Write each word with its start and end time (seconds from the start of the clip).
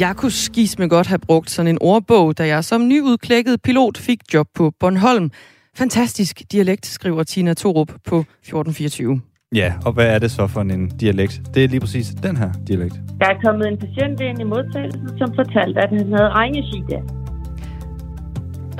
Jeg 0.00 0.16
kunne 0.16 0.30
skis 0.30 0.78
med 0.78 0.88
godt 0.88 1.06
have 1.06 1.18
brugt 1.18 1.50
sådan 1.50 1.68
en 1.68 1.78
ordbog, 1.80 2.38
da 2.38 2.46
jeg 2.46 2.64
som 2.64 2.88
nyudklækket 2.88 3.62
pilot 3.62 3.98
fik 3.98 4.20
job 4.34 4.46
på 4.54 4.72
Bornholm. 4.80 5.30
Fantastisk 5.76 6.42
dialekt, 6.52 6.86
skriver 6.86 7.22
Tina 7.22 7.54
Torup 7.54 7.88
på 7.88 8.18
1424. 8.18 9.20
Ja, 9.54 9.72
og 9.86 9.92
hvad 9.92 10.06
er 10.06 10.18
det 10.18 10.30
så 10.30 10.46
for 10.46 10.60
en 10.60 10.88
dialekt? 10.88 11.42
Det 11.54 11.64
er 11.64 11.68
lige 11.68 11.80
præcis 11.80 12.08
den 12.22 12.36
her 12.36 12.52
dialekt. 12.68 12.94
Der 13.20 13.26
er 13.26 13.34
kommet 13.44 13.68
en 13.68 13.78
patient 13.78 14.20
ind 14.20 14.40
i 14.40 14.44
modtagelsen, 14.44 15.08
som 15.18 15.34
fortalte, 15.34 15.80
at 15.80 15.88
han 15.88 16.12
havde 16.12 16.30
regneskide. 16.30 17.02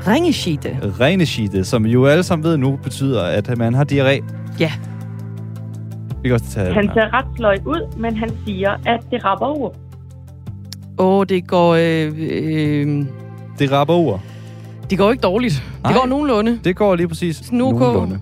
Ringeskide. 0.06 0.92
Regneskide, 1.00 1.64
som 1.64 1.86
jo 1.86 2.06
alle 2.06 2.22
sammen 2.22 2.44
ved 2.44 2.56
nu, 2.56 2.78
betyder, 2.82 3.22
at 3.22 3.58
man 3.58 3.74
har 3.74 3.84
diarré. 3.92 4.24
Ja. 4.60 4.72
Vi 6.22 6.28
kan 6.28 6.32
også 6.32 6.50
tage 6.50 6.74
Han 6.74 6.90
ser 6.94 7.14
ret 7.14 7.26
sløj 7.36 7.56
ud, 7.66 7.96
men 7.96 8.16
han 8.16 8.30
siger, 8.46 8.70
at 8.86 9.00
det 9.10 9.24
rapper 9.24 9.46
over. 9.46 9.89
Åh, 10.98 11.18
oh, 11.18 11.26
det 11.28 11.46
går... 11.46 11.74
Øh, 11.74 12.12
øh, 12.18 13.04
Det 13.58 13.72
rapper 13.72 13.94
ord. 13.94 14.20
det 14.90 14.98
går 14.98 15.10
ikke 15.10 15.20
dårligt. 15.22 15.64
Nej. 15.82 15.92
Det 15.92 16.00
går 16.00 16.08
nogenlunde. 16.08 16.60
Det 16.64 16.76
går 16.76 16.94
lige 16.94 17.08
præcis 17.08 17.40
OK. 17.40 17.52
nogenlunde. 17.52 18.20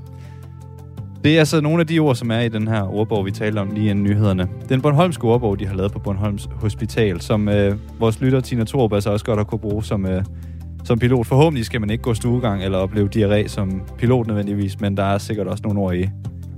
Det 1.25 1.35
er 1.35 1.39
altså 1.39 1.61
nogle 1.61 1.81
af 1.81 1.87
de 1.87 1.99
ord, 1.99 2.15
som 2.15 2.31
er 2.31 2.41
i 2.41 2.49
den 2.49 2.69
her 2.69 2.83
ordbog, 2.95 3.27
vi 3.27 3.31
talte 3.31 3.59
om 3.59 3.71
lige 3.71 3.91
inden 3.91 4.05
nyhederne. 4.05 4.49
Den 4.69 4.81
Bornholmske 4.81 5.25
ordbog, 5.25 5.59
de 5.59 5.67
har 5.67 5.75
lavet 5.75 5.93
på 5.93 5.99
Bornholms 5.99 6.49
Hospital, 6.61 7.21
som 7.21 7.49
øh, 7.49 7.77
vores 8.01 8.21
lytter 8.21 8.41
Tina 8.41 8.65
Thorup 8.65 8.93
altså 8.93 9.11
også 9.11 9.25
godt 9.25 9.39
har 9.39 9.45
kunne 9.45 9.59
bruge 9.59 9.85
som, 9.85 10.07
øh, 10.07 10.25
som 10.85 10.99
pilot. 10.99 11.27
Forhåbentlig 11.27 11.65
skal 11.65 11.81
man 11.81 11.91
ikke 11.91 12.03
gå 12.03 12.15
stuegang 12.15 12.65
eller 12.65 12.79
opleve 12.79 13.09
diarré 13.17 13.49
som 13.49 13.83
pilot 13.99 14.27
nødvendigvis, 14.27 14.81
men 14.81 14.97
der 14.97 15.05
er 15.05 15.19
sikkert 15.19 15.47
også 15.47 15.63
nogle 15.65 15.81
ord 15.81 15.95
i, 15.95 16.09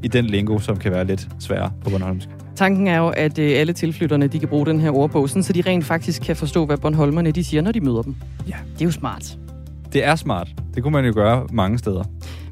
i 0.02 0.08
den 0.08 0.24
lingo, 0.24 0.58
som 0.58 0.76
kan 0.76 0.92
være 0.92 1.04
lidt 1.04 1.28
svære 1.38 1.70
på 1.84 1.90
Bornholmsk. 1.90 2.28
Tanken 2.60 2.86
er 2.86 2.98
jo, 2.98 3.08
at 3.08 3.38
øh, 3.38 3.60
alle 3.60 3.72
tilflytterne 3.72 4.26
de 4.26 4.38
kan 4.38 4.48
bruge 4.48 4.66
den 4.66 4.80
her 4.80 4.90
ordbog, 4.90 5.28
sådan, 5.28 5.42
så 5.42 5.52
de 5.52 5.62
rent 5.66 5.84
faktisk 5.84 6.22
kan 6.22 6.36
forstå, 6.36 6.66
hvad 6.66 6.76
Bornholmerne 6.76 7.30
de 7.30 7.44
siger, 7.44 7.62
når 7.62 7.72
de 7.72 7.80
møder 7.80 8.02
dem. 8.02 8.16
Ja. 8.48 8.54
Det 8.72 8.80
er 8.80 8.84
jo 8.84 8.90
smart. 8.90 9.38
Det 9.92 10.04
er 10.04 10.16
smart. 10.16 10.48
Det 10.74 10.82
kunne 10.82 10.92
man 10.92 11.04
jo 11.04 11.12
gøre 11.14 11.46
mange 11.52 11.78
steder. 11.78 12.04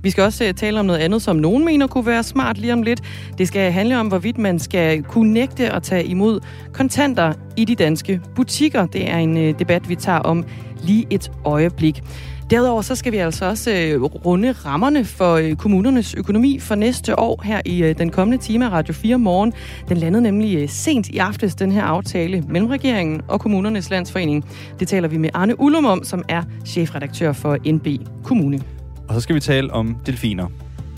Vi 0.03 0.11
skal 0.11 0.25
også 0.25 0.45
uh, 0.45 0.50
tale 0.50 0.81
om 0.81 0.87
noget 0.87 0.98
andet, 0.98 1.23
som 1.23 1.37
nogen 1.37 1.65
mener 1.65 1.87
kunne 1.87 2.06
være 2.06 2.23
smart 2.23 2.59
lige 2.59 2.73
om 2.73 2.83
lidt. 2.83 3.00
Det 3.39 3.48
skal 3.48 3.73
handle 3.73 4.00
om, 4.00 4.09
hvorvidt 4.09 4.39
man 4.39 4.59
skal 4.59 5.03
kunne 5.03 5.33
nægte 5.33 5.70
at 5.70 5.83
tage 5.83 6.05
imod 6.05 6.41
kontanter 6.72 7.33
i 7.56 7.65
de 7.65 7.75
danske 7.75 8.20
butikker. 8.34 8.87
Det 8.87 9.11
er 9.11 9.17
en 9.17 9.37
uh, 9.37 9.59
debat, 9.59 9.89
vi 9.89 9.95
tager 9.95 10.19
om 10.19 10.45
lige 10.83 11.06
et 11.11 11.33
øjeblik. 11.45 12.03
Derudover 12.50 12.82
så 12.82 12.94
skal 12.94 13.12
vi 13.12 13.16
altså 13.16 13.44
også 13.44 13.70
øh, 13.70 14.02
runde 14.02 14.52
rammerne 14.52 15.04
for 15.04 15.34
øh, 15.34 15.56
kommunernes 15.56 16.14
økonomi 16.14 16.58
for 16.58 16.74
næste 16.74 17.18
år 17.18 17.42
her 17.44 17.60
i 17.64 17.82
øh, 17.82 17.98
den 17.98 18.10
kommende 18.10 18.42
time 18.44 18.66
af 18.66 18.70
Radio 18.70 18.94
4 18.94 19.18
morgen. 19.18 19.52
Den 19.88 19.96
landede 19.96 20.22
nemlig 20.22 20.56
øh, 20.56 20.69
sent 20.69 21.08
i 21.08 21.19
aftes, 21.19 21.54
den 21.54 21.72
her 21.72 21.82
aftale 21.82 22.44
mellem 22.48 22.70
regeringen 22.70 23.20
og 23.28 23.41
kommunernes 23.41 23.91
landsforening. 23.91 24.44
Det 24.80 24.88
taler 24.88 25.08
vi 25.08 25.19
med 25.19 25.30
Arne 25.34 25.60
Ullum 25.60 25.84
om, 25.84 26.04
som 26.04 26.22
er 26.28 26.42
chefredaktør 26.66 27.32
for 27.32 27.56
NB 27.72 27.86
Kommune. 28.24 28.60
Og 29.08 29.14
så 29.14 29.20
skal 29.20 29.34
vi 29.34 29.41
tale 29.41 29.72
om 29.72 29.96
delfiner. 30.06 30.46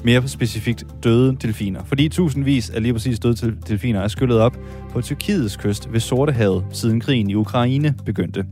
Mere 0.05 0.29
specifikt 0.29 0.87
døde 1.05 1.37
delfiner. 1.43 1.81
Fordi 1.85 2.09
tusindvis 2.09 2.71
af 2.71 2.83
lige 2.83 2.93
præcis 2.93 3.19
døde 3.19 3.35
til- 3.35 3.57
delfiner 3.69 4.01
er 4.01 4.09
skyllet 4.09 4.39
op 4.41 4.59
på 4.93 5.01
Tyrkiets 5.01 5.57
kyst 5.57 5.93
ved 5.93 6.01
Sortehavet, 6.01 6.65
siden 6.73 7.01
krigen 7.01 7.31
i 7.31 7.35
Ukraine 7.35 7.95
begyndte. 8.07 8.45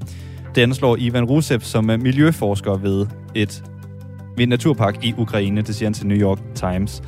Det 0.59 0.62
anslår 0.62 0.97
Ivan 1.01 1.25
Rusev, 1.25 1.61
som 1.61 1.91
er 1.91 1.97
miljøforsker 1.97 2.77
ved 2.77 3.06
et 3.34 3.65
ved 4.37 4.43
en 4.43 4.49
naturpark 4.49 5.05
i 5.05 5.15
Ukraine, 5.19 5.62
det 5.62 5.75
siger 5.75 5.87
han 5.87 5.94
til 5.94 6.06
New 6.06 6.19
York 6.19 6.38
Times. 6.55 7.03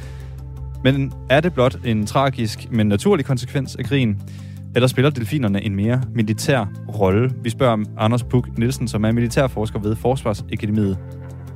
Men 0.84 1.12
er 1.30 1.41
det 1.41 1.54
blot 1.54 1.76
en 1.84 2.06
tragisk, 2.06 2.72
men 2.72 2.86
naturlig 2.86 3.26
konsekvens 3.26 3.76
af 3.76 3.84
krigen? 3.84 4.22
Eller 4.74 4.86
spiller 4.86 5.10
delfinerne 5.10 5.62
en 5.62 5.74
mere 5.74 6.02
militær 6.14 6.64
rolle? 6.98 7.30
Vi 7.42 7.50
spørger 7.50 7.72
om 7.72 7.86
Anders 7.98 8.22
Puk 8.22 8.58
Nielsen, 8.58 8.88
som 8.88 9.04
er 9.04 9.12
militærforsker 9.12 9.78
ved 9.78 9.97
Forsvarsakademiet 9.97 10.98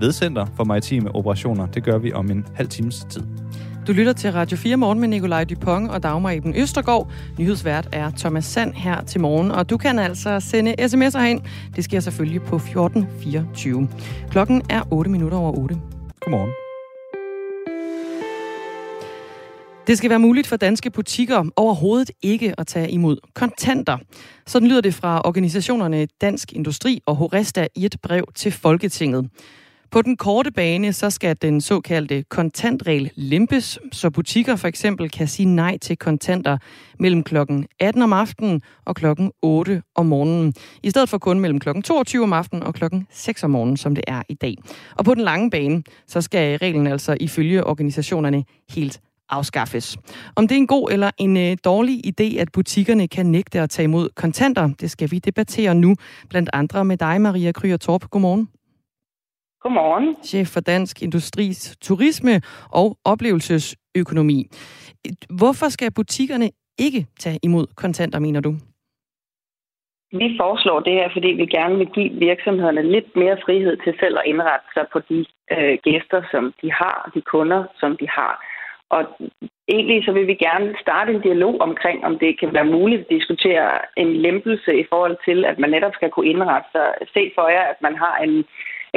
ved 0.00 0.12
Center 0.12 0.46
for 0.56 0.64
Maritime 0.64 1.14
Operationer. 1.14 1.66
Det 1.66 1.84
gør 1.84 1.98
vi 1.98 2.12
om 2.12 2.30
en 2.30 2.46
halv 2.54 2.68
times 2.68 3.06
tid. 3.10 3.22
Du 3.86 3.92
lytter 3.92 4.12
til 4.12 4.32
Radio 4.32 4.56
4 4.56 4.76
morgen 4.76 5.00
med 5.00 5.08
Nikolaj 5.08 5.44
Dupont 5.44 5.90
og 5.90 6.02
Dagmar 6.02 6.30
Eben 6.30 6.56
Østergaard. 6.56 7.10
Nyhedsvært 7.38 7.88
er 7.92 8.10
Thomas 8.10 8.44
Sand 8.44 8.74
her 8.74 9.04
til 9.04 9.20
morgen, 9.20 9.50
og 9.50 9.70
du 9.70 9.76
kan 9.76 9.98
altså 9.98 10.40
sende 10.40 10.74
sms'er 10.80 11.18
hen. 11.18 11.42
Det 11.76 11.84
sker 11.84 12.00
selvfølgelig 12.00 12.42
på 12.42 12.56
1424. 12.56 13.88
Klokken 14.30 14.62
er 14.70 14.82
8 14.90 15.10
minutter 15.10 15.38
over 15.38 15.58
8. 15.58 15.80
Godmorgen. 16.20 16.50
Det 19.86 19.98
skal 19.98 20.10
være 20.10 20.18
muligt 20.18 20.46
for 20.46 20.56
danske 20.56 20.90
butikker 20.90 21.44
overhovedet 21.56 22.10
ikke 22.22 22.54
at 22.58 22.66
tage 22.66 22.90
imod 22.90 23.16
kontanter. 23.34 23.98
Sådan 24.46 24.68
lyder 24.68 24.80
det 24.80 24.94
fra 24.94 25.20
organisationerne 25.24 26.06
Dansk 26.20 26.52
Industri 26.52 27.00
og 27.06 27.16
Horesta 27.16 27.66
i 27.74 27.84
et 27.84 27.96
brev 28.02 28.24
til 28.34 28.52
Folketinget. 28.52 29.30
På 29.94 30.02
den 30.02 30.16
korte 30.16 30.52
bane, 30.52 30.92
så 30.92 31.10
skal 31.10 31.36
den 31.42 31.60
såkaldte 31.60 32.22
kontantregel 32.22 33.10
lempes, 33.14 33.78
så 33.92 34.10
butikker 34.10 34.56
for 34.56 34.68
eksempel 34.68 35.10
kan 35.10 35.28
sige 35.28 35.46
nej 35.46 35.78
til 35.78 35.96
kontanter 35.96 36.58
mellem 36.98 37.22
klokken 37.22 37.66
18 37.80 38.02
om 38.02 38.12
aftenen 38.12 38.62
og 38.84 38.96
klokken 38.96 39.32
8 39.42 39.82
om 39.94 40.06
morgenen. 40.06 40.54
I 40.82 40.90
stedet 40.90 41.08
for 41.08 41.18
kun 41.18 41.40
mellem 41.40 41.60
klokken 41.60 41.82
22 41.82 42.22
om 42.22 42.32
aftenen 42.32 42.62
og 42.62 42.74
klokken 42.74 43.06
6 43.12 43.44
om 43.44 43.50
morgenen, 43.50 43.76
som 43.76 43.94
det 43.94 44.04
er 44.06 44.22
i 44.28 44.34
dag. 44.34 44.56
Og 44.96 45.04
på 45.04 45.14
den 45.14 45.22
lange 45.22 45.50
bane, 45.50 45.82
så 46.06 46.20
skal 46.20 46.58
reglen 46.58 46.86
altså 46.86 47.16
ifølge 47.20 47.64
organisationerne 47.64 48.44
helt 48.70 49.00
afskaffes. 49.30 49.96
Om 50.36 50.48
det 50.48 50.54
er 50.54 50.58
en 50.58 50.66
god 50.66 50.90
eller 50.92 51.10
en 51.18 51.36
øh, 51.36 51.56
dårlig 51.64 52.06
idé, 52.06 52.38
at 52.38 52.52
butikkerne 52.52 53.08
kan 53.08 53.26
nægte 53.26 53.60
at 53.60 53.70
tage 53.70 53.84
imod 53.84 54.08
kontanter, 54.16 54.70
det 54.80 54.90
skal 54.90 55.10
vi 55.10 55.18
debattere 55.18 55.74
nu, 55.74 55.96
blandt 56.30 56.50
andre 56.52 56.84
med 56.84 56.96
dig, 56.96 57.20
Maria 57.20 57.52
Kryer 57.52 57.76
Torp. 57.76 58.10
Godmorgen. 58.10 58.48
Godmorgen. 59.64 60.16
Chef 60.22 60.48
for 60.54 60.60
Dansk 60.60 61.02
Industris 61.02 61.76
Turisme 61.80 62.34
og 62.80 62.96
Oplevelsesøkonomi. 63.04 64.38
Hvorfor 65.40 65.68
skal 65.68 65.90
butikkerne 66.00 66.48
ikke 66.78 67.06
tage 67.18 67.38
imod 67.42 67.66
kontanter, 67.76 68.18
mener 68.18 68.40
du? 68.40 68.52
Vi 70.20 70.28
foreslår 70.40 70.80
det 70.80 70.92
her, 70.92 71.08
fordi 71.12 71.28
vi 71.28 71.46
gerne 71.46 71.76
vil 71.80 71.90
give 71.96 72.10
virksomhederne 72.28 72.82
lidt 72.94 73.16
mere 73.16 73.36
frihed 73.44 73.76
til 73.84 73.94
selv 74.00 74.16
at 74.18 74.26
indrette 74.26 74.66
sig 74.74 74.86
på 74.92 74.98
de 75.10 75.18
øh, 75.54 75.78
gæster, 75.86 76.20
som 76.32 76.54
de 76.62 76.72
har, 76.72 77.10
de 77.14 77.20
kunder, 77.20 77.64
som 77.80 77.96
de 78.00 78.08
har. 78.08 78.34
Og 78.96 79.02
egentlig 79.68 80.04
så 80.04 80.12
vil 80.12 80.26
vi 80.26 80.34
gerne 80.34 80.74
starte 80.80 81.12
en 81.12 81.22
dialog 81.28 81.54
omkring, 81.60 82.04
om 82.08 82.18
det 82.18 82.40
kan 82.40 82.54
være 82.54 82.72
muligt 82.76 83.00
at 83.00 83.10
diskutere 83.16 83.68
en 83.96 84.10
lempelse 84.26 84.70
i 84.82 84.84
forhold 84.92 85.16
til, 85.26 85.44
at 85.44 85.58
man 85.58 85.70
netop 85.70 85.94
skal 85.94 86.10
kunne 86.10 86.30
indrette 86.34 86.68
sig. 86.72 86.86
Se 87.14 87.22
for 87.36 87.46
jer, 87.48 87.64
at 87.72 87.78
man 87.86 87.96
har 87.96 88.16
en 88.26 88.44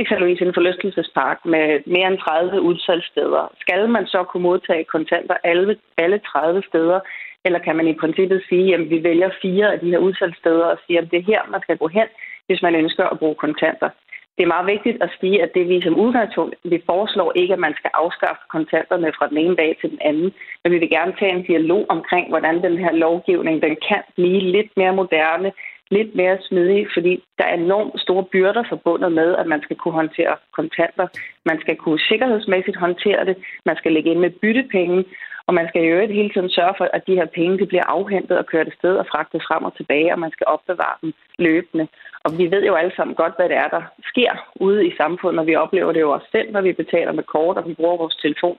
eksempelvis 0.02 0.42
en 0.42 0.54
forlystelsespark 0.54 1.40
med 1.46 1.66
mere 1.86 2.08
end 2.08 2.18
30 2.18 2.62
udsalgssteder. 2.62 3.44
Skal 3.60 3.90
man 3.90 4.06
så 4.08 4.24
kunne 4.24 4.44
modtage 4.44 4.84
kontanter 4.84 5.36
alle, 5.44 5.78
alle 5.98 6.20
30 6.20 6.64
steder, 6.70 7.00
eller 7.46 7.60
kan 7.60 7.76
man 7.76 7.88
i 7.88 8.00
princippet 8.02 8.44
sige, 8.50 8.74
at 8.76 8.90
vi 8.90 9.04
vælger 9.04 9.30
fire 9.42 9.74
af 9.74 9.80
de 9.80 9.92
her 9.92 9.98
udsalgssteder 9.98 10.66
og 10.66 10.78
siger, 10.88 11.02
at 11.02 11.12
det 11.12 11.20
er 11.20 11.30
her, 11.32 11.42
man 11.52 11.62
skal 11.62 11.78
gå 11.78 11.88
hen, 11.88 12.08
hvis 12.48 12.62
man 12.62 12.76
ønsker 12.76 13.06
at 13.06 13.20
bruge 13.20 13.36
kontanter. 13.36 13.90
Det 14.38 14.44
er 14.44 14.56
meget 14.56 14.72
vigtigt 14.76 15.04
at 15.04 15.12
sige, 15.20 15.44
at 15.44 15.52
det 15.56 15.70
vi 15.70 15.82
som 15.82 16.00
udgangspunkt, 16.00 16.56
vi 16.64 16.84
foreslår 16.86 17.32
ikke, 17.36 17.54
at 17.54 17.60
man 17.60 17.76
skal 17.80 17.92
afskaffe 17.94 18.42
kontanterne 18.56 19.12
fra 19.18 19.30
den 19.30 19.38
ene 19.38 19.56
dag 19.56 19.78
til 19.82 19.90
den 19.90 20.02
anden, 20.02 20.34
men 20.64 20.74
vi 20.74 20.78
vil 20.78 20.90
gerne 20.90 21.14
tage 21.20 21.34
en 21.36 21.44
dialog 21.44 21.86
omkring, 21.90 22.30
hvordan 22.30 22.56
den 22.64 22.78
her 22.78 22.92
lovgivning 22.92 23.62
den 23.62 23.76
kan 23.90 24.02
blive 24.16 24.40
lidt 24.40 24.72
mere 24.78 24.94
moderne, 24.94 25.52
lidt 25.92 26.16
mere 26.16 26.38
smidig, 26.42 26.88
fordi 26.94 27.24
der 27.38 27.46
er 27.46 27.54
enormt 27.54 28.02
store 28.02 28.24
byrder 28.24 28.64
forbundet 28.70 29.12
med, 29.12 29.36
at 29.36 29.48
man 29.48 29.62
skal 29.62 29.76
kunne 29.76 29.94
håndtere 30.02 30.36
kontanter. 30.56 31.08
Man 31.46 31.60
skal 31.62 31.76
kunne 31.76 32.00
sikkerhedsmæssigt 32.00 32.78
håndtere 32.78 33.26
det, 33.26 33.38
man 33.66 33.76
skal 33.76 33.92
lægge 33.92 34.12
ind 34.12 34.20
med 34.20 34.30
byttepenge, 34.30 35.06
og 35.48 35.54
man 35.54 35.68
skal 35.68 35.84
i 35.84 35.92
øvrigt 35.94 36.14
hele 36.20 36.30
tiden 36.30 36.50
sørge 36.50 36.76
for, 36.78 36.88
at 36.94 37.08
de 37.08 37.16
her 37.20 37.26
penge 37.26 37.60
de 37.60 37.66
bliver 37.66 37.88
afhentet 37.98 38.38
og 38.38 38.46
kørt 38.46 38.68
afsted 38.68 38.96
og 38.98 39.06
fragtet 39.12 39.42
frem 39.48 39.64
og 39.64 39.76
tilbage, 39.78 40.14
og 40.14 40.20
man 40.20 40.32
skal 40.32 40.48
opbevare 40.48 40.98
dem 41.02 41.14
løbende. 41.40 41.88
Og 42.24 42.38
vi 42.38 42.52
ved 42.52 42.64
jo 42.66 42.76
alle 42.76 42.94
sammen 42.96 43.16
godt, 43.16 43.36
hvad 43.38 43.50
det 43.50 43.58
er, 43.58 43.68
der 43.68 43.84
sker 44.12 44.32
ude 44.56 44.88
i 44.88 44.96
samfundet, 44.98 45.40
og 45.40 45.48
vi 45.48 45.56
oplever 45.56 45.92
det 45.92 46.02
jo 46.02 46.12
også 46.12 46.28
selv, 46.32 46.52
når 46.52 46.62
vi 46.62 46.74
betaler 46.74 47.12
med 47.12 47.24
kort, 47.24 47.58
og 47.58 47.68
vi 47.68 47.74
bruger 47.74 47.98
vores 47.98 48.16
telefon 48.16 48.58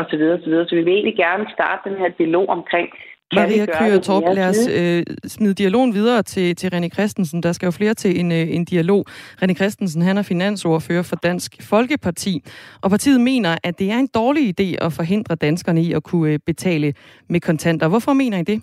osv. 0.00 0.22
osv. 0.36 0.54
Så 0.68 0.74
vi 0.78 0.82
vil 0.82 0.92
egentlig 0.92 1.16
gerne 1.16 1.46
starte 1.56 1.90
den 1.90 1.98
her 1.98 2.08
dialog 2.08 2.48
omkring, 2.48 2.88
Maria 3.34 3.66
Kryer 3.66 4.00
Torp, 4.00 4.22
lad 4.34 4.48
os 4.48 4.68
øh, 4.78 5.02
smide 5.26 5.54
dialogen 5.54 5.94
videre 5.94 6.22
til, 6.22 6.56
til 6.56 6.68
René 6.74 6.88
Christensen. 6.88 7.42
Der 7.42 7.52
skal 7.52 7.66
jo 7.66 7.70
flere 7.70 7.94
til 7.94 8.20
en, 8.20 8.32
øh, 8.32 8.56
en 8.56 8.64
dialog. 8.64 9.04
René 9.42 9.54
Christensen, 9.54 10.02
han 10.02 10.18
er 10.18 10.22
finansordfører 10.22 11.02
for 11.02 11.16
Dansk 11.16 11.52
Folkeparti, 11.70 12.42
og 12.82 12.90
partiet 12.90 13.20
mener, 13.20 13.56
at 13.64 13.78
det 13.78 13.90
er 13.90 13.98
en 13.98 14.08
dårlig 14.14 14.44
idé 14.54 14.84
at 14.86 14.92
forhindre 14.92 15.34
danskerne 15.34 15.82
i 15.82 15.92
at 15.92 16.02
kunne 16.02 16.32
øh, 16.32 16.38
betale 16.46 16.94
med 17.28 17.40
kontanter. 17.40 17.88
Hvorfor 17.88 18.12
mener 18.12 18.38
I 18.38 18.42
det? 18.42 18.62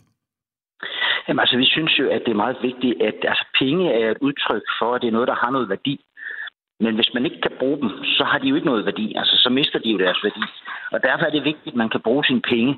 Jamen 1.27 1.39
altså, 1.39 1.57
vi 1.57 1.65
synes 1.65 2.00
jo, 2.00 2.06
at 2.15 2.21
det 2.25 2.31
er 2.31 2.44
meget 2.45 2.57
vigtigt, 2.62 3.01
at 3.01 3.15
altså, 3.31 3.45
penge 3.59 3.94
er 4.01 4.12
et 4.12 4.17
udtryk 4.21 4.65
for, 4.79 4.95
at 4.95 5.01
det 5.01 5.07
er 5.07 5.12
noget, 5.12 5.27
der 5.27 5.35
har 5.44 5.51
noget 5.51 5.69
værdi. 5.69 5.95
Men 6.83 6.95
hvis 6.95 7.12
man 7.13 7.25
ikke 7.25 7.41
kan 7.41 7.56
bruge 7.59 7.77
dem, 7.81 7.89
så 8.17 8.24
har 8.31 8.38
de 8.39 8.47
jo 8.47 8.56
ikke 8.56 8.71
noget 8.71 8.85
værdi. 8.85 9.13
Altså, 9.15 9.35
så 9.44 9.50
mister 9.50 9.79
de 9.79 9.89
jo 9.94 9.97
deres 9.97 10.19
værdi. 10.24 10.45
Og 10.94 11.00
derfor 11.03 11.25
er 11.25 11.33
det 11.33 11.50
vigtigt, 11.51 11.74
at 11.74 11.81
man 11.83 11.89
kan 11.89 12.01
bruge 12.07 12.25
sine 12.25 12.41
penge. 12.53 12.71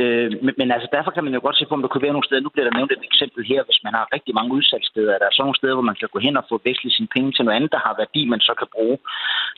Øh, 0.00 0.30
men, 0.44 0.54
men 0.60 0.68
altså, 0.74 0.88
derfor 0.92 1.10
kan 1.10 1.24
man 1.24 1.34
jo 1.34 1.40
godt 1.42 1.56
se 1.58 1.66
på, 1.66 1.74
om 1.74 1.82
der 1.82 1.88
kunne 1.88 2.06
være 2.06 2.16
nogle 2.16 2.28
steder. 2.28 2.42
Nu 2.42 2.54
bliver 2.54 2.68
der 2.68 2.76
nævnt 2.76 2.92
et 2.92 3.08
eksempel 3.10 3.40
her, 3.50 3.60
hvis 3.64 3.80
man 3.84 3.94
har 3.98 4.12
rigtig 4.16 4.34
mange 4.34 4.54
udsalgssteder. 4.56 5.18
Der 5.18 5.26
er 5.26 5.34
sådan 5.34 5.44
nogle 5.46 5.60
steder, 5.60 5.74
hvor 5.74 5.90
man 5.90 5.98
kan 6.00 6.08
gå 6.12 6.18
hen 6.26 6.36
og 6.36 6.44
få 6.48 6.60
vekslet 6.64 6.92
sine 6.92 7.12
penge 7.14 7.32
til 7.32 7.44
noget 7.44 7.56
andet, 7.56 7.72
der 7.72 7.84
har 7.86 7.94
værdi, 8.02 8.22
man 8.28 8.40
så 8.40 8.54
kan 8.60 8.68
bruge. 8.76 8.98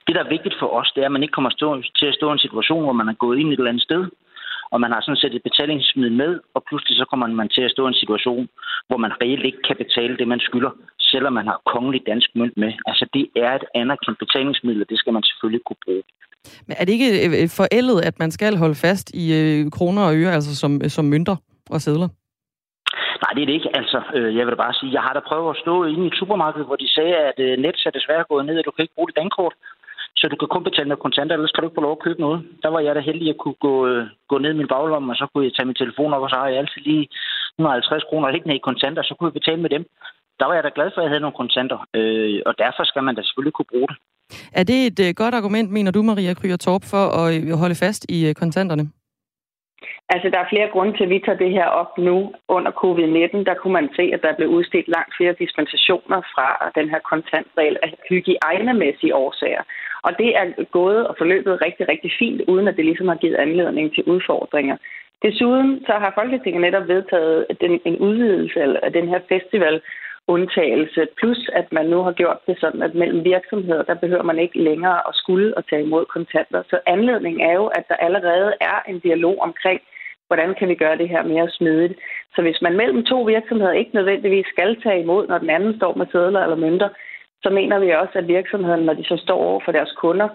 Det, 0.07 0.15
der 0.15 0.23
er 0.25 0.35
vigtigt 0.37 0.57
for 0.61 0.69
os, 0.79 0.93
det 0.95 1.01
er, 1.01 1.09
at 1.09 1.17
man 1.17 1.23
ikke 1.23 1.37
kommer 1.39 1.53
til 2.01 2.07
at 2.07 2.19
stå 2.19 2.27
i 2.29 2.33
en 2.33 2.47
situation, 2.47 2.83
hvor 2.85 2.99
man 3.01 3.09
er 3.09 3.23
gået 3.25 3.39
ind 3.39 3.49
et 3.49 3.59
eller 3.59 3.73
andet 3.73 3.89
sted, 3.89 4.03
og 4.73 4.81
man 4.81 4.93
har 4.93 5.01
sådan 5.01 5.23
set 5.23 5.35
et 5.35 5.49
betalingsmiddel 5.49 6.13
med, 6.23 6.41
og 6.55 6.65
pludselig 6.69 6.97
så 6.99 7.05
kommer 7.11 7.27
man 7.27 7.49
til 7.49 7.63
at 7.63 7.71
stå 7.71 7.83
i 7.85 7.89
en 7.89 8.03
situation, 8.03 8.49
hvor 8.89 8.97
man 8.97 9.13
reelt 9.23 9.45
ikke 9.45 9.63
kan 9.69 9.77
betale 9.77 10.17
det, 10.17 10.29
man 10.29 10.41
skylder, 10.41 10.71
selvom 10.99 11.33
man 11.33 11.47
har 11.47 11.61
kongelig 11.73 12.03
dansk 12.07 12.29
mønt 12.35 12.57
med. 12.57 12.73
Altså 12.87 13.05
det 13.15 13.25
er 13.37 13.53
et 13.55 13.65
anerkendt 13.75 14.19
betalingsmiddel, 14.19 14.83
og 14.83 14.89
det 14.91 14.99
skal 14.99 15.13
man 15.13 15.23
selvfølgelig 15.23 15.65
kunne 15.65 15.85
bruge. 15.85 16.03
Men 16.67 16.75
er 16.79 16.85
det 16.85 16.93
ikke 16.97 17.11
øh, 17.25 17.33
øh, 17.43 17.49
forældet, 17.61 17.99
at 18.09 18.19
man 18.23 18.31
skal 18.31 18.57
holde 18.63 18.79
fast 18.87 19.07
i 19.23 19.25
øh, 19.41 19.71
kroner 19.77 20.03
og 20.09 20.15
øre, 20.23 20.33
altså 20.37 20.53
som, 20.63 20.73
øh, 20.85 20.91
som 20.97 21.05
mønter 21.05 21.37
og 21.71 21.81
sædler? 21.81 22.09
Nej, 23.23 23.33
det 23.35 23.43
er 23.43 23.49
det 23.51 23.59
ikke. 23.59 23.71
Altså, 23.81 23.99
jeg 24.37 24.43
vil 24.45 24.55
da 24.55 24.65
bare 24.65 24.79
sige, 24.79 24.93
jeg 24.93 25.03
har 25.07 25.15
da 25.15 25.21
prøvet 25.29 25.51
at 25.51 25.61
stå 25.65 25.75
inde 25.85 26.05
i 26.05 26.11
et 26.13 26.19
supermarked, 26.21 26.65
hvor 26.65 26.77
de 26.77 26.89
sagde, 26.97 27.15
at 27.29 27.39
net 27.65 27.77
er 27.87 27.91
desværre 27.99 28.25
gået 28.29 28.47
ned, 28.47 28.59
og 28.59 28.65
du 28.65 28.71
kan 28.71 28.83
ikke 28.83 28.95
bruge 28.95 29.09
dit 29.09 29.21
dankort. 29.23 29.55
Så 30.17 30.25
du 30.29 30.37
kan 30.37 30.49
kun 30.49 30.65
betale 30.69 30.89
med 30.89 31.05
kontanter, 31.05 31.35
ellers 31.35 31.53
kan 31.53 31.63
du 31.63 31.69
ikke 31.69 31.81
få 31.81 31.87
lov 31.87 31.97
at 31.97 32.05
købe 32.07 32.21
noget. 32.21 32.39
Der 32.63 32.71
var 32.75 32.81
jeg 32.81 32.95
da 32.95 33.01
heldig 33.01 33.29
at 33.31 33.41
kunne 33.43 33.61
gå, 33.67 33.75
øh, 33.91 34.07
gå 34.31 34.37
ned 34.39 34.51
i 34.53 34.61
min 34.61 34.73
baglomme, 34.75 35.13
og 35.13 35.17
så 35.17 35.27
kunne 35.27 35.45
jeg 35.45 35.55
tage 35.55 35.67
min 35.71 35.81
telefon 35.83 36.15
op, 36.15 36.23
og 36.23 36.31
så 36.31 36.37
har 36.37 36.49
jeg 36.49 36.59
altid 36.59 36.81
lige 36.91 37.09
150 37.59 38.05
kroner 38.09 38.31
liggende 38.31 38.57
i 38.57 38.67
kontanter, 38.69 39.03
så 39.03 39.15
kunne 39.15 39.29
jeg 39.31 39.39
betale 39.41 39.61
med 39.63 39.71
dem. 39.71 39.85
Der 40.39 40.47
var 40.47 40.55
jeg 40.55 40.65
da 40.65 40.71
glad 40.75 40.91
for, 40.91 41.01
at 41.01 41.05
jeg 41.05 41.11
havde 41.11 41.25
nogle 41.27 41.41
kontanter, 41.43 41.79
øh, 41.97 42.43
og 42.47 42.55
derfor 42.59 42.85
skal 42.85 43.03
man 43.03 43.15
da 43.15 43.23
selvfølgelig 43.23 43.53
kunne 43.57 43.73
bruge 43.73 43.89
det. 43.91 43.97
Er 44.61 44.65
det 44.71 44.79
et 44.87 44.99
øh, 45.07 45.15
godt 45.17 45.35
argument, 45.35 45.71
mener 45.71 45.91
du, 45.91 46.03
Maria 46.03 46.35
Kryer 46.35 46.57
Torp, 46.57 46.85
for 46.93 47.05
at 47.21 47.27
øh, 47.35 47.59
holde 47.63 47.75
fast 47.85 48.03
i 48.09 48.29
øh, 48.29 48.35
kontanterne? 48.35 48.85
Altså, 50.15 50.29
der 50.33 50.39
er 50.41 50.53
flere 50.53 50.73
grunde 50.75 50.97
til, 50.97 51.05
at 51.05 51.11
vi 51.11 51.19
tager 51.25 51.43
det 51.45 51.51
her 51.59 51.67
op 51.67 51.99
nu 51.99 52.17
under 52.49 52.73
covid-19. 52.83 53.37
Der 53.49 53.55
kunne 53.61 53.73
man 53.81 53.89
se, 53.97 54.05
at 54.15 54.23
der 54.23 54.37
blev 54.39 54.49
udstedt 54.49 54.89
langt 54.89 55.17
flere 55.19 55.35
dispensationer 55.43 56.21
fra 56.35 56.49
den 56.79 56.87
her 56.93 57.01
kontantregel 57.13 57.77
af 57.83 57.91
hygiejnemæssige 58.09 59.15
årsager. 59.15 59.63
Og 60.07 60.13
det 60.21 60.31
er 60.41 60.45
gået 60.79 61.07
og 61.09 61.15
forløbet 61.19 61.63
rigtig, 61.67 61.89
rigtig 61.89 62.11
fint, 62.19 62.41
uden 62.53 62.69
at 62.69 62.77
det 62.77 62.85
ligesom 62.85 63.09
har 63.09 63.23
givet 63.23 63.37
anledning 63.47 63.95
til 63.95 64.05
udfordringer. 64.05 64.77
Desuden 65.23 65.71
så 65.87 65.95
har 66.03 66.13
Folketinget 66.21 66.61
netop 66.63 66.89
vedtaget 66.89 67.47
den, 67.61 67.81
en 67.85 67.97
udvidelse 67.99 68.61
af 68.87 68.93
den 68.93 69.09
her 69.09 69.21
festival 69.29 69.81
undtagelse, 70.29 71.07
plus 71.19 71.51
at 71.53 71.73
man 71.73 71.87
nu 71.87 72.03
har 72.03 72.13
gjort 72.13 72.41
det 72.47 72.57
sådan, 72.61 72.83
at 72.83 72.95
mellem 72.95 73.25
virksomheder, 73.25 73.83
der 73.83 73.95
behøver 73.95 74.23
man 74.23 74.39
ikke 74.39 74.63
længere 74.63 75.09
at 75.09 75.15
skulle 75.15 75.57
og 75.57 75.67
tage 75.69 75.83
imod 75.83 76.05
kontanter. 76.05 76.63
Så 76.71 76.81
anledningen 76.87 77.41
er 77.41 77.55
jo, 77.55 77.67
at 77.67 77.85
der 77.89 77.95
allerede 77.95 78.53
er 78.61 78.79
en 78.89 78.99
dialog 78.99 79.39
omkring, 79.41 79.81
hvordan 80.27 80.55
kan 80.59 80.69
vi 80.69 80.75
gøre 80.75 80.99
det 80.99 81.09
her 81.09 81.23
mere 81.23 81.51
smidigt. 81.51 81.95
Så 82.35 82.43
hvis 82.43 82.63
man 82.63 82.77
mellem 82.77 83.05
to 83.05 83.23
virksomheder 83.23 83.73
ikke 83.73 83.95
nødvendigvis 83.95 84.47
skal 84.47 84.83
tage 84.83 85.01
imod, 85.03 85.29
når 85.29 85.39
den 85.39 85.51
anden 85.51 85.77
står 85.77 85.95
med 85.95 86.07
sædler 86.13 86.43
eller 86.43 86.57
mønter, 86.57 86.89
så 87.43 87.51
mener 87.51 87.79
vi 87.79 87.91
også, 87.91 88.19
at 88.19 88.29
virksomhederne, 88.29 88.85
når 88.85 88.95
de 88.95 89.05
så 89.05 89.17
står 89.17 89.39
over 89.49 89.61
for 89.65 89.73
deres 89.73 89.93
kunder, 89.93 90.29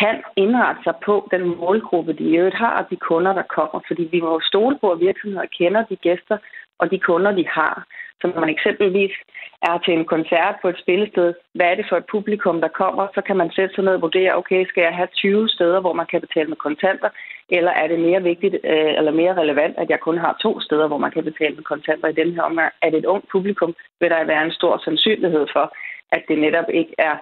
kan 0.00 0.16
indrette 0.36 0.82
sig 0.84 0.94
på 1.04 1.28
den 1.30 1.56
målgruppe, 1.56 2.12
de 2.12 2.24
i 2.24 2.36
øvrigt 2.36 2.56
har, 2.56 2.82
og 2.82 2.90
de 2.90 2.96
kunder, 2.96 3.32
der 3.32 3.42
kommer. 3.42 3.80
Fordi 3.88 4.02
vi 4.12 4.20
må 4.20 4.40
stole 4.40 4.78
på, 4.80 4.90
at 4.90 5.00
virksomheder 5.00 5.46
kender 5.58 5.84
de 5.84 5.96
gæster 5.96 6.36
og 6.80 6.90
de 6.90 6.98
kunder, 6.98 7.32
de 7.32 7.46
har. 7.48 7.74
Så 8.20 8.24
når 8.26 8.40
man 8.40 8.54
eksempelvis 8.56 9.14
er 9.62 9.78
til 9.78 9.94
en 9.94 10.04
koncert 10.04 10.54
på 10.62 10.68
et 10.68 10.78
spillested, 10.82 11.34
hvad 11.54 11.66
er 11.66 11.74
det 11.74 11.86
for 11.88 11.96
et 11.96 12.10
publikum, 12.14 12.60
der 12.60 12.68
kommer, 12.68 13.04
så 13.14 13.20
kan 13.26 13.36
man 13.36 13.50
sætte 13.56 13.74
sig 13.74 13.84
ned 13.84 13.94
og 13.94 14.02
vurdere, 14.02 14.36
okay, 14.36 14.66
skal 14.66 14.82
jeg 14.82 14.94
have 14.94 15.08
20 15.14 15.48
steder, 15.48 15.80
hvor 15.80 15.92
man 15.92 16.06
kan 16.06 16.20
betale 16.20 16.48
med 16.48 16.56
kontanter, 16.56 17.10
eller 17.48 17.70
er 17.70 17.86
det 17.88 18.00
mere 18.00 18.22
vigtigt 18.22 18.54
øh, 18.64 18.92
eller 18.98 19.12
mere 19.12 19.34
relevant, 19.42 19.74
at 19.78 19.90
jeg 19.90 20.00
kun 20.00 20.18
har 20.18 20.38
to 20.42 20.60
steder, 20.60 20.86
hvor 20.88 20.98
man 20.98 21.10
kan 21.10 21.24
betale 21.24 21.54
med 21.54 21.64
kontanter 21.64 22.08
i 22.08 22.18
den 22.20 22.32
her 22.34 22.42
omgang? 22.42 22.72
Er 22.82 22.90
det 22.90 22.98
et 22.98 23.12
ungt 23.14 23.28
publikum, 23.32 23.74
vil 24.00 24.10
der 24.10 24.24
være 24.24 24.44
en 24.44 24.52
stor 24.52 24.80
sandsynlighed 24.84 25.46
for, 25.52 25.74
at 26.12 26.22
det 26.28 26.38
netop 26.38 26.68
ikke 26.74 26.94
er 26.98 27.16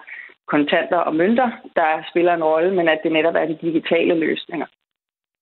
kontanter 0.47 0.97
og 0.97 1.15
mønter, 1.15 1.49
der 1.75 1.91
spiller 2.09 2.33
en 2.33 2.43
rolle, 2.43 2.71
men 2.75 2.87
at 2.87 2.99
det 3.03 3.11
netop 3.11 3.35
er 3.35 3.45
de 3.45 3.57
digitale 3.61 4.15
løsninger. 4.25 4.65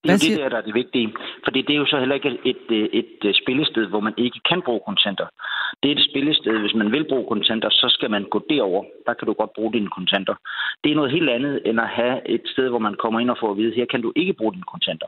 Det 0.04 0.14
er 0.14 0.18
det, 0.18 0.38
der, 0.40 0.50
der 0.50 0.58
er 0.58 0.68
det 0.68 0.74
vigtige. 0.74 1.14
For 1.44 1.52
det 1.52 1.70
er 1.70 1.82
jo 1.84 1.86
så 1.86 2.00
heller 2.00 2.16
ikke 2.16 2.30
et, 2.30 2.40
et, 2.46 2.90
et, 3.00 3.30
et 3.30 3.38
spillested, 3.44 3.86
hvor 3.86 4.00
man 4.00 4.14
ikke 4.18 4.40
kan 4.50 4.62
bruge 4.62 4.82
kontanter. 4.86 5.28
Det 5.84 5.92
er 5.92 5.96
et 5.96 6.08
spillested, 6.10 6.60
hvis 6.60 6.76
man 6.82 6.92
vil 6.92 7.06
bruge 7.10 7.28
kontanter, 7.28 7.70
så 7.70 7.88
skal 7.90 8.12
man 8.12 8.24
gå 8.24 8.40
derover. 8.50 8.84
Der 9.06 9.14
kan 9.14 9.26
du 9.28 9.34
godt 9.34 9.54
bruge 9.54 9.74
dine 9.74 9.90
kontanter. 9.98 10.36
Det 10.84 10.92
er 10.92 10.96
noget 10.96 11.12
helt 11.12 11.30
andet, 11.30 11.62
end 11.66 11.80
at 11.80 11.90
have 11.90 12.30
et 12.30 12.42
sted, 12.46 12.70
hvor 12.70 12.80
man 12.80 12.96
kommer 12.96 13.20
ind 13.20 13.30
og 13.30 13.38
får 13.40 13.52
at 13.52 13.58
vide, 13.58 13.76
her 13.76 13.86
kan 13.86 14.02
du 14.02 14.14
ikke 14.16 14.34
bruge 14.34 14.54
dine 14.54 14.72
kontanter. 14.74 15.08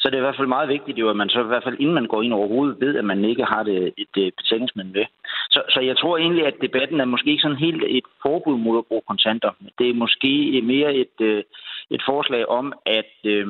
Så 0.00 0.08
det 0.08 0.14
er 0.14 0.18
i 0.18 0.26
hvert 0.28 0.36
fald 0.36 0.56
meget 0.56 0.68
vigtigt, 0.68 0.98
jo, 0.98 1.10
at 1.10 1.16
man 1.16 1.28
så 1.28 1.40
i 1.40 1.46
hvert 1.46 1.64
fald, 1.64 1.80
inden 1.80 1.94
man 1.94 2.06
går 2.06 2.22
ind 2.22 2.32
overhovedet, 2.32 2.80
ved, 2.80 2.96
at 2.96 3.04
man 3.04 3.24
ikke 3.24 3.44
har 3.44 3.62
det, 3.62 3.92
et, 3.96 4.14
et 4.16 4.34
betalingsmiddel 4.36 4.92
med. 4.92 5.04
Så, 5.50 5.62
så 5.70 5.80
jeg 5.80 5.96
tror 5.96 6.18
egentlig, 6.18 6.46
at 6.46 6.60
debatten 6.60 7.00
er 7.00 7.04
måske 7.04 7.30
ikke 7.30 7.42
sådan 7.42 7.64
helt 7.66 7.82
et 7.86 8.04
forbud 8.22 8.56
mod 8.58 8.78
at 8.78 8.86
bruge 8.86 9.02
kontanter. 9.08 9.50
Det 9.78 9.88
er 9.90 9.94
måske 9.94 10.62
mere 10.64 10.94
et, 10.94 11.16
øh, 11.20 11.42
et 11.90 12.02
forslag 12.06 12.48
om, 12.48 12.72
at 12.86 13.14
øh, 13.24 13.46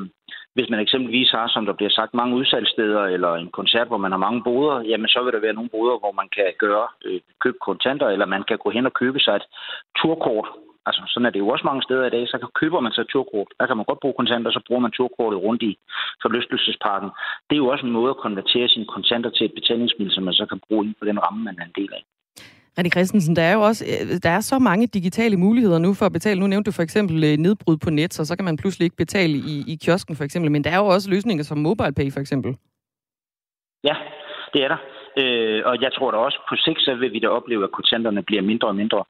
hvis 0.59 0.71
man 0.71 0.81
eksempelvis 0.81 1.31
har, 1.31 1.47
som 1.49 1.67
der 1.67 1.73
bliver 1.79 1.93
sagt, 1.99 2.15
mange 2.15 2.37
udsalgssteder 2.37 3.03
eller 3.15 3.31
en 3.35 3.51
koncert, 3.59 3.89
hvor 3.89 4.03
man 4.05 4.13
har 4.13 4.19
mange 4.27 4.43
boder, 4.43 4.77
jamen 4.91 5.09
så 5.09 5.19
vil 5.23 5.33
der 5.33 5.47
være 5.47 5.59
nogle 5.59 5.75
boder, 5.77 5.97
hvor 6.03 6.13
man 6.21 6.29
kan 6.37 6.49
gøre 6.59 6.87
øh, 7.07 7.21
købe 7.43 7.59
kontanter, 7.69 8.09
eller 8.09 8.27
man 8.27 8.43
kan 8.49 8.59
gå 8.65 8.71
hen 8.71 8.87
og 8.87 8.95
købe 9.01 9.21
sig 9.21 9.35
et 9.37 9.47
turkort, 10.01 10.49
Altså, 10.89 11.03
sådan 11.07 11.27
er 11.27 11.31
det 11.31 11.39
jo 11.39 11.49
også 11.49 11.67
mange 11.71 11.83
steder 11.83 12.07
i 12.07 12.15
dag. 12.17 12.29
Så 12.29 12.37
køber 12.61 12.81
man 12.81 12.93
sig 12.93 13.03
et 13.03 13.13
turkort. 13.15 13.49
Der 13.61 13.67
kan 13.67 13.77
man 13.77 13.89
godt 13.89 14.01
bruge 14.01 14.19
kontanter, 14.19 14.51
så 14.51 14.61
bruger 14.67 14.81
man 14.81 14.91
turkortet 14.91 15.43
rundt 15.47 15.63
i 15.63 15.73
forlystelsesparken. 16.23 17.11
Det 17.47 17.55
er 17.55 17.63
jo 17.63 17.69
også 17.73 17.87
en 17.87 17.97
måde 17.99 18.11
at 18.11 18.23
konvertere 18.27 18.69
sine 18.69 18.87
kontanter 18.95 19.31
til 19.31 19.45
et 19.47 19.55
betalingsmiddel, 19.59 20.15
som 20.15 20.25
man 20.25 20.35
så 20.35 20.47
kan 20.47 20.61
bruge 20.69 20.83
inden 20.85 20.99
for 20.99 21.05
den 21.05 21.23
ramme, 21.25 21.45
man 21.45 21.59
er 21.59 21.65
en 21.65 21.79
del 21.81 21.93
af. 21.99 22.03
René 22.79 22.91
Christensen, 22.91 23.37
der 23.37 23.43
er 23.43 23.55
jo 23.55 23.61
også 23.61 23.85
øh, 23.93 24.19
der 24.23 24.31
er 24.31 24.41
så 24.41 24.59
mange 24.59 24.87
digitale 24.87 25.37
muligheder 25.37 25.79
nu 25.79 25.95
for 25.95 26.07
at 26.07 26.13
betale. 26.13 26.41
Nu 26.41 26.47
nævnte 26.47 26.71
du 26.71 26.75
for 26.75 26.83
eksempel 26.83 27.25
øh, 27.25 27.37
nedbrud 27.37 27.77
på 27.77 27.91
net, 27.91 28.15
så 28.15 28.25
så 28.25 28.37
kan 28.37 28.45
man 28.45 28.57
pludselig 28.57 28.85
ikke 28.85 28.97
betale 28.97 29.35
i, 29.53 29.65
i 29.73 29.75
kiosken 29.85 30.17
for 30.17 30.25
eksempel. 30.25 30.51
Men 30.53 30.65
der 30.65 30.71
er 30.71 30.77
jo 30.77 30.87
også 30.87 31.11
løsninger 31.11 31.45
som 31.45 31.59
MobilePay 31.59 32.13
for 32.13 32.21
eksempel. 32.21 32.57
Ja, 33.85 33.97
det 34.53 34.65
er 34.65 34.69
der. 34.69 34.81
Øh, 35.21 35.63
og 35.69 35.75
jeg 35.83 35.91
tror 35.93 36.11
da 36.11 36.17
også, 36.17 36.39
på 36.49 36.55
sigt 36.65 36.81
så 36.81 36.95
vil 36.95 37.13
vi 37.13 37.19
da 37.19 37.29
opleve, 37.29 37.65
at 37.65 37.73
kontanterne 37.79 38.23
bliver 38.23 38.43
mindre 38.43 38.69
og 38.69 38.77
mindre. 38.77 39.05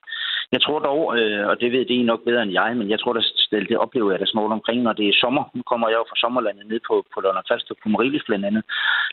Jeg 0.54 0.60
tror 0.62 0.78
dog, 0.78 1.00
øh, 1.18 1.46
og 1.50 1.60
det 1.60 1.72
ved 1.72 1.84
det 1.84 1.96
I 2.00 2.02
nok 2.02 2.24
bedre 2.24 2.42
end 2.42 2.52
jeg, 2.52 2.76
men 2.76 2.90
jeg 2.90 3.00
tror, 3.00 3.12
der, 3.12 3.22
det 3.50 3.78
oplever 3.84 4.10
jeg 4.10 4.20
det 4.20 4.28
små 4.28 4.42
omkring, 4.58 4.82
når 4.82 4.92
det 4.92 5.08
er 5.08 5.20
sommer. 5.22 5.44
Nu 5.54 5.62
kommer 5.62 5.88
jeg 5.88 5.98
jo 6.00 6.04
fra 6.08 6.20
sommerlandet 6.22 6.66
ned 6.66 6.80
på, 6.88 6.94
på 7.14 7.20
London 7.20 7.48
Falster, 7.48 7.74
på 7.82 7.88
Marilis 7.88 8.26
blandt 8.26 8.44
andet. 8.46 8.62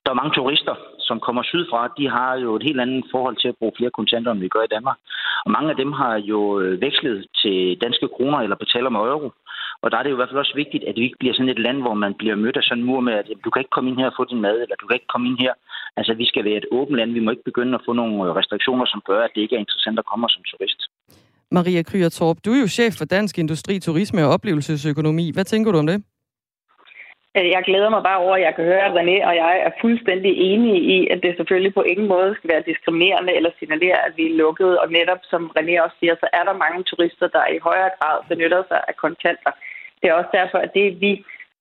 Der 0.03 0.11
er 0.11 0.19
mange 0.21 0.35
turister, 0.35 0.75
som 0.99 1.19
kommer 1.19 1.43
sydfra. 1.43 1.93
De 1.97 2.09
har 2.09 2.35
jo 2.35 2.55
et 2.55 2.63
helt 2.63 2.81
andet 2.81 3.05
forhold 3.11 3.37
til 3.39 3.47
at 3.47 3.57
bruge 3.59 3.77
flere 3.77 3.95
kontanter, 3.97 4.31
end 4.31 4.39
vi 4.39 4.53
gør 4.55 4.63
i 4.63 4.73
Danmark. 4.75 4.97
Og 5.45 5.51
mange 5.51 5.69
af 5.69 5.75
dem 5.75 5.91
har 5.91 6.15
jo 6.31 6.59
øh, 6.59 6.81
vekslet 6.81 7.27
til 7.41 7.77
danske 7.83 8.07
kroner 8.15 8.39
eller 8.39 8.55
betaler 8.63 8.89
med 8.89 8.99
euro. 8.99 9.29
Og 9.81 9.91
der 9.91 9.97
er 9.97 10.03
det 10.03 10.09
jo 10.09 10.15
i 10.15 10.19
hvert 10.19 10.29
fald 10.29 10.45
også 10.45 10.55
vigtigt, 10.55 10.83
at 10.83 10.95
vi 10.97 11.03
ikke 11.03 11.21
bliver 11.21 11.33
sådan 11.33 11.53
et 11.55 11.59
land, 11.59 11.81
hvor 11.81 11.93
man 11.93 12.13
bliver 12.13 12.35
mødt 12.35 12.57
af 12.57 12.63
sådan 12.63 12.79
en 12.81 12.87
mur 12.87 12.99
med, 12.99 13.13
at 13.13 13.27
du 13.45 13.49
kan 13.49 13.59
ikke 13.59 13.75
komme 13.75 13.89
ind 13.89 13.99
her 13.99 14.09
og 14.11 14.17
få 14.17 14.23
din 14.25 14.41
mad, 14.41 14.57
eller 14.61 14.75
du 14.75 14.87
kan 14.87 14.95
ikke 14.95 15.13
komme 15.13 15.27
ind 15.27 15.39
her. 15.39 15.53
Altså, 15.97 16.13
vi 16.13 16.25
skal 16.25 16.45
være 16.45 16.57
et 16.57 16.71
åbent 16.71 16.97
land. 16.97 17.11
Vi 17.13 17.19
må 17.19 17.31
ikke 17.31 17.49
begynde 17.49 17.75
at 17.75 17.85
få 17.85 17.93
nogle 17.93 18.15
øh, 18.25 18.35
restriktioner, 18.39 18.85
som 18.85 19.01
gør, 19.09 19.21
at 19.23 19.31
det 19.35 19.41
ikke 19.41 19.55
er 19.55 19.63
interessant 19.65 19.99
at 19.99 20.05
komme 20.05 20.29
som 20.29 20.43
turist. 20.51 20.81
Maria 21.57 21.81
Kryer 21.89 22.11
Torp, 22.19 22.37
du 22.45 22.49
er 22.55 22.59
jo 22.65 22.69
chef 22.77 22.93
for 22.99 23.07
Dansk 23.15 23.35
Industri, 23.43 23.73
Turisme 23.79 24.21
og 24.25 24.31
Oplevelsesøkonomi. 24.35 25.25
Hvad 25.35 25.45
tænker 25.51 25.71
du 25.71 25.77
om 25.83 25.87
det? 25.91 25.97
Altså, 27.35 27.49
jeg 27.55 27.63
glæder 27.69 27.89
mig 27.95 28.03
bare 28.09 28.23
over, 28.25 28.35
at 28.37 28.45
jeg 28.47 28.53
kan 28.55 28.65
høre, 28.71 28.85
at 28.87 28.95
René 28.99 29.17
og 29.29 29.33
jeg 29.43 29.53
er 29.67 29.71
fuldstændig 29.83 30.31
enige 30.51 30.79
i, 30.95 30.97
at 31.13 31.19
det 31.23 31.31
selvfølgelig 31.39 31.73
på 31.73 31.83
ingen 31.91 32.07
måde 32.13 32.31
skal 32.37 32.51
være 32.53 32.67
diskriminerende 32.69 33.31
eller 33.37 33.51
signalere, 33.59 33.99
at 34.07 34.13
vi 34.17 34.23
er 34.27 34.37
lukket. 34.43 34.71
Og 34.81 34.87
netop, 34.97 35.21
som 35.31 35.41
René 35.57 35.73
også 35.85 35.97
siger, 35.99 36.15
så 36.19 36.27
er 36.37 36.43
der 36.45 36.61
mange 36.63 36.81
turister, 36.89 37.27
der 37.35 37.43
i 37.55 37.63
højere 37.67 37.91
grad 37.99 38.17
benytter 38.29 38.61
sig 38.69 38.79
af 38.89 38.95
kontanter. 39.03 39.51
Det 39.99 40.05
er 40.07 40.13
også 40.19 40.31
derfor, 40.39 40.57
at 40.65 40.71
det 40.79 40.87
vi 41.05 41.11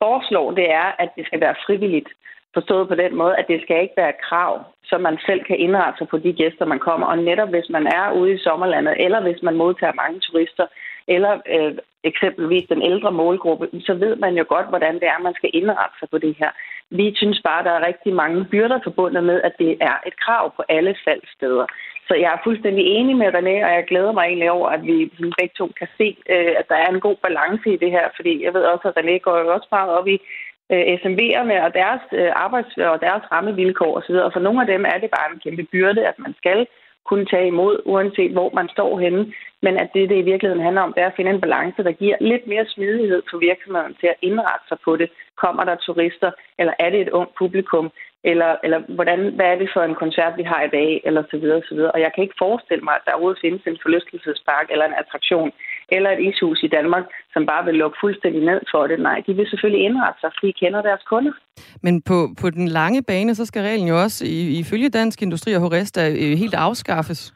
foreslår, 0.02 0.48
det 0.60 0.66
er, 0.82 0.88
at 1.02 1.10
det 1.16 1.24
skal 1.26 1.40
være 1.44 1.60
frivilligt. 1.66 2.10
Forstået 2.54 2.88
på 2.88 2.94
den 2.94 3.16
måde, 3.16 3.37
at 3.37 3.49
det 3.49 3.62
skal 3.62 3.82
ikke 3.82 3.94
være 3.96 4.20
krav, 4.28 4.64
så 4.84 4.99
man 4.99 5.18
selv 5.26 5.44
kan 5.44 5.58
indrette 5.58 5.99
sig 5.99 6.08
på 6.08 6.18
de 6.18 6.32
gæster, 6.32 6.64
man 6.64 6.78
kommer. 6.78 7.06
Og 7.06 7.18
netop 7.18 7.49
hvis 7.49 7.68
man 7.70 7.87
er 7.87 8.12
ude 8.12 8.32
i 8.34 8.38
sommerlandet, 8.38 8.94
eller 9.04 9.20
hvis 9.23 9.42
man 9.42 9.56
modtager 9.56 10.00
mange 10.02 10.20
turister, 10.20 10.66
eller 11.08 11.32
øh, 11.54 11.75
eksempelvis 12.04 12.68
den 12.68 12.82
ældre 12.82 13.12
målgruppe, 13.12 13.68
så 13.87 13.94
ved 13.94 14.16
man 14.16 14.34
jo 14.37 14.44
godt, 14.49 14.68
hvordan 14.68 14.94
det 14.94 15.08
er, 15.08 15.18
man 15.23 15.34
skal 15.34 15.50
indrette 15.52 15.96
sig 16.00 16.08
på 16.11 16.18
det 16.18 16.34
her. 16.38 16.50
Vi 16.90 17.12
synes 17.16 17.40
bare, 17.44 17.64
der 17.64 17.70
er 17.70 17.87
rigtig 17.87 18.12
mange 18.14 18.44
byrder 18.44 18.78
forbundet 18.84 19.25
med, 19.25 19.42
at 19.42 19.54
det 19.58 19.70
er 19.80 19.96
et 20.06 20.16
krav 20.25 20.56
på 20.56 20.62
alle 20.68 20.94
faldsteder. 21.04 21.66
Så 22.08 22.14
jeg 22.14 22.30
er 22.32 22.44
fuldstændig 22.44 22.84
enig 22.84 23.16
med 23.16 23.34
René, 23.34 23.56
og 23.66 23.73
jeg 23.78 23.84
glæder 23.88 24.12
mig 24.12 24.25
egentlig 24.25 24.50
over, 24.50 24.68
at 24.68 24.82
vi 24.82 25.11
begge 25.38 25.54
to 25.58 25.66
kan 25.78 25.88
se, 25.99 26.16
øh, 26.30 26.54
at 26.61 26.68
der 26.68 26.75
er 26.75 26.88
en 26.90 27.00
god 27.00 27.16
balance 27.16 27.73
i 27.73 27.76
det 27.76 27.90
her, 27.90 28.08
fordi 28.16 28.44
jeg 28.44 28.54
ved 28.54 28.62
også, 28.62 28.88
at 28.88 28.99
René 28.99 29.18
går 29.18 29.38
jo 29.38 29.54
også 29.54 29.68
meget 29.70 29.90
op 29.90 30.08
i 30.08 30.18
øh, 30.73 30.85
SMV'erne 31.00 31.56
og 31.66 31.71
deres 31.80 32.04
øh, 32.12 32.30
arbejds- 32.44 32.78
og 32.92 33.00
deres 33.06 33.25
rammevilkår 33.33 33.97
osv., 33.99 34.14
og 34.14 34.33
for 34.33 34.40
nogle 34.40 34.61
af 34.61 34.66
dem 34.66 34.85
er 34.85 34.99
det 34.99 35.11
bare 35.16 35.33
en 35.33 35.40
kæmpe 35.44 35.64
byrde, 35.73 36.06
at 36.06 36.18
man 36.18 36.35
skal 36.40 36.66
kunne 37.09 37.26
tage 37.26 37.47
imod, 37.47 37.83
uanset 37.85 38.33
hvor 38.33 38.50
man 38.54 38.68
står 38.68 39.00
henne. 39.00 39.33
Men 39.62 39.76
at 39.76 39.88
det, 39.94 40.09
det 40.11 40.18
i 40.18 40.28
virkeligheden 40.30 40.64
handler 40.64 40.83
om, 40.83 40.92
det 40.92 41.02
er 41.02 41.06
at 41.06 41.16
finde 41.16 41.30
en 41.30 41.40
balance, 41.40 41.85
der 41.85 41.92
giver 41.92 42.16
lidt 42.21 42.47
mere 42.47 42.66
smidighed 42.66 43.23
for 43.30 43.38
virksomheden 43.38 43.94
til 44.00 44.06
at 44.06 44.21
indrette 44.23 44.64
sig 44.68 44.78
på 44.85 44.97
det. 44.97 45.11
Kommer 45.37 45.64
der 45.64 45.76
turister, 45.76 46.30
eller 46.59 46.75
er 46.78 46.90
det 46.90 47.00
et 47.00 47.09
ungt 47.09 47.35
publikum? 47.38 47.92
eller, 48.30 48.50
eller 48.64 48.78
hvordan, 48.97 49.21
hvad 49.37 49.47
er 49.47 49.59
det 49.59 49.71
for 49.75 49.83
en 49.83 50.00
koncert, 50.02 50.35
vi 50.40 50.42
har 50.52 50.62
i 50.62 50.75
dag, 50.78 50.90
eller 51.04 51.23
så 51.30 51.37
videre, 51.42 51.62
så 51.68 51.75
videre. 51.75 51.94
Og 51.94 52.00
jeg 52.00 52.11
kan 52.12 52.23
ikke 52.25 52.42
forestille 52.44 52.85
mig, 52.85 52.94
at 52.97 53.04
der 53.06 53.12
overhovedet 53.12 53.44
findes 53.44 53.62
en 53.66 53.78
forlystelsespark 53.83 54.66
eller 54.71 54.87
en 54.87 55.00
attraktion, 55.02 55.50
eller 55.96 56.10
et 56.10 56.20
ishus 56.28 56.62
i 56.62 56.68
Danmark, 56.76 57.04
som 57.32 57.46
bare 57.46 57.64
vil 57.64 57.74
lukke 57.74 57.96
fuldstændig 58.00 58.42
ned 58.50 58.60
for 58.70 58.86
det. 58.86 58.98
Nej, 59.00 59.22
de 59.26 59.34
vil 59.34 59.50
selvfølgelig 59.50 59.84
indrette 59.84 60.20
sig, 60.20 60.30
fordi 60.34 60.46
de 60.46 60.60
kender 60.62 60.82
deres 60.82 61.02
kunder. 61.12 61.32
Men 61.82 62.02
på, 62.02 62.18
på 62.40 62.50
den 62.50 62.68
lange 62.68 63.02
bane, 63.02 63.34
så 63.34 63.46
skal 63.46 63.62
reglen 63.62 63.88
jo 63.88 63.96
også, 64.02 64.24
ifølge 64.62 64.88
Dansk 64.88 65.22
Industri 65.22 65.54
og 65.54 65.60
Horesta, 65.60 66.00
øh, 66.10 66.32
helt 66.42 66.54
afskaffes. 66.54 67.34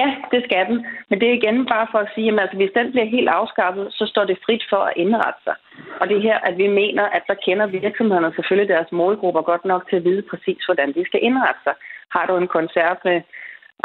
Ja, 0.00 0.08
det 0.32 0.40
skal 0.44 0.66
den. 0.70 0.78
Men 1.08 1.20
det 1.20 1.28
er 1.28 1.38
igen 1.40 1.58
bare 1.74 1.86
for 1.92 1.98
at 1.98 2.12
sige, 2.14 2.28
at 2.32 2.40
altså, 2.42 2.56
hvis 2.56 2.76
den 2.78 2.90
bliver 2.92 3.14
helt 3.16 3.28
afskaffet, 3.28 3.86
så 3.98 4.04
står 4.12 4.24
det 4.24 4.42
frit 4.46 4.64
for 4.72 4.82
at 4.88 4.96
indrette 4.96 5.40
sig. 5.46 5.56
Og 6.00 6.08
det 6.08 6.16
er 6.16 6.26
her, 6.28 6.38
at 6.48 6.58
vi 6.62 6.66
mener, 6.82 7.04
at 7.16 7.24
der 7.28 7.42
kender 7.46 7.66
virksomhederne 7.66 8.34
selvfølgelig 8.36 8.68
deres 8.74 8.92
målgrupper 8.92 9.42
godt 9.42 9.64
nok 9.64 9.82
til 9.88 9.96
at 9.96 10.04
vide 10.04 10.22
præcis, 10.30 10.60
hvordan 10.64 10.88
de 10.96 11.02
skal 11.08 11.20
indrette 11.28 11.60
sig. 11.66 11.74
Har 12.14 12.24
du 12.26 12.34
en 12.36 12.54
koncert 12.58 12.98
med 13.04 13.18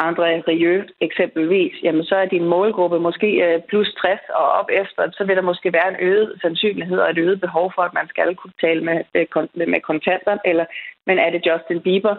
André 0.02 0.30
Rieu 0.48 0.84
eksempelvis, 1.08 1.76
jamen 1.84 2.04
så 2.04 2.16
er 2.16 2.26
din 2.26 2.46
målgruppe 2.46 3.00
måske 3.00 3.30
øh, 3.46 3.62
plus 3.70 3.90
60 4.02 4.20
og 4.40 4.46
op 4.60 4.70
efter, 4.82 5.02
så 5.18 5.24
vil 5.28 5.36
der 5.36 5.42
måske 5.42 5.74
være 5.74 5.90
en 5.90 6.02
øget 6.10 6.40
sandsynlighed 6.42 6.98
og 6.98 7.10
et 7.10 7.18
øget 7.18 7.42
behov 7.42 7.72
for, 7.76 7.82
at 7.82 7.94
man 7.94 8.08
skal 8.08 8.36
kunne 8.36 8.58
tale 8.62 8.82
med, 8.84 8.98
øh, 9.16 9.26
med 9.74 9.82
kontanter. 9.82 10.38
Eller, 10.46 10.66
men 11.08 11.18
er 11.20 11.30
det 11.30 11.46
Justin 11.48 11.82
Bieber, 11.82 12.16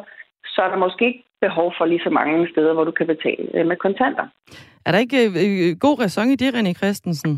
så 0.55 0.61
er 0.63 0.71
der 0.71 0.77
måske 0.87 1.07
ikke 1.07 1.25
behov 1.41 1.69
for 1.79 1.85
lige 1.85 2.05
så 2.07 2.11
mange 2.11 2.49
steder, 2.53 2.73
hvor 2.75 2.85
du 2.85 2.91
kan 2.91 3.07
betale 3.07 3.45
øh, 3.55 3.67
med 3.67 3.77
kontanter. 3.77 4.27
Er 4.87 4.91
der 4.93 4.99
ikke 4.99 5.21
øh, 5.45 5.77
god 5.85 6.01
ræson 6.01 6.29
i 6.29 6.37
det, 6.37 6.55
René 6.55 6.73
Christensen? 6.81 7.33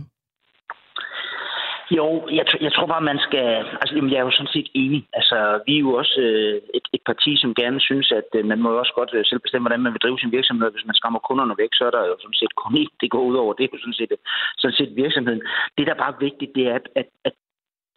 Jo, 1.90 2.28
jeg, 2.38 2.44
jeg 2.60 2.72
tror 2.72 2.86
bare, 2.86 3.08
man 3.10 3.18
skal... 3.18 3.48
Altså, 3.80 3.94
jamen, 3.96 4.10
jeg 4.10 4.18
er 4.18 4.26
jo 4.28 4.30
sådan 4.30 4.54
set 4.56 4.68
enig. 4.74 5.06
Altså, 5.12 5.60
vi 5.66 5.74
er 5.76 5.84
jo 5.86 5.92
også 5.94 6.20
øh, 6.20 6.60
et, 6.74 6.86
et 6.92 7.02
parti, 7.06 7.36
som 7.36 7.54
gerne 7.54 7.80
synes, 7.80 8.12
at 8.12 8.28
øh, 8.34 8.44
man 8.44 8.60
må 8.62 8.70
jo 8.70 8.78
også 8.78 8.92
godt 8.94 9.10
øh, 9.14 9.24
selv 9.24 9.40
bestemme, 9.40 9.64
hvordan 9.64 9.82
man 9.82 9.92
vil 9.92 10.00
drive 10.04 10.18
sin 10.18 10.32
virksomhed. 10.32 10.70
Hvis 10.70 10.86
man 10.86 10.94
skræmmer 10.94 11.18
kunderne 11.18 11.54
væk, 11.58 11.72
så 11.74 11.84
er 11.86 11.90
der 11.90 12.02
jo 12.06 12.16
sådan 12.20 12.40
set 12.40 12.54
kun 12.62 12.76
ikke, 12.76 12.92
det 13.00 13.10
går 13.10 13.22
ud 13.30 13.36
over. 13.36 13.52
Det 13.52 13.64
er 13.64 13.68
jo 13.72 13.78
sådan 13.78 14.00
set, 14.00 14.12
sådan 14.58 14.76
set 14.76 14.96
virksomheden. 14.96 15.42
Det, 15.78 15.86
der 15.86 15.94
er 15.94 16.04
bare 16.04 16.20
vigtigt, 16.20 16.54
det 16.54 16.64
er, 16.68 16.74
at, 16.74 16.88
at, 16.94 17.08
at 17.24 17.32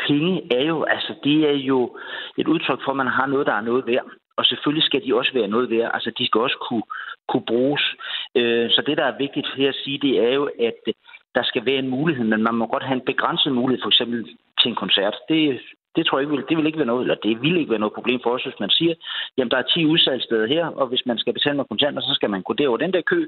penge 0.08 0.34
er 0.60 0.64
jo, 0.72 0.84
altså, 0.84 1.14
det 1.24 1.38
er 1.52 1.58
jo 1.72 1.98
et 2.38 2.48
udtryk 2.48 2.80
for, 2.84 2.92
at 2.92 3.02
man 3.04 3.08
har 3.18 3.26
noget, 3.26 3.48
der 3.48 3.54
er 3.54 3.62
noget 3.70 3.88
værd 3.88 4.10
og 4.40 4.46
selvfølgelig 4.46 4.86
skal 4.86 5.04
de 5.06 5.16
også 5.20 5.32
være 5.34 5.54
noget 5.56 5.70
værd. 5.70 5.92
Altså, 5.94 6.10
de 6.18 6.26
skal 6.26 6.42
også 6.42 6.60
kunne, 6.68 6.88
kunne 7.30 7.46
bruges. 7.52 7.84
Øh, 8.40 8.70
så 8.76 8.82
det, 8.88 8.98
der 8.98 9.06
er 9.08 9.22
vigtigt 9.24 9.48
her 9.58 9.70
at 9.70 9.82
sige, 9.84 10.00
det 10.06 10.14
er 10.28 10.34
jo, 10.40 10.46
at 10.70 10.82
der 11.36 11.44
skal 11.44 11.66
være 11.66 11.80
en 11.80 11.90
mulighed, 11.90 12.26
men 12.26 12.44
man 12.44 12.56
må 12.56 12.66
godt 12.66 12.84
have 12.84 12.96
en 12.96 13.10
begrænset 13.12 13.52
mulighed, 13.52 13.82
for 13.84 13.90
eksempel 13.90 14.20
til 14.60 14.70
en 14.70 14.76
koncert. 14.76 15.16
Det, 15.30 15.60
det 15.96 16.06
tror 16.06 16.18
jeg 16.18 16.24
ikke, 16.26 16.50
det 16.50 16.58
vil 16.58 16.66
ikke 16.66 16.82
være 16.84 16.94
noget, 16.94 17.04
eller 17.04 17.24
det 17.26 17.42
vil 17.42 17.58
ikke 17.58 17.72
være 17.74 17.84
noget 17.84 17.98
problem 17.98 18.20
for 18.24 18.32
os, 18.36 18.44
hvis 18.44 18.60
man 18.60 18.70
siger, 18.70 18.94
jamen 19.38 19.52
der 19.52 19.58
er 19.58 19.72
10 19.74 19.86
udsalgssteder 19.86 20.48
her, 20.48 20.66
og 20.66 20.88
hvis 20.88 21.04
man 21.06 21.18
skal 21.18 21.34
betale 21.34 21.58
med 21.58 21.66
kontanter, 21.72 22.02
så 22.02 22.14
skal 22.16 22.30
man 22.30 22.42
gå 22.42 22.54
derover 22.54 22.78
den 22.78 22.94
der 22.94 23.02
kø, 23.02 23.22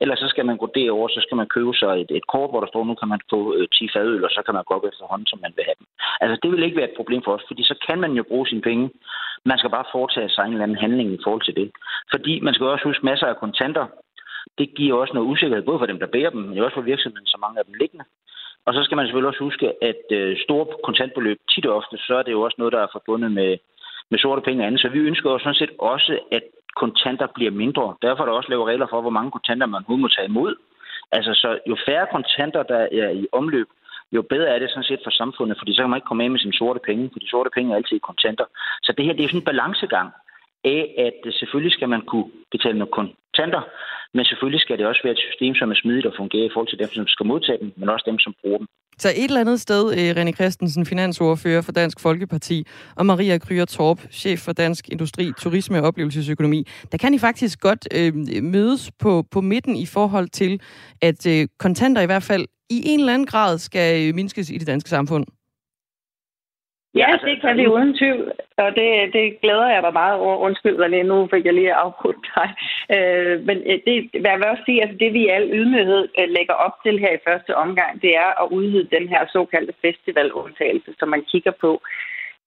eller 0.00 0.16
så 0.16 0.26
skal 0.28 0.46
man 0.46 0.56
gå 0.56 0.68
derover, 0.74 1.08
så 1.08 1.20
skal 1.24 1.36
man 1.36 1.48
købe 1.54 1.74
sig 1.74 1.92
et, 2.02 2.10
et 2.10 2.26
kort, 2.32 2.50
hvor 2.50 2.60
der 2.60 2.68
står, 2.68 2.84
nu 2.84 2.94
kan 2.94 3.08
man 3.08 3.20
få 3.30 3.40
øh, 3.56 3.68
10 3.68 3.88
fadøl, 3.94 4.24
og 4.24 4.30
så 4.30 4.42
kan 4.46 4.54
man 4.54 4.64
gå 4.64 4.74
op 4.74 4.84
efterhånden, 4.84 5.26
som 5.26 5.38
man 5.44 5.52
vil 5.56 5.64
have 5.68 5.78
dem. 5.80 5.86
Altså 6.20 6.36
det 6.42 6.48
vil 6.50 6.64
ikke 6.66 6.80
være 6.80 6.90
et 6.90 6.98
problem 7.00 7.22
for 7.24 7.32
os, 7.36 7.44
fordi 7.48 7.62
så 7.62 7.74
kan 7.86 7.98
man 8.00 8.12
jo 8.18 8.22
bruge 8.30 8.46
sine 8.48 8.66
penge. 8.68 8.90
Man 9.44 9.58
skal 9.58 9.70
bare 9.70 9.92
foretage 9.92 10.30
sig 10.30 10.42
en 10.44 10.52
eller 10.52 10.66
anden 10.66 10.84
handling 10.84 11.08
i 11.12 11.22
forhold 11.24 11.44
til 11.44 11.56
det. 11.60 11.70
Fordi 12.12 12.40
man 12.40 12.54
skal 12.54 12.66
også 12.66 12.84
huske 12.88 13.06
masser 13.06 13.26
af 13.26 13.36
kontanter, 13.36 13.86
det 14.58 14.74
giver 14.74 14.94
også 15.00 15.14
noget 15.14 15.28
usikkerhed, 15.32 15.64
både 15.64 15.78
for 15.78 15.86
dem, 15.86 15.98
der 15.98 16.06
bærer 16.14 16.30
dem, 16.30 16.40
men 16.40 16.58
også 16.58 16.74
for 16.74 16.90
virksomheden, 16.92 17.26
så 17.26 17.38
mange 17.40 17.58
af 17.58 17.64
dem 17.64 17.74
liggende. 17.74 18.04
Og 18.66 18.74
så 18.74 18.80
skal 18.84 18.96
man 18.96 19.06
selvfølgelig 19.06 19.28
også 19.32 19.44
huske, 19.48 19.66
at 19.90 20.02
øh, 20.18 20.36
store 20.44 20.66
kontantbeløb 20.84 21.38
tit 21.50 21.66
og 21.66 21.76
ofte, 21.76 21.96
så 21.98 22.14
er 22.14 22.22
det 22.22 22.32
jo 22.32 22.42
også 22.42 22.56
noget, 22.58 22.72
der 22.72 22.82
er 22.82 22.94
forbundet 22.96 23.30
med, 23.32 23.58
med 24.10 24.18
sorte 24.18 24.42
penge 24.42 24.62
og 24.62 24.66
andet. 24.66 24.80
Så 24.80 24.88
vi 24.88 24.98
ønsker 24.98 25.30
jo 25.30 25.38
sådan 25.38 25.60
set 25.60 25.72
også, 25.78 26.18
at 26.32 26.42
kontanter 26.76 27.26
bliver 27.34 27.50
mindre. 27.50 27.96
Derfor 28.02 28.22
er 28.22 28.26
der 28.28 28.38
også 28.38 28.50
lavet 28.50 28.66
regler 28.66 28.86
for, 28.90 29.00
hvor 29.00 29.16
mange 29.18 29.30
kontanter 29.30 29.66
man 29.66 29.82
må 29.88 30.08
tage 30.08 30.28
imod. 30.28 30.54
Altså, 31.12 31.32
så 31.34 31.58
jo 31.70 31.76
færre 31.86 32.06
kontanter, 32.12 32.62
der 32.62 32.80
er 32.92 33.10
i 33.10 33.26
omløb, 33.32 33.68
jo 34.12 34.22
bedre 34.22 34.48
er 34.54 34.58
det 34.58 34.70
sådan 34.70 34.90
set 34.90 35.00
for 35.04 35.10
samfundet, 35.10 35.58
fordi 35.58 35.72
så 35.74 35.82
kan 35.82 35.90
man 35.90 35.98
ikke 35.98 36.10
komme 36.10 36.24
af 36.24 36.30
med 36.30 36.38
sine 36.38 36.58
sorte 36.60 36.80
penge, 36.88 37.10
for 37.12 37.18
de 37.18 37.30
sorte 37.30 37.50
penge 37.54 37.72
er 37.72 37.76
altid 37.76 38.00
kontanter. 38.00 38.44
Så 38.82 38.90
det 38.96 39.04
her, 39.04 39.12
det 39.12 39.24
er 39.24 39.28
sådan 39.28 39.40
en 39.40 39.50
balancegang 39.50 40.08
af, 40.74 40.82
at 41.06 41.34
selvfølgelig 41.38 41.72
skal 41.72 41.88
man 41.88 42.02
kunne 42.10 42.30
betale 42.54 42.78
med 42.78 42.86
kontanter, 42.98 43.62
men 44.14 44.24
selvfølgelig 44.24 44.60
skal 44.60 44.78
det 44.78 44.86
også 44.86 45.00
være 45.04 45.16
et 45.18 45.26
system, 45.28 45.54
som 45.54 45.70
er 45.70 45.78
smidigt 45.82 46.06
og 46.06 46.14
fungerer 46.16 46.46
i 46.46 46.50
forhold 46.52 46.68
til 46.70 46.78
dem, 46.78 46.90
som 46.92 47.06
skal 47.06 47.26
modtage 47.26 47.58
dem, 47.62 47.72
men 47.76 47.88
også 47.88 48.04
dem, 48.10 48.18
som 48.18 48.34
bruger 48.40 48.58
dem. 48.58 48.66
Så 48.98 49.08
et 49.08 49.24
eller 49.24 49.40
andet 49.40 49.60
sted, 49.60 49.82
øh, 49.98 50.10
René 50.16 50.32
Christensen, 50.32 50.86
finansordfører 50.86 51.62
for 51.62 51.72
Dansk 51.72 52.00
Folkeparti, 52.00 52.64
og 52.96 53.06
Maria 53.06 53.38
Kryer 53.38 53.64
Torp, 53.64 53.98
chef 54.10 54.38
for 54.38 54.52
Dansk 54.52 54.88
Industri, 54.88 55.32
Turisme 55.38 55.78
og 55.80 55.86
Oplevelsesøkonomi, 55.88 56.66
der 56.92 56.98
kan 56.98 57.14
I 57.14 57.18
faktisk 57.18 57.60
godt 57.60 57.88
øh, 57.98 58.14
mødes 58.42 58.90
på, 58.98 59.24
på 59.30 59.40
midten 59.40 59.76
i 59.76 59.86
forhold 59.86 60.28
til, 60.28 60.60
at 61.02 61.26
øh, 61.26 61.48
kontanter 61.58 62.02
i 62.02 62.06
hvert 62.06 62.22
fald 62.22 62.46
i 62.70 62.82
en 62.86 63.00
eller 63.00 63.14
anden 63.14 63.26
grad 63.26 63.58
skal 63.58 64.08
øh, 64.08 64.14
mindskes 64.14 64.50
i 64.50 64.58
det 64.58 64.66
danske 64.66 64.90
samfund. 64.90 65.26
Ja, 66.98 67.06
altså, 67.12 67.26
det 67.26 67.40
kan 67.40 67.56
vi 67.56 67.66
uden 67.66 67.96
tvivl, 67.98 68.32
og 68.56 68.68
det, 68.78 68.88
det 69.12 69.40
glæder 69.40 69.68
jeg 69.74 69.82
mig 69.82 69.92
meget 69.92 70.16
over. 70.24 70.36
Undskyld, 70.36 70.76
René, 70.82 71.02
nu 71.02 71.28
fik 71.32 71.44
jeg 71.44 71.54
lige 71.54 71.74
afbrudt 71.74 72.22
dig. 72.34 72.48
Øh, 72.96 73.34
men 73.48 73.56
øh, 73.70 73.78
det, 73.86 73.96
hvad 74.20 74.30
jeg 74.30 74.40
vil 74.40 74.52
også 74.52 74.62
sige, 74.66 74.82
altså 74.82 74.96
det 75.00 75.12
vi 75.12 75.20
i 75.24 75.34
al 75.36 75.50
ydmyghed 75.58 76.08
øh, 76.18 76.28
lægger 76.36 76.54
op 76.66 76.74
til 76.84 76.98
her 76.98 77.12
i 77.14 77.24
første 77.28 77.56
omgang, 77.56 78.02
det 78.02 78.12
er 78.16 78.30
at 78.42 78.50
udvide 78.50 78.94
den 78.96 79.08
her 79.08 79.22
såkaldte 79.32 79.74
festivalundtagelse, 79.84 80.90
som 80.98 81.08
man 81.08 81.22
kigger 81.30 81.52
på, 81.60 81.82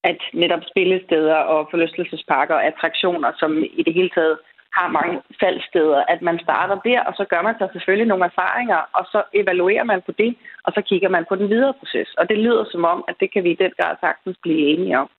at 0.03 0.19
netop 0.33 0.63
spillesteder 0.71 1.35
og 1.35 1.67
forlystelsesparker 1.71 2.55
og 2.55 2.65
attraktioner, 2.65 3.31
som 3.39 3.63
i 3.79 3.83
det 3.83 3.93
hele 3.93 4.09
taget 4.09 4.37
har 4.77 4.87
mange 4.87 5.21
faldsteder, 5.41 6.03
at 6.13 6.21
man 6.21 6.39
starter 6.39 6.77
der, 6.89 6.99
og 7.03 7.13
så 7.19 7.25
gør 7.31 7.41
man 7.41 7.55
sig 7.57 7.69
selvfølgelig 7.71 8.07
nogle 8.07 8.25
erfaringer, 8.25 8.79
og 8.93 9.05
så 9.13 9.23
evaluerer 9.33 9.83
man 9.83 10.01
på 10.05 10.11
det, 10.11 10.35
og 10.63 10.73
så 10.73 10.81
kigger 10.81 11.09
man 11.09 11.25
på 11.29 11.35
den 11.35 11.49
videre 11.49 11.73
proces. 11.79 12.09
Og 12.19 12.29
det 12.29 12.37
lyder 12.37 12.65
som 12.71 12.85
om, 12.85 13.03
at 13.07 13.15
det 13.19 13.33
kan 13.33 13.43
vi 13.43 13.51
i 13.51 13.61
den 13.63 13.71
grad 13.79 13.95
sagtens 14.01 14.37
blive 14.43 14.59
enige 14.73 14.99
om. 14.99 15.09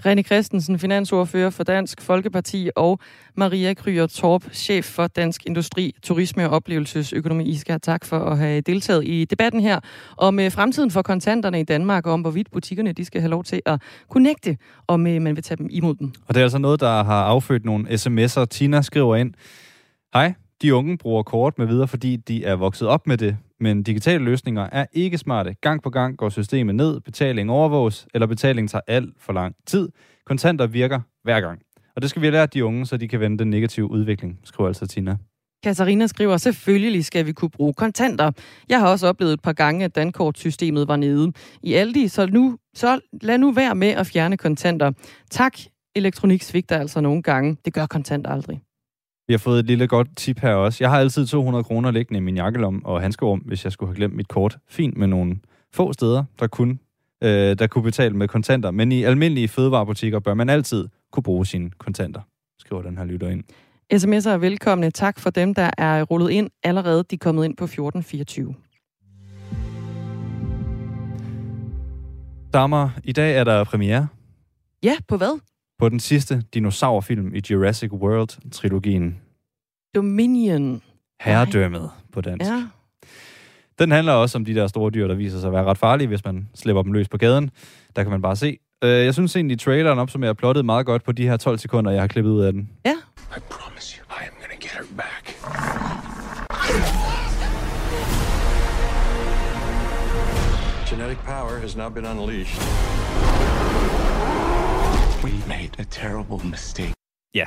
René 0.00 0.22
Christensen, 0.22 0.78
finansordfører 0.78 1.50
for 1.50 1.64
Dansk 1.64 2.02
Folkeparti, 2.02 2.70
og 2.76 2.98
Maria 3.36 3.74
Kryer 3.74 4.06
Torp, 4.06 4.44
chef 4.52 4.84
for 4.84 5.06
Dansk 5.06 5.46
Industri, 5.46 5.94
Turisme 6.02 6.48
og 6.48 6.56
Oplevelsesøkonomi. 6.56 7.44
I 7.44 7.56
skal 7.56 7.72
have 7.72 7.78
tak 7.78 8.04
for 8.04 8.18
at 8.18 8.38
have 8.38 8.60
deltaget 8.60 9.04
i 9.08 9.24
debatten 9.24 9.60
her 9.60 9.80
om 10.16 10.40
øh, 10.40 10.52
fremtiden 10.52 10.90
for 10.90 11.02
kontanterne 11.02 11.60
i 11.60 11.64
Danmark, 11.64 12.06
og 12.06 12.12
om 12.12 12.20
hvorvidt 12.20 12.50
butikkerne 12.50 12.92
de 12.92 13.04
skal 13.04 13.20
have 13.20 13.30
lov 13.30 13.44
til 13.44 13.62
at 13.66 13.82
connecte, 14.10 14.56
om 14.88 15.06
øh, 15.06 15.22
man 15.22 15.36
vil 15.36 15.44
tage 15.44 15.56
dem 15.58 15.68
imod 15.70 15.94
dem. 15.94 16.12
Og 16.28 16.34
det 16.34 16.40
er 16.40 16.44
altså 16.44 16.58
noget, 16.58 16.80
der 16.80 17.04
har 17.04 17.24
affødt 17.24 17.64
nogle 17.64 17.88
sms'er. 17.88 18.44
Tina 18.44 18.82
skriver 18.82 19.16
ind, 19.16 19.34
Hej, 20.14 20.34
de 20.62 20.74
unge 20.74 20.98
bruger 20.98 21.22
kort 21.22 21.58
med 21.58 21.66
videre, 21.66 21.88
fordi 21.88 22.16
de 22.16 22.44
er 22.44 22.56
vokset 22.56 22.88
op 22.88 23.06
med 23.06 23.18
det, 23.18 23.36
men 23.60 23.82
digitale 23.82 24.24
løsninger 24.24 24.68
er 24.72 24.86
ikke 24.92 25.18
smarte. 25.18 25.54
Gang 25.60 25.82
på 25.82 25.90
gang 25.90 26.18
går 26.18 26.28
systemet 26.28 26.74
ned, 26.74 27.00
betaling 27.00 27.50
overvåges, 27.50 28.06
eller 28.14 28.26
betaling 28.26 28.70
tager 28.70 28.82
alt 28.86 29.14
for 29.18 29.32
lang 29.32 29.54
tid. 29.66 29.88
Kontanter 30.26 30.66
virker 30.66 31.00
hver 31.22 31.40
gang. 31.40 31.60
Og 31.96 32.02
det 32.02 32.10
skal 32.10 32.22
vi 32.22 32.30
lære 32.30 32.46
de 32.46 32.64
unge, 32.64 32.86
så 32.86 32.96
de 32.96 33.08
kan 33.08 33.20
vende 33.20 33.38
den 33.38 33.50
negative 33.50 33.90
udvikling, 33.90 34.38
skriver 34.44 34.68
altså 34.68 34.86
Tina. 34.86 35.16
Katarina 35.62 36.06
skriver, 36.06 36.36
selvfølgelig 36.36 37.04
skal 37.04 37.26
vi 37.26 37.32
kunne 37.32 37.50
bruge 37.50 37.74
kontanter. 37.74 38.30
Jeg 38.68 38.80
har 38.80 38.88
også 38.88 39.06
oplevet 39.06 39.32
et 39.32 39.42
par 39.42 39.52
gange, 39.52 39.84
at 39.84 39.94
dankortsystemet 39.94 40.88
var 40.88 40.96
nede 40.96 41.32
i 41.62 41.74
Aldi, 41.74 42.08
så, 42.08 42.26
nu, 42.26 42.58
så 42.74 43.00
lad 43.22 43.38
nu 43.38 43.52
være 43.52 43.74
med 43.74 43.88
at 43.88 44.06
fjerne 44.06 44.36
kontanter. 44.36 44.92
Tak, 45.30 45.58
elektronik 45.96 46.42
svigter 46.42 46.78
altså 46.78 47.00
nogle 47.00 47.22
gange. 47.22 47.56
Det 47.64 47.72
gør 47.72 47.86
kontanter 47.86 48.30
aldrig. 48.30 48.60
Vi 49.26 49.32
har 49.32 49.38
fået 49.38 49.58
et 49.58 49.66
lille 49.66 49.86
godt 49.86 50.16
tip 50.16 50.38
her 50.38 50.54
også. 50.54 50.84
Jeg 50.84 50.90
har 50.90 50.98
altid 50.98 51.26
200 51.26 51.64
kroner 51.64 51.90
liggende 51.90 52.18
i 52.18 52.20
min 52.20 52.36
jakkelom 52.36 52.84
og 52.84 53.00
handskerum, 53.00 53.38
hvis 53.38 53.64
jeg 53.64 53.72
skulle 53.72 53.90
have 53.90 53.96
glemt 53.96 54.16
mit 54.16 54.28
kort. 54.28 54.58
Fint 54.68 54.96
med 54.96 55.06
nogle 55.06 55.36
få 55.72 55.92
steder, 55.92 56.24
der 56.40 56.46
kunne, 56.46 56.78
øh, 57.22 57.58
der 57.58 57.66
kunne 57.66 57.84
betale 57.84 58.16
med 58.16 58.28
kontanter. 58.28 58.70
Men 58.70 58.92
i 58.92 59.02
almindelige 59.02 59.48
fødevarebutikker 59.48 60.18
bør 60.18 60.34
man 60.34 60.48
altid 60.48 60.88
kunne 61.12 61.22
bruge 61.22 61.46
sine 61.46 61.70
kontanter, 61.70 62.20
skriver 62.58 62.82
den 62.82 62.98
her 62.98 63.04
lytter 63.04 63.28
ind. 63.28 63.44
SMS'er 63.94 64.30
er 64.30 64.38
velkomne. 64.38 64.90
Tak 64.90 65.20
for 65.20 65.30
dem, 65.30 65.54
der 65.54 65.70
er 65.78 66.02
rullet 66.02 66.30
ind 66.30 66.50
allerede. 66.62 67.04
De 67.10 67.14
er 67.14 67.18
kommet 67.18 67.44
ind 67.44 67.56
på 67.56 67.64
1424. 67.64 68.54
Damer, 72.52 72.90
i 73.04 73.12
dag 73.12 73.36
er 73.36 73.44
der 73.44 73.64
premiere. 73.64 74.06
Ja, 74.82 74.96
på 75.08 75.16
hvad? 75.16 75.40
På 75.78 75.88
den 75.88 76.00
sidste 76.00 76.42
dinosaurfilm 76.54 77.34
i 77.34 77.40
Jurassic 77.50 77.92
World-trilogien. 77.92 79.20
Dominion. 79.94 80.82
Herredømmet 81.20 81.90
på 82.12 82.20
dansk. 82.20 82.50
Ja. 82.50 82.66
Den 83.78 83.90
handler 83.90 84.12
også 84.12 84.38
om 84.38 84.44
de 84.44 84.54
der 84.54 84.66
store 84.66 84.90
dyr, 84.90 85.06
der 85.08 85.14
viser 85.14 85.38
sig 85.40 85.46
at 85.46 85.52
være 85.52 85.64
ret 85.64 85.78
farlige, 85.78 86.08
hvis 86.08 86.24
man 86.24 86.48
slipper 86.54 86.82
dem 86.82 86.92
løs 86.92 87.08
på 87.08 87.18
gaden. 87.18 87.50
Der 87.96 88.02
kan 88.02 88.10
man 88.10 88.22
bare 88.22 88.36
se. 88.36 88.58
Uh, 88.84 88.90
jeg 88.90 89.14
synes 89.14 89.36
egentlig, 89.36 89.60
traileren 89.60 89.98
opsummerer 89.98 90.32
plottet 90.32 90.64
meget 90.64 90.86
godt 90.86 91.04
på 91.04 91.12
de 91.12 91.28
her 91.28 91.36
12 91.36 91.58
sekunder, 91.58 91.90
jeg 91.90 92.02
har 92.02 92.08
klippet 92.08 92.30
ud 92.30 92.42
af 92.42 92.52
den. 92.52 92.70
Ja. 92.86 92.94
I 93.36 93.40
promise 93.50 93.98
you, 93.98 94.04
I 94.10 94.26
am 94.26 94.34
gonna 94.40 94.54
get 94.60 94.70
her 94.70 94.84
back. 94.96 95.24
Genetic 100.90 101.18
power 101.18 101.58
has 101.60 101.76
now 101.76 101.88
been 101.90 102.06
unleashed. 102.06 103.53
We 105.24 105.30
made 105.48 105.70
a 105.78 105.84
terrible 105.90 106.50
mistake. 106.50 106.92
Ja, 107.34 107.44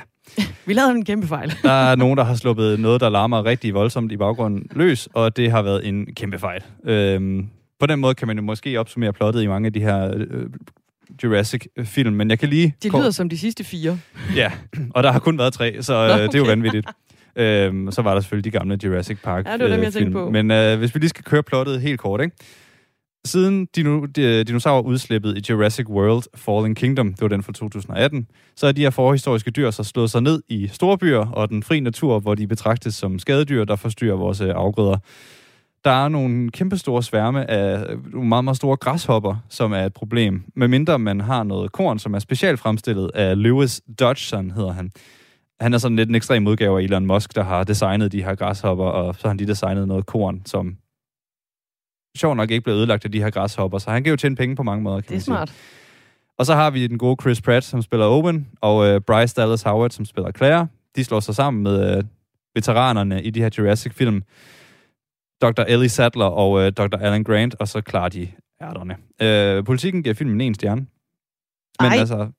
Vi 0.66 0.74
lavede 0.74 0.92
en 0.92 1.06
kæmpe 1.06 1.28
fejl. 1.28 1.54
der 1.64 1.72
er 1.72 1.96
nogen, 1.96 2.18
der 2.18 2.24
har 2.24 2.36
sluppet 2.36 2.80
noget, 2.80 3.02
der 3.02 3.10
larmer 3.10 3.46
rigtig 3.46 3.74
voldsomt 3.74 4.12
i 4.12 4.18
baggrunden 4.18 4.68
løs, 4.72 5.10
og 5.14 5.38
det 5.38 5.52
har 5.52 5.62
været 5.62 5.88
en 5.88 6.06
kæmpe 6.16 6.40
fejl. 6.40 6.64
Øhm, 6.86 7.48
på 7.80 7.86
den 7.86 8.00
måde 8.00 8.16
kan 8.16 8.28
man 8.28 8.38
jo 8.38 8.44
måske 8.44 8.80
opsummere 8.80 9.14
plottet 9.14 9.44
i 9.44 9.48
mange 9.48 9.66
af 9.66 9.74
de 9.74 9.80
her 9.82 10.14
øh, 10.16 10.46
Jurassic-film, 11.24 12.14
men 12.14 12.30
jeg 12.30 12.40
kan 12.40 12.50
lige... 12.50 12.76
De 12.84 12.90
lyder 12.90 13.12
som 13.12 13.30
de 13.30 13.38
sidste 13.38 13.64
fire. 13.64 14.00
Ja, 14.36 14.52
og 14.90 15.04
der 15.04 15.12
har 15.12 15.20
kun 15.20 15.38
været 15.38 15.54
tre, 15.54 15.84
så 15.84 15.94
øh, 15.94 16.08
Nå, 16.10 16.14
det 16.24 16.36
er 16.36 16.38
jo 16.38 16.44
okay. 16.44 16.50
vanvittigt. 16.50 16.88
Øhm, 17.36 17.92
så 17.92 18.02
var 18.02 18.14
der 18.14 18.22
selvfølgelig 18.22 18.54
de 18.54 18.58
gamle 18.58 18.80
Jurassic 18.84 19.18
Park 19.24 19.46
Ja, 19.48 19.54
det 19.54 19.60
var 19.62 19.68
dem, 19.68 19.80
jeg 19.80 19.80
øh, 19.80 19.84
tænkte 19.84 20.00
film. 20.00 20.14
på. 20.14 20.30
Men 20.30 20.52
øh, 20.52 20.78
hvis 20.80 20.96
vi 20.96 21.00
lige 21.00 21.10
skal 21.10 21.24
køre 21.24 21.44
plottet 21.44 21.82
helt 21.82 22.00
kort, 22.00 22.22
ikke? 22.22 22.36
Siden 23.28 23.68
dino, 23.76 24.06
de, 24.06 24.22
øh, 24.22 24.48
dinosaurer 24.48 24.82
udslippet 24.82 25.38
i 25.38 25.52
Jurassic 25.52 25.90
World 25.90 26.24
Fallen 26.36 26.76
Kingdom, 26.76 27.14
det 27.14 27.22
var 27.22 27.28
den 27.28 27.44
fra 27.44 27.54
2018, 27.54 28.28
så 28.56 28.68
er 28.68 28.72
de 28.72 28.82
her 28.82 28.90
forhistoriske 28.90 29.52
dyr 29.52 29.72
så 29.72 29.84
slået 29.84 30.12
sig 30.12 30.22
ned 30.22 30.44
i 30.50 30.68
storbyer 30.68 31.32
og 31.32 31.50
den 31.50 31.64
fri 31.64 31.80
natur, 31.80 32.20
hvor 32.20 32.36
de 32.36 32.48
betragtes 32.48 32.96
som 32.96 33.20
skadedyr, 33.20 33.66
der 33.66 33.76
forstyrrer 33.76 34.16
vores 34.16 34.42
øh, 34.42 34.50
afgrøder. 34.56 34.98
Der 35.86 35.92
er 35.92 36.08
nogle 36.08 36.52
kæmpestore 36.52 37.04
sværme 37.04 37.50
af 37.52 37.92
øh, 37.92 38.14
nogle 38.14 38.30
meget, 38.30 38.44
meget 38.44 38.58
store 38.58 38.78
græshopper, 38.78 39.36
som 39.50 39.72
er 39.72 39.86
et 39.86 39.94
problem. 39.94 40.44
Medmindre 40.56 41.00
man 41.00 41.22
har 41.22 41.44
noget 41.44 41.72
korn, 41.72 42.00
som 42.00 42.14
er 42.14 42.20
specielt 42.20 42.60
fremstillet 42.60 43.12
af 43.16 43.44
Lewis 43.44 43.82
Dodgson, 44.00 44.52
hedder 44.52 44.72
han. 44.72 44.92
Han 45.60 45.74
er 45.74 45.78
sådan 45.78 45.96
lidt 45.96 46.10
en 46.10 46.16
ekstrem 46.16 46.48
udgave 46.48 46.80
af 46.80 46.84
Elon 46.84 47.06
Musk, 47.06 47.36
der 47.36 47.44
har 47.44 47.64
designet 47.64 48.12
de 48.12 48.24
her 48.24 48.36
græshopper, 48.36 48.86
og 48.86 49.16
så 49.16 49.22
har 49.24 49.30
han 49.30 49.38
lige 49.38 49.48
designet 49.48 49.88
noget 49.88 50.06
korn, 50.06 50.42
som 50.46 50.78
sjov 52.18 52.36
nok 52.36 52.52
ikke 52.52 52.64
blev 52.64 52.76
ødelagt 52.76 53.06
af 53.06 53.12
de 53.12 53.22
her 53.24 53.30
græshopper, 53.30 53.78
så 53.78 53.90
han 53.92 54.04
kan 54.04 54.12
jo 54.12 54.18
tjene 54.18 54.36
penge 54.36 54.56
på 54.56 54.64
mange 54.64 54.84
måder, 54.84 55.02
kan 55.02 55.04
Det 55.04 55.10
er 55.10 55.14
man 55.14 55.20
sige. 55.22 55.26
smart. 55.26 55.54
Og 56.38 56.46
så 56.46 56.56
har 56.56 56.70
vi 56.70 56.88
den 56.88 56.98
gode 56.98 57.18
Chris 57.22 57.42
Pratt, 57.42 57.66
som 57.66 57.82
spiller 57.82 58.06
Owen, 58.06 58.48
og 58.62 58.88
øh, 58.88 59.02
Bryce 59.02 59.36
Dallas 59.36 59.62
Howard, 59.62 59.90
som 59.90 60.06
spiller 60.06 60.32
Claire. 60.32 60.68
De 60.96 61.04
slår 61.04 61.20
sig 61.20 61.36
sammen 61.36 61.64
med 61.64 61.98
øh, 61.98 62.04
veteranerne 62.56 63.24
i 63.24 63.30
de 63.30 63.42
her 63.42 63.50
Jurassic-film. 63.58 64.24
Dr. 65.42 65.62
Ellie 65.68 65.90
Sattler 65.90 66.26
og 66.26 66.62
øh, 66.62 66.72
Dr. 66.72 66.98
Alan 66.98 67.24
Grant, 67.24 67.56
og 67.60 67.68
så 67.68 67.82
klarer 67.82 68.10
de 68.10 68.28
ærterne. 68.62 68.96
Øh, 69.22 69.64
politikken 69.66 70.04
giver 70.04 70.16
filmen 70.16 70.42
en 70.42 70.54
stjerne. 70.56 70.82
Men 71.82 71.92
Ej. 71.92 71.98
altså, 71.98 72.32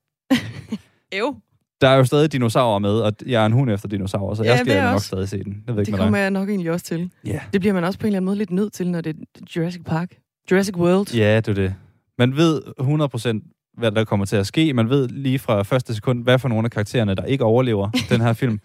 Ev. 1.11 1.35
Der 1.81 1.87
er 1.89 1.95
jo 1.95 2.03
stadig 2.03 2.31
dinosaurer 2.31 2.79
med, 2.79 2.99
og 2.99 3.13
jeg 3.25 3.41
er 3.41 3.45
en 3.45 3.51
hund 3.51 3.71
efter 3.71 3.87
dinosaurer, 3.87 4.35
så 4.35 4.43
Ja, 4.43 4.49
jeg 4.49 4.59
skal 4.59 4.77
er 4.77 4.83
nok 4.85 4.93
også. 4.93 5.07
stadig 5.07 5.29
se 5.29 5.43
den. 5.43 5.63
Jeg 5.67 5.75
ved 5.75 5.81
ikke 5.81 5.91
Det 5.91 5.99
kommer 5.99 6.17
jeg 6.17 6.31
nok 6.31 6.49
egentlig 6.49 6.71
også 6.71 6.85
til. 6.85 7.11
Ja. 7.25 7.39
Det 7.53 7.61
bliver 7.61 7.73
man 7.73 7.83
også 7.83 7.99
på 7.99 8.03
en 8.03 8.07
eller 8.07 8.17
anden 8.17 8.25
måde 8.25 8.37
lidt 8.37 8.51
nødt 8.51 8.73
til, 8.73 8.91
når 8.91 9.01
det 9.01 9.15
er 9.15 9.39
Jurassic 9.55 9.81
Park. 9.85 10.11
Jurassic 10.51 10.75
World. 10.77 11.15
Ja, 11.15 11.35
det 11.35 11.47
er 11.47 11.53
det. 11.53 11.75
Man 12.17 12.35
ved 12.35 12.61
100% 12.79 13.55
hvad 13.77 13.91
der 13.91 14.03
kommer 14.05 14.25
til 14.25 14.35
at 14.35 14.47
ske. 14.47 14.73
Man 14.73 14.89
ved 14.89 15.07
lige 15.07 15.39
fra 15.39 15.63
første 15.63 15.95
sekund, 15.95 16.23
hvad 16.23 16.39
for 16.39 16.49
nogle 16.49 16.65
af 16.65 16.71
karaktererne, 16.71 17.15
der 17.15 17.25
ikke 17.25 17.43
overlever 17.43 17.89
den 18.09 18.21
her 18.21 18.33
film. 18.33 18.59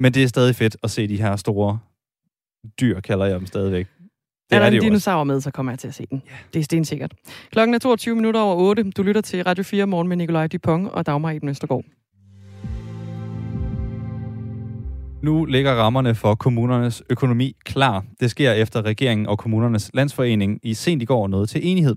Men 0.00 0.14
det 0.14 0.22
er 0.22 0.26
stadig 0.26 0.54
fedt 0.56 0.76
at 0.82 0.90
se 0.90 1.08
de 1.08 1.16
her 1.16 1.36
store 1.36 1.78
dyr, 2.80 3.00
kalder 3.00 3.24
jeg 3.26 3.38
dem 3.38 3.46
stadigvæk. 3.46 3.86
Det 4.50 4.56
er 4.56 4.58
der 4.58 4.64
er 4.64 4.68
en 4.68 4.74
jo 4.74 4.78
også. 4.78 4.84
dinosaur 4.88 5.24
med, 5.24 5.40
så 5.40 5.50
kommer 5.50 5.72
jeg 5.72 5.78
til 5.78 5.88
at 5.88 5.94
se 5.94 6.06
den. 6.10 6.22
Det 6.54 6.60
er 6.60 6.64
stensikkert. 6.64 7.14
Klokken 7.52 7.74
er 7.74 7.78
22 7.78 8.14
minutter 8.14 8.40
over 8.40 8.56
8. 8.56 8.90
Du 8.90 9.02
lytter 9.02 9.20
til 9.20 9.44
Radio 9.44 9.64
4 9.64 9.86
morgen 9.86 10.08
med 10.08 10.16
Nikolaj 10.16 10.46
Dupont 10.46 10.88
og 10.88 11.06
Dagmar 11.06 11.30
Eben 11.30 11.48
Østergaard. 11.48 11.84
Nu 15.22 15.44
ligger 15.44 15.74
rammerne 15.74 16.14
for 16.14 16.34
kommunernes 16.34 17.02
økonomi 17.10 17.56
klar. 17.64 18.04
Det 18.20 18.30
sker 18.30 18.52
efter 18.52 18.82
regeringen 18.82 19.26
og 19.26 19.38
kommunernes 19.38 19.90
landsforening 19.94 20.60
i 20.62 20.74
sent 20.74 21.02
i 21.02 21.04
går 21.04 21.28
nåede 21.28 21.46
til 21.46 21.66
enighed. 21.66 21.96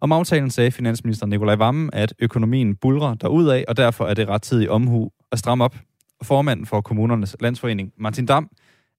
Om 0.00 0.12
aftalen 0.12 0.50
sagde 0.50 0.70
finansminister 0.70 1.26
Nikolaj 1.26 1.54
Vammen, 1.54 1.90
at 1.92 2.14
økonomien 2.18 2.76
bulrer 2.76 3.14
derudad, 3.14 3.64
og 3.68 3.76
derfor 3.76 4.06
er 4.06 4.14
det 4.14 4.28
rettidig 4.28 4.70
omhu 4.70 5.10
at 5.32 5.38
stramme 5.38 5.64
op. 5.64 5.76
Formanden 6.22 6.66
for 6.66 6.80
kommunernes 6.80 7.36
landsforening, 7.40 7.92
Martin 7.96 8.26
Dam, 8.26 8.48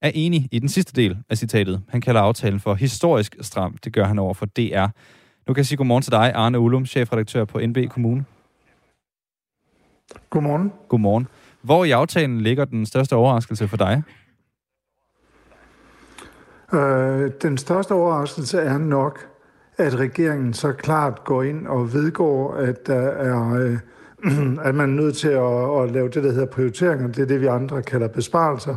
er 0.01 0.12
enig 0.13 0.47
i 0.51 0.59
den 0.59 0.69
sidste 0.69 1.01
del 1.01 1.17
af 1.29 1.38
citatet. 1.38 1.81
Han 1.89 2.01
kalder 2.01 2.21
aftalen 2.21 2.59
for 2.59 2.73
historisk 2.73 3.36
stram. 3.41 3.77
Det 3.83 3.93
gør 3.93 4.05
han 4.05 4.19
over 4.19 4.33
for 4.33 4.45
DR. 4.45 4.88
Nu 5.47 5.53
kan 5.53 5.57
jeg 5.57 5.65
sige 5.65 5.77
godmorgen 5.77 6.01
til 6.01 6.12
dig, 6.12 6.31
Arne 6.36 6.59
Ullum, 6.59 6.86
chefredaktør 6.86 7.45
på 7.45 7.59
NB 7.59 7.77
Kommune. 7.89 8.25
Godmorgen. 10.29 10.71
Godmorgen. 10.88 11.27
Hvor 11.63 11.84
i 11.84 11.91
aftalen 11.91 12.41
ligger 12.41 12.65
den 12.65 12.86
største 12.86 13.15
overraskelse 13.15 13.67
for 13.67 13.78
dig? 13.78 14.04
Øh, 16.73 17.32
den 17.41 17.58
største 17.58 17.91
overraskelse 17.91 18.60
er 18.60 18.78
nok, 18.78 19.28
at 19.78 19.95
regeringen 19.99 20.54
så 20.54 20.71
klart 20.71 21.23
går 21.23 21.43
ind 21.43 21.67
og 21.67 21.93
vedgår, 21.93 22.54
at 22.54 22.88
der 22.88 23.02
er, 23.02 23.54
øh, 23.54 23.78
at 24.67 24.76
man 24.76 24.89
er 24.89 25.02
nødt 25.02 25.17
til 25.17 25.28
at, 25.28 25.82
at 25.84 25.91
lave 25.91 26.10
det, 26.10 26.23
der 26.23 26.32
hedder 26.32 26.45
prioriteringer. 26.45 27.08
Det 27.08 27.19
er 27.21 27.26
det, 27.26 27.41
vi 27.41 27.45
andre 27.45 27.84
kalder 27.84 28.08
besparelser 28.08 28.76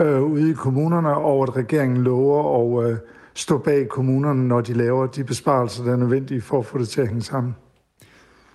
øh, 0.00 0.22
ude 0.22 0.50
i 0.50 0.54
kommunerne, 0.54 1.14
og 1.14 1.42
at 1.42 1.56
regeringen 1.56 2.04
lover 2.04 2.80
at 2.82 2.90
øh, 2.90 2.96
stå 3.34 3.58
bag 3.58 3.88
kommunerne, 3.88 4.48
når 4.48 4.60
de 4.60 4.72
laver 4.72 5.06
de 5.06 5.24
besparelser, 5.24 5.84
der 5.84 5.92
er 5.92 5.96
nødvendige 5.96 6.40
for 6.40 6.58
at 6.58 6.66
få 6.66 6.78
det 6.78 6.88
til 6.88 7.00
at 7.00 7.08
hænge 7.08 7.22
sammen. 7.22 7.54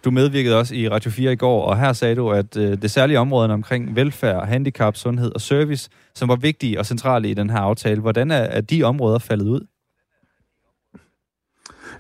Du 0.06 0.12
medvirkede 0.12 0.60
også 0.60 0.76
i 0.76 0.90
Radio 0.90 1.12
4 1.12 1.32
i 1.32 1.36
går, 1.36 1.66
og 1.66 1.80
her 1.80 1.94
sagde 1.94 2.16
du, 2.16 2.30
at 2.30 2.58
øh, 2.58 2.82
det 2.82 2.92
særlige 2.92 3.20
område 3.20 3.50
omkring 3.50 3.96
velfærd, 3.96 4.48
handicap, 4.48 4.96
sundhed 4.96 5.32
og 5.36 5.42
service, 5.42 5.90
som 6.16 6.30
var 6.30 6.36
vigtige 6.36 6.80
og 6.80 6.86
centrale 6.86 7.30
i 7.30 7.34
den 7.34 7.50
her 7.50 7.60
aftale, 7.60 8.02
hvordan 8.02 8.32
er, 8.32 8.38
er 8.38 8.62
de 8.62 8.84
områder 8.84 9.20
faldet 9.20 9.48
ud? 9.48 9.66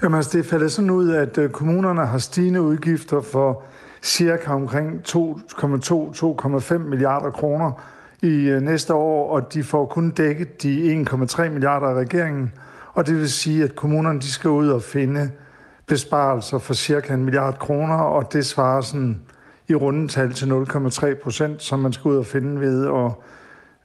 Jamen 0.03 0.15
altså, 0.15 0.38
det 0.38 0.45
er 0.45 0.49
faldet 0.49 0.71
sådan 0.71 0.89
ud, 0.89 1.12
at 1.12 1.38
øh, 1.38 1.49
kommunerne 1.49 2.05
har 2.05 2.17
stigende 2.17 2.62
udgifter 2.62 3.21
for 3.21 3.63
cirka 4.01 4.51
omkring 4.51 5.01
2,2-2,5 5.07 6.77
milliarder 6.77 7.31
kroner 7.31 7.71
i 8.21 8.27
øh, 8.27 8.62
næste 8.62 8.93
år, 8.93 9.31
og 9.31 9.53
de 9.53 9.63
får 9.63 9.85
kun 9.85 10.12
dækket 10.12 10.63
de 10.63 11.05
1,3 11.09 11.49
milliarder 11.49 11.88
af 11.88 11.93
regeringen. 11.93 12.51
Og 12.93 13.07
det 13.07 13.15
vil 13.15 13.29
sige, 13.29 13.63
at 13.63 13.75
kommunerne 13.75 14.19
de 14.19 14.31
skal 14.31 14.49
ud 14.49 14.67
og 14.69 14.83
finde 14.83 15.31
besparelser 15.89 16.58
for 16.58 16.73
cirka 16.73 17.13
en 17.13 17.23
milliard 17.23 17.60
kroner, 17.60 17.95
og 17.95 18.34
det 18.34 18.45
svarer 18.45 18.82
sådan 18.82 19.21
i 19.67 19.75
rundetal 19.75 20.34
til 20.34 20.45
0,3 20.45 21.23
procent, 21.23 21.63
som 21.63 21.80
man 21.80 21.93
skal 21.93 22.10
ud 22.10 22.17
og 22.17 22.25
finde 22.25 22.62
ved 22.62 22.88
at 22.88 23.12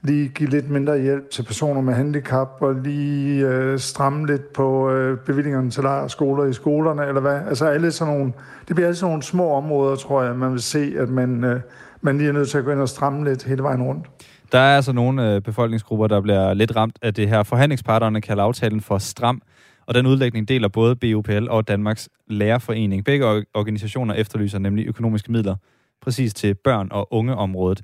lige 0.01 0.27
give 0.27 0.49
lidt 0.49 0.69
mindre 0.69 0.99
hjælp 0.99 1.29
til 1.29 1.43
personer 1.43 1.81
med 1.81 1.93
handicap, 1.93 2.49
og 2.59 2.75
lige 2.75 3.47
øh, 3.47 3.79
stramme 3.79 4.27
lidt 4.27 4.53
på 4.53 4.91
øh, 4.91 5.17
bevillingerne 5.17 5.71
til 5.71 5.83
lejrskoler 5.83 6.45
i 6.45 6.53
skolerne, 6.53 7.05
eller 7.05 7.21
hvad? 7.21 7.39
Altså 7.47 7.65
alle 7.65 7.91
sådan 7.91 8.13
nogle, 8.13 8.33
det 8.67 8.75
bliver 8.75 8.87
alle 8.87 8.97
sådan 8.97 9.09
nogle 9.09 9.23
små 9.23 9.53
områder, 9.53 9.95
tror 9.95 10.23
jeg, 10.23 10.35
man 10.35 10.51
vil 10.51 10.61
se, 10.61 10.93
at 10.97 11.09
man, 11.09 11.43
øh, 11.43 11.59
man 12.01 12.17
lige 12.17 12.27
er 12.29 12.33
nødt 12.33 12.49
til 12.49 12.57
at 12.57 12.63
gå 12.63 12.71
ind 12.71 12.79
og 12.79 12.89
stramme 12.89 13.23
lidt 13.23 13.43
hele 13.43 13.63
vejen 13.63 13.83
rundt. 13.83 14.05
Der 14.51 14.59
er 14.59 14.75
altså 14.75 14.91
nogle 14.91 15.33
øh, 15.33 15.41
befolkningsgrupper, 15.41 16.07
der 16.07 16.21
bliver 16.21 16.53
lidt 16.53 16.75
ramt 16.75 16.99
af 17.01 17.13
det 17.13 17.29
her. 17.29 17.43
Forhandlingsparterne 17.43 18.21
kalder 18.21 18.43
aftalen 18.43 18.81
for 18.81 18.97
stram, 18.97 19.41
og 19.87 19.93
den 19.93 20.05
udlægning 20.05 20.47
deler 20.47 20.67
både 20.67 20.95
BUPL 20.95 21.47
og 21.49 21.67
Danmarks 21.67 22.09
Lærerforening. 22.27 23.05
Begge 23.05 23.45
organisationer 23.53 24.13
efterlyser 24.13 24.59
nemlig 24.59 24.87
økonomiske 24.87 25.31
midler 25.31 25.55
præcis 26.01 26.33
til 26.33 26.53
børn- 26.53 26.89
og 26.91 27.13
ungeområdet. 27.13 27.83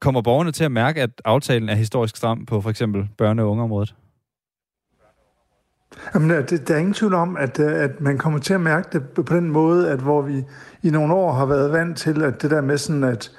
Kommer 0.00 0.22
borgerne 0.22 0.52
til 0.52 0.64
at 0.64 0.72
mærke, 0.72 1.02
at 1.02 1.10
aftalen 1.24 1.68
er 1.68 1.74
historisk 1.74 2.16
stram 2.16 2.46
på 2.46 2.60
for 2.60 2.70
eksempel 2.70 3.08
børne- 3.22 3.40
og 3.40 3.50
ungeområdet? 3.50 3.94
Jamen, 6.14 6.30
øh, 6.30 6.50
der, 6.50 6.56
der 6.56 6.74
er 6.74 6.78
ingen 6.78 6.94
tvivl 6.94 7.14
om, 7.14 7.36
at, 7.36 7.60
øh, 7.60 7.72
at 7.72 8.00
man 8.00 8.18
kommer 8.18 8.38
til 8.38 8.54
at 8.54 8.60
mærke 8.60 8.88
det 8.92 9.24
på 9.26 9.34
den 9.34 9.50
måde, 9.50 9.90
at 9.90 9.98
hvor 9.98 10.22
vi 10.22 10.44
i 10.82 10.90
nogle 10.90 11.14
år 11.14 11.32
har 11.32 11.46
været 11.46 11.72
vant 11.72 11.98
til, 11.98 12.22
at 12.22 12.42
det 12.42 12.50
der 12.50 12.60
med 12.60 12.78
sådan, 12.78 13.04
at 13.04 13.30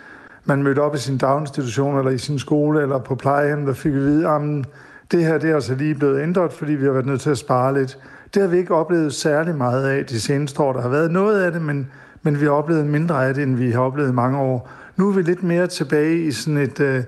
man 0.45 0.63
mødte 0.63 0.79
op 0.79 0.95
i 0.95 0.97
sin 0.97 1.17
daginstitution, 1.17 1.97
eller 1.97 2.11
i 2.11 2.17
sin 2.17 2.39
skole, 2.39 2.81
eller 2.81 2.99
på 2.99 3.15
plejehjem, 3.15 3.65
der 3.65 3.73
fik 3.73 3.93
vi 3.93 3.99
vide, 3.99 4.27
at 4.27 4.65
det 5.11 5.25
her 5.25 5.37
det 5.37 5.49
er 5.49 5.55
altså 5.55 5.75
lige 5.75 5.95
blevet 5.95 6.23
ændret, 6.23 6.53
fordi 6.53 6.73
vi 6.73 6.85
har 6.85 6.91
været 6.91 7.05
nødt 7.05 7.21
til 7.21 7.29
at 7.29 7.37
spare 7.37 7.79
lidt. 7.79 7.97
Det 8.33 8.41
har 8.41 8.49
vi 8.49 8.57
ikke 8.57 8.75
oplevet 8.75 9.13
særlig 9.13 9.55
meget 9.55 9.87
af 9.89 10.05
de 10.05 10.19
seneste 10.19 10.59
år. 10.59 10.73
Der 10.73 10.81
har 10.81 10.89
været 10.89 11.11
noget 11.11 11.43
af 11.43 11.51
det, 11.51 11.61
men, 11.61 11.91
men 12.21 12.39
vi 12.39 12.45
har 12.45 12.51
oplevet 12.51 12.85
mindre 12.85 13.27
af 13.27 13.33
det, 13.33 13.43
end 13.43 13.55
vi 13.55 13.71
har 13.71 13.81
oplevet 13.81 14.09
i 14.09 14.13
mange 14.13 14.39
år. 14.39 14.69
Nu 14.95 15.09
er 15.09 15.13
vi 15.13 15.21
lidt 15.21 15.43
mere 15.43 15.67
tilbage 15.67 16.27
i 16.27 16.31
sådan 16.31 16.57
et, 16.57 16.79
øh, 16.79 17.03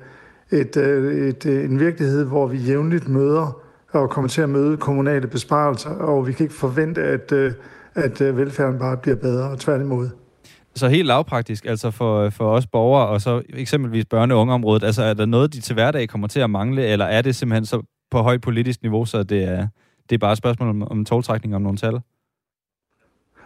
et, 0.51 0.77
øh, 0.77 1.27
et, 1.27 1.45
et, 1.45 1.65
en 1.65 1.79
virkelighed, 1.79 2.25
hvor 2.25 2.47
vi 2.47 2.57
jævnligt 2.57 3.07
møder 3.07 3.57
og 3.91 4.09
kommer 4.09 4.29
til 4.29 4.41
at 4.41 4.49
møde 4.49 4.77
kommunale 4.77 5.27
besparelser, 5.27 5.89
og 5.89 6.27
vi 6.27 6.33
kan 6.33 6.43
ikke 6.43 6.55
forvente, 6.55 7.01
at, 7.01 7.33
at 7.95 8.37
velfærden 8.37 8.79
bare 8.79 8.97
bliver 8.97 9.15
bedre, 9.15 9.49
og 9.49 9.59
tværtimod. 9.59 10.09
Så 10.75 10.87
helt 10.87 11.07
lavpraktisk, 11.07 11.65
altså 11.65 11.91
for, 11.91 12.29
for 12.29 12.51
os 12.51 12.67
borgere, 12.67 13.07
og 13.07 13.21
så 13.21 13.41
eksempelvis 13.49 14.05
børne- 14.13 14.33
og 14.33 14.39
ungeområdet, 14.39 14.83
altså 14.83 15.03
er 15.03 15.13
der 15.13 15.25
noget, 15.25 15.53
de 15.53 15.61
til 15.61 15.73
hverdag 15.73 16.09
kommer 16.09 16.27
til 16.27 16.39
at 16.39 16.49
mangle, 16.49 16.85
eller 16.85 17.05
er 17.05 17.21
det 17.21 17.35
simpelthen 17.35 17.65
så 17.65 17.81
på 18.13 18.21
højt 18.21 18.41
politisk 18.41 18.81
niveau, 18.81 19.05
så 19.05 19.23
det 19.23 19.43
er, 19.43 19.67
det 20.09 20.15
er 20.15 20.19
bare 20.19 20.31
et 20.31 20.37
spørgsmål 20.37 20.69
om, 20.69 20.83
om 20.91 21.05
tolvtrækning 21.05 21.55
om 21.55 21.61
nogle 21.61 21.77
tal? 21.77 22.01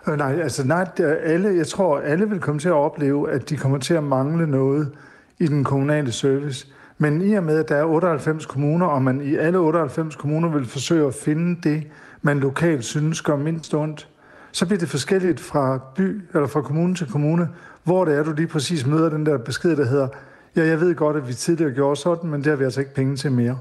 Øh, 0.07 0.17
nej, 0.17 0.39
altså 0.41 0.67
nej, 0.67 0.87
alle, 1.23 1.55
jeg 1.55 1.67
tror, 1.67 1.99
alle 1.99 2.29
vil 2.29 2.39
komme 2.39 2.59
til 2.59 2.69
at 2.69 2.73
opleve, 2.73 3.31
at 3.31 3.49
de 3.49 3.57
kommer 3.57 3.77
til 3.77 3.93
at 3.93 4.03
mangle 4.03 4.47
noget 4.47 4.91
i 5.39 5.47
den 5.47 5.63
kommunale 5.63 6.11
service. 6.11 6.67
Men 6.97 7.21
i 7.21 7.33
og 7.33 7.43
med, 7.43 7.59
at 7.59 7.69
der 7.69 7.75
er 7.75 7.85
98 7.85 8.45
kommuner, 8.45 8.85
og 8.85 9.01
man 9.01 9.21
i 9.21 9.35
alle 9.35 9.57
98 9.57 10.15
kommuner 10.15 10.49
vil 10.49 10.65
forsøge 10.65 11.07
at 11.07 11.13
finde 11.13 11.69
det, 11.69 11.87
man 12.21 12.39
lokalt 12.39 12.85
synes 12.85 13.21
gør 13.21 13.35
mindst 13.35 13.73
ondt, 13.73 14.09
så 14.51 14.65
bliver 14.65 14.79
det 14.79 14.89
forskelligt 14.89 15.39
fra 15.39 15.79
by 15.95 16.21
eller 16.33 16.47
fra 16.47 16.61
kommune 16.61 16.95
til 16.95 17.07
kommune, 17.07 17.49
hvor 17.83 18.05
det 18.05 18.17
er, 18.17 18.23
du 18.23 18.33
lige 18.33 18.47
præcis 18.47 18.85
møder 18.85 19.09
den 19.09 19.25
der 19.25 19.37
besked, 19.37 19.75
der 19.75 19.85
hedder, 19.85 20.07
ja, 20.55 20.65
jeg 20.67 20.79
ved 20.79 20.95
godt, 20.95 21.17
at 21.17 21.27
vi 21.27 21.33
tidligere 21.33 21.71
gjorde 21.71 21.95
sådan, 21.95 22.29
men 22.29 22.39
det 22.39 22.49
har 22.49 22.55
vi 22.55 22.63
altså 22.63 22.79
ikke 22.79 22.93
penge 22.93 23.15
til 23.15 23.31
mere. 23.31 23.57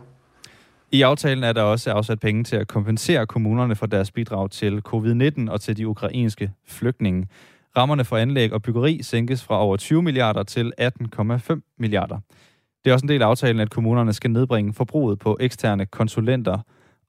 I 0.92 1.02
aftalen 1.02 1.44
er 1.44 1.52
der 1.52 1.62
også 1.62 1.90
afsat 1.90 2.20
penge 2.20 2.44
til 2.44 2.56
at 2.56 2.68
kompensere 2.68 3.26
kommunerne 3.26 3.76
for 3.76 3.86
deres 3.86 4.10
bidrag 4.10 4.50
til 4.50 4.82
covid-19 4.88 5.50
og 5.50 5.60
til 5.60 5.76
de 5.76 5.88
ukrainske 5.88 6.52
flygtninge. 6.66 7.28
Rammerne 7.76 8.04
for 8.04 8.16
anlæg 8.16 8.52
og 8.52 8.62
byggeri 8.62 9.02
sænkes 9.02 9.44
fra 9.44 9.60
over 9.60 9.76
20 9.76 10.02
milliarder 10.02 10.42
til 10.42 10.72
18,5 10.80 11.76
milliarder. 11.78 12.18
Det 12.84 12.90
er 12.90 12.94
også 12.94 13.04
en 13.04 13.08
del 13.08 13.22
af 13.22 13.26
aftalen, 13.26 13.60
at 13.60 13.70
kommunerne 13.70 14.12
skal 14.12 14.30
nedbringe 14.30 14.72
forbruget 14.72 15.18
på 15.18 15.36
eksterne 15.40 15.86
konsulenter. 15.86 16.58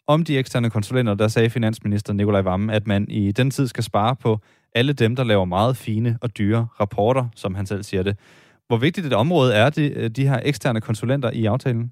Om 0.08 0.24
de 0.24 0.38
eksterne 0.38 0.70
konsulenter, 0.70 1.14
der 1.14 1.28
sagde 1.28 1.50
finansminister 1.50 2.14
Nikolaj 2.14 2.42
Vammen, 2.42 2.70
at 2.70 2.88
man 2.88 3.06
i 3.10 3.32
den 3.32 3.52
tid 3.52 3.68
skal 3.68 3.84
spare 3.84 4.16
på 4.16 4.40
alle 4.76 4.94
dem, 4.94 5.16
der 5.16 5.24
laver 5.24 5.46
meget 5.46 5.78
fine 5.78 6.18
og 6.22 6.38
dyre 6.38 6.68
rapporter, 6.80 7.28
som 7.36 7.56
han 7.56 7.66
selv 7.66 7.84
siger 7.84 8.04
det. 8.04 8.18
Hvor 8.68 8.78
vigtigt 8.78 9.08
et 9.08 9.14
område 9.14 9.54
er 9.54 9.70
de, 9.70 10.10
de 10.10 10.28
her 10.28 10.40
eksterne 10.44 10.82
konsulenter 10.82 11.32
i 11.32 11.46
aftalen? 11.46 11.92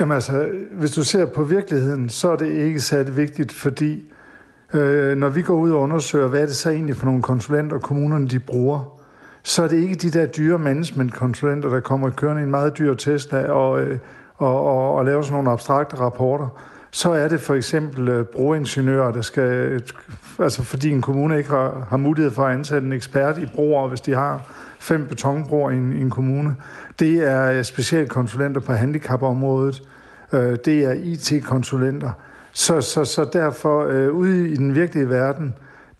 Jamen 0.00 0.14
altså, 0.14 0.48
hvis 0.72 0.90
du 0.90 1.04
ser 1.04 1.26
på 1.26 1.44
virkeligheden, 1.44 2.08
så 2.08 2.30
er 2.30 2.36
det 2.36 2.52
ikke 2.52 2.80
særlig 2.80 3.16
vigtigt, 3.16 3.52
fordi 3.52 4.12
øh, 4.74 5.16
når 5.16 5.28
vi 5.28 5.42
går 5.42 5.54
ud 5.54 5.70
og 5.70 5.80
undersøger, 5.80 6.28
hvad 6.28 6.40
er 6.40 6.46
det 6.46 6.56
så 6.56 6.70
egentlig 6.70 6.96
for 6.96 7.06
nogle 7.06 7.22
konsulenter, 7.22 7.78
kommunerne 7.78 8.28
de 8.28 8.38
bruger, 8.38 9.00
så 9.42 9.62
er 9.62 9.68
det 9.68 9.76
ikke 9.76 9.94
de 9.94 10.10
der 10.10 10.26
dyre 10.26 10.58
managementkonsulenter, 10.58 11.68
der 11.68 11.80
kommer 11.80 12.10
kørende 12.10 12.42
i 12.42 12.44
en 12.44 12.50
meget 12.50 12.78
dyr 12.78 12.94
Tesla 12.94 13.42
og, 13.42 13.80
øh, 13.80 13.98
og, 14.36 14.64
og, 14.64 14.94
og 14.94 15.04
laver 15.04 15.22
sådan 15.22 15.34
nogle 15.34 15.50
abstrakte 15.50 15.96
rapporter. 15.96 16.48
Så 16.90 17.12
er 17.12 17.28
det 17.28 17.40
for 17.40 17.54
eksempel 17.54 18.08
øh, 18.08 18.24
broingeniører, 18.24 19.12
der 19.12 19.22
skal, 19.22 19.82
altså 20.38 20.62
fordi 20.62 20.90
en 20.90 21.02
kommune 21.02 21.38
ikke 21.38 21.50
har, 21.50 21.86
har 21.90 21.96
mulighed 21.96 22.30
for 22.30 22.44
at 22.44 22.54
ansætte 22.54 22.86
en 22.86 22.92
ekspert 22.92 23.38
i 23.38 23.46
broer, 23.46 23.88
hvis 23.88 24.00
de 24.00 24.14
har 24.14 24.52
fem 24.80 25.06
betonbroer 25.06 25.70
i 25.70 25.76
en, 25.76 25.92
i 25.92 26.00
en 26.00 26.10
kommune. 26.10 26.56
Det 26.98 27.30
er 27.30 27.52
øh, 27.52 27.64
specialkonsulenter 27.64 28.60
på 28.60 28.72
handicapområdet. 28.72 29.82
Øh, 30.32 30.56
det 30.64 30.84
er 30.84 30.92
IT-konsulenter. 30.92 32.10
Så, 32.52 32.80
så, 32.80 33.04
så 33.04 33.28
derfor, 33.32 33.86
øh, 33.86 34.12
ude 34.12 34.48
i 34.48 34.56
den 34.56 34.74
virkelige 34.74 35.08
verden, 35.08 35.54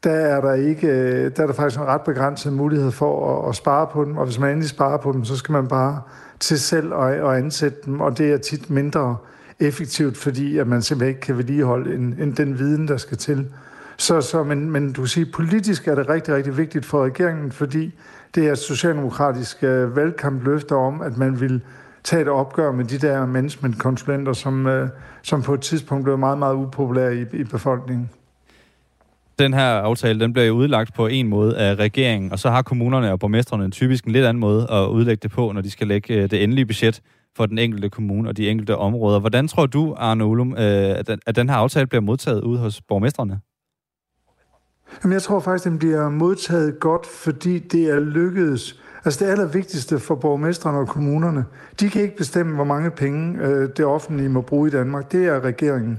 der 0.05 0.11
er 0.11 0.40
der 0.40 0.53
ikke, 0.53 0.87
øh, 0.87 1.31
der 1.37 1.43
er 1.43 1.47
der 1.47 1.55
faktisk 1.55 1.81
en 1.81 1.87
ret 1.87 2.01
begrænset 2.01 2.53
mulighed 2.53 2.90
for 2.90 3.43
at, 3.43 3.49
at 3.49 3.57
spare 3.57 3.87
på 3.87 4.05
dem, 4.05 4.16
og 4.16 4.25
hvis 4.25 4.38
man 4.38 4.51
endelig 4.51 4.69
sparer 4.69 4.99
på 4.99 5.12
dem, 5.12 5.25
så 5.25 5.37
skal 5.37 5.53
man 5.53 5.69
bare 5.69 6.01
til 6.40 6.61
selv 6.61 6.95
at, 6.95 7.12
at 7.12 7.37
ansætte 7.37 7.79
dem, 7.85 8.01
og 8.01 8.19
det 8.19 8.33
er 8.33 8.38
tit 8.38 8.71
mindre 8.71 9.16
effektivt, 9.61 10.16
fordi 10.16 10.59
at 10.59 10.66
man 10.66 10.83
simpelthen 10.83 11.09
ikke 11.09 11.21
kan 11.21 11.37
vedligeholde 11.37 11.95
en, 11.95 12.16
en, 12.19 12.33
den 12.33 12.59
viden, 12.59 12.88
der 12.88 12.97
skal 12.97 13.16
til. 13.16 13.47
Så, 13.97 14.21
så, 14.21 14.43
men, 14.45 14.71
men 14.71 14.93
du 14.93 15.07
siger, 15.07 15.25
sige, 15.25 15.33
politisk 15.33 15.88
er 15.88 15.95
det 15.95 16.09
rigtig, 16.09 16.35
rigtig 16.35 16.57
vigtigt 16.57 16.87
for 16.87 17.05
regeringen, 17.05 17.53
fordi 17.53 17.95
det 18.35 18.49
er 18.49 18.55
socialdemokratiske 18.55 19.59
socialdemokratisk 19.61 19.64
øh, 19.64 19.97
valgkampløfter 19.97 20.77
om, 20.77 21.03
at 21.03 21.16
man 21.16 21.40
vil 21.40 21.61
tage 22.05 22.23
et 22.23 22.29
opgør 22.29 22.73
med 22.73 22.85
de 22.85 22.99
der 22.99 23.27
managementkonsulenter, 23.27 24.33
som, 24.33 24.66
øh, 24.66 24.88
som 25.23 25.43
på 25.43 25.55
et 25.55 25.61
tidspunkt 25.61 26.05
blev 26.05 26.19
meget, 26.19 26.38
meget 26.38 26.55
upopulære 26.55 27.16
i, 27.16 27.21
i 27.33 27.45
befolkningen. 27.45 28.11
Den 29.38 29.55
her 29.55 29.66
aftale, 29.66 30.21
den 30.21 30.33
bliver 30.33 30.47
jo 30.47 30.55
udlagt 30.55 30.95
på 30.95 31.07
en 31.07 31.29
måde 31.29 31.59
af 31.59 31.75
regeringen, 31.75 32.33
og 32.33 32.38
så 32.38 32.51
har 32.51 32.62
kommunerne 32.62 33.12
og 33.12 33.21
borgmestrene 33.21 33.71
typisk 33.71 34.05
en 34.05 34.12
lidt 34.12 34.25
anden 34.25 34.40
måde 34.40 34.66
at 34.71 34.87
udlægge 34.87 35.21
det 35.23 35.31
på, 35.31 35.53
når 35.53 35.61
de 35.61 35.71
skal 35.71 35.87
lægge 35.87 36.14
øh, 36.14 36.31
det 36.31 36.43
endelige 36.45 36.66
budget 36.66 37.01
for 37.37 37.47
den 37.47 37.59
enkelte 37.59 37.88
kommune 37.88 38.29
og 38.29 38.37
de 38.37 38.51
enkelte 38.51 38.77
områder. 38.77 39.21
Hvordan 39.21 39.49
tror 39.49 39.66
du, 39.66 39.95
Arne 39.99 40.25
Olum, 40.25 40.55
at 40.57 41.37
den 41.37 41.49
her 41.49 41.57
aftale 41.57 41.87
bliver 41.87 42.03
modtaget 42.03 42.40
ude 42.40 42.59
hos 42.59 42.83
borgmestrene? 42.83 43.40
Jamen, 45.03 45.12
jeg 45.12 45.22
tror 45.22 45.40
faktisk, 45.40 45.64
den 45.64 45.79
bliver 45.79 46.09
modtaget 46.09 46.81
godt, 46.81 47.07
fordi 47.07 47.59
det 47.59 47.90
er 47.90 48.00
lykkedes. 48.00 48.81
Altså 49.05 49.24
det 49.24 49.31
allervigtigste 49.31 49.98
for 49.98 50.14
borgmesterne 50.14 50.79
og 50.79 50.88
kommunerne, 50.88 51.44
de 51.81 51.90
kan 51.90 52.03
ikke 52.03 52.16
bestemme, 52.16 52.55
hvor 52.55 52.64
mange 52.64 52.90
penge 52.90 53.38
øh, 53.42 53.68
det 53.76 53.85
offentlige 53.85 54.29
må 54.29 54.40
bruge 54.40 54.68
i 54.68 54.70
Danmark. 54.70 55.12
Det 55.12 55.26
er 55.26 55.44
regeringen. 55.44 55.98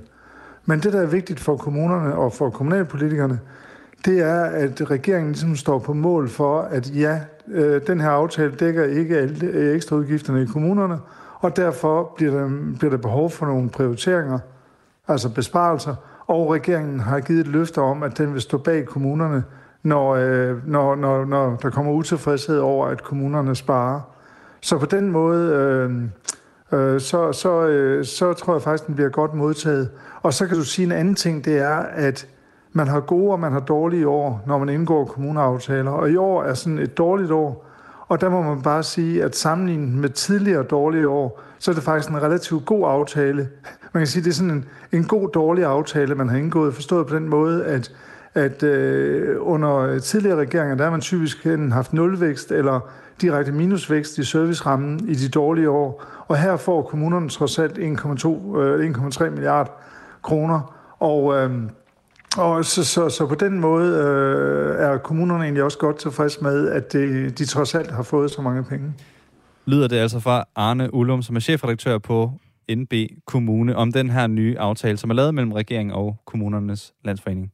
Men 0.65 0.79
det, 0.79 0.93
der 0.93 1.01
er 1.01 1.05
vigtigt 1.05 1.39
for 1.39 1.57
kommunerne 1.57 2.15
og 2.15 2.33
for 2.33 2.49
kommunalpolitikerne, 2.49 3.39
det 4.05 4.19
er, 4.19 4.43
at 4.43 4.91
regeringen 4.91 5.31
ligesom 5.31 5.55
står 5.55 5.79
på 5.79 5.93
mål 5.93 6.29
for, 6.29 6.61
at 6.61 6.91
ja, 6.95 7.19
øh, 7.47 7.81
den 7.87 8.01
her 8.01 8.09
aftale 8.09 8.51
dækker 8.51 8.83
ikke 8.83 9.17
alle 9.17 9.45
øh, 9.45 9.75
ekstra 9.75 9.95
udgifterne 9.95 10.43
i 10.43 10.45
kommunerne, 10.45 10.99
og 11.39 11.55
derfor 11.55 12.13
bliver 12.15 12.33
der, 12.33 12.49
bliver 12.79 12.89
der 12.89 12.97
behov 12.97 13.29
for 13.29 13.45
nogle 13.45 13.69
prioriteringer, 13.69 14.39
altså 15.07 15.29
besparelser, 15.29 15.95
og 16.31 16.49
regeringen 16.49 16.99
har 16.99 17.19
givet 17.19 17.39
et 17.39 17.47
løfte 17.47 17.81
om, 17.81 18.03
at 18.03 18.17
den 18.17 18.33
vil 18.33 18.41
stå 18.41 18.57
bag 18.57 18.85
kommunerne, 18.85 19.43
når, 19.83 20.15
øh, 20.15 20.67
når, 20.67 20.95
når, 20.95 21.25
når 21.25 21.55
der 21.55 21.69
kommer 21.69 21.91
utilfredshed 21.91 22.59
over, 22.59 22.87
at 22.87 23.03
kommunerne 23.03 23.55
sparer. 23.55 24.01
Så 24.61 24.77
på 24.77 24.85
den 24.85 25.11
måde, 25.11 25.53
øh, 25.53 26.01
øh, 26.79 27.01
så, 27.01 27.31
så, 27.31 27.67
øh, 27.67 28.05
så 28.05 28.33
tror 28.33 28.53
jeg 28.53 28.61
faktisk, 28.61 28.87
den 28.87 28.95
bliver 28.95 29.09
godt 29.09 29.33
modtaget. 29.33 29.89
Og 30.21 30.33
så 30.33 30.47
kan 30.47 30.57
du 30.57 30.63
sige 30.63 30.85
en 30.85 30.91
anden 30.91 31.15
ting, 31.15 31.45
det 31.45 31.57
er, 31.57 31.77
at 31.77 32.27
man 32.73 32.87
har 32.87 32.99
gode 32.99 33.31
og 33.31 33.39
man 33.39 33.51
har 33.51 33.59
dårlige 33.59 34.07
år, 34.07 34.43
når 34.47 34.57
man 34.57 34.69
indgår 34.69 35.05
kommuneaftaler. 35.05 35.91
Og 35.91 36.09
i 36.11 36.15
år 36.15 36.43
er 36.43 36.53
sådan 36.53 36.79
et 36.79 36.97
dårligt 36.97 37.31
år, 37.31 37.65
og 38.07 38.21
der 38.21 38.29
må 38.29 38.41
man 38.41 38.61
bare 38.61 38.83
sige, 38.83 39.23
at 39.23 39.35
sammenlignet 39.35 39.89
med 39.89 40.09
tidligere 40.09 40.63
dårlige 40.63 41.07
år, 41.07 41.41
så 41.59 41.71
er 41.71 41.75
det 41.75 41.83
faktisk 41.83 42.09
en 42.09 42.21
relativt 42.21 42.65
god 42.65 42.83
aftale. 42.87 43.49
Man 43.93 44.01
kan 44.01 44.07
sige, 44.07 44.21
at 44.21 44.25
det 44.25 44.31
er 44.31 44.35
sådan 44.35 44.51
en, 44.51 44.65
en 44.91 45.03
god, 45.03 45.29
dårlig 45.29 45.65
aftale, 45.65 46.15
man 46.15 46.29
har 46.29 46.37
indgået, 46.37 46.73
forstået 46.73 47.07
på 47.07 47.15
den 47.15 47.29
måde, 47.29 47.65
at, 47.65 47.91
at 48.33 48.63
øh, 48.63 49.37
under 49.39 49.99
tidligere 49.99 50.39
regeringer, 50.39 50.75
der 50.75 50.83
har 50.83 50.91
man 50.91 51.01
typisk 51.01 51.47
haft 51.71 51.93
nulvækst 51.93 52.51
eller 52.51 52.89
direkte 53.21 53.51
minusvækst 53.51 54.17
i 54.17 54.23
servicerammen 54.23 55.09
i 55.09 55.15
de 55.15 55.29
dårlige 55.29 55.69
år. 55.69 56.03
Og 56.27 56.37
her 56.37 56.57
får 56.57 56.81
kommunerne 56.81 57.29
trods 57.29 57.59
alt 57.59 57.77
1,2, 57.77 58.57
øh, 58.57 58.91
1,3 58.95 59.29
milliard 59.29 59.81
kroner. 60.21 60.75
Og, 60.99 61.37
øh, 61.37 61.51
og 62.37 62.65
så, 62.65 62.85
så, 62.85 63.09
så 63.09 63.25
på 63.25 63.35
den 63.35 63.59
måde 63.59 63.97
øh, 63.97 64.85
er 64.85 64.97
kommunerne 64.97 65.43
egentlig 65.43 65.63
også 65.63 65.77
godt 65.77 65.97
tilfreds 65.97 66.41
med, 66.41 66.69
at 66.69 66.93
det, 66.93 67.37
de 67.39 67.45
trods 67.45 67.75
alt 67.75 67.91
har 67.91 68.03
fået 68.03 68.31
så 68.31 68.41
mange 68.41 68.63
penge. 68.63 68.93
Lyder 69.65 69.87
det 69.87 69.97
altså 69.97 70.19
fra 70.19 70.43
Arne 70.55 70.93
Ullum, 70.93 71.21
som 71.21 71.35
er 71.35 71.39
chefredaktør 71.39 71.97
på 71.97 72.31
NB 72.69 72.93
Kommune, 73.25 73.75
om 73.75 73.91
den 73.91 74.09
her 74.09 74.27
nye 74.27 74.59
aftale, 74.59 74.97
som 74.97 75.09
er 75.09 75.13
lavet 75.13 75.35
mellem 75.35 75.51
regeringen 75.51 75.93
og 75.93 76.17
kommunernes 76.25 76.93
landsforening. 77.05 77.51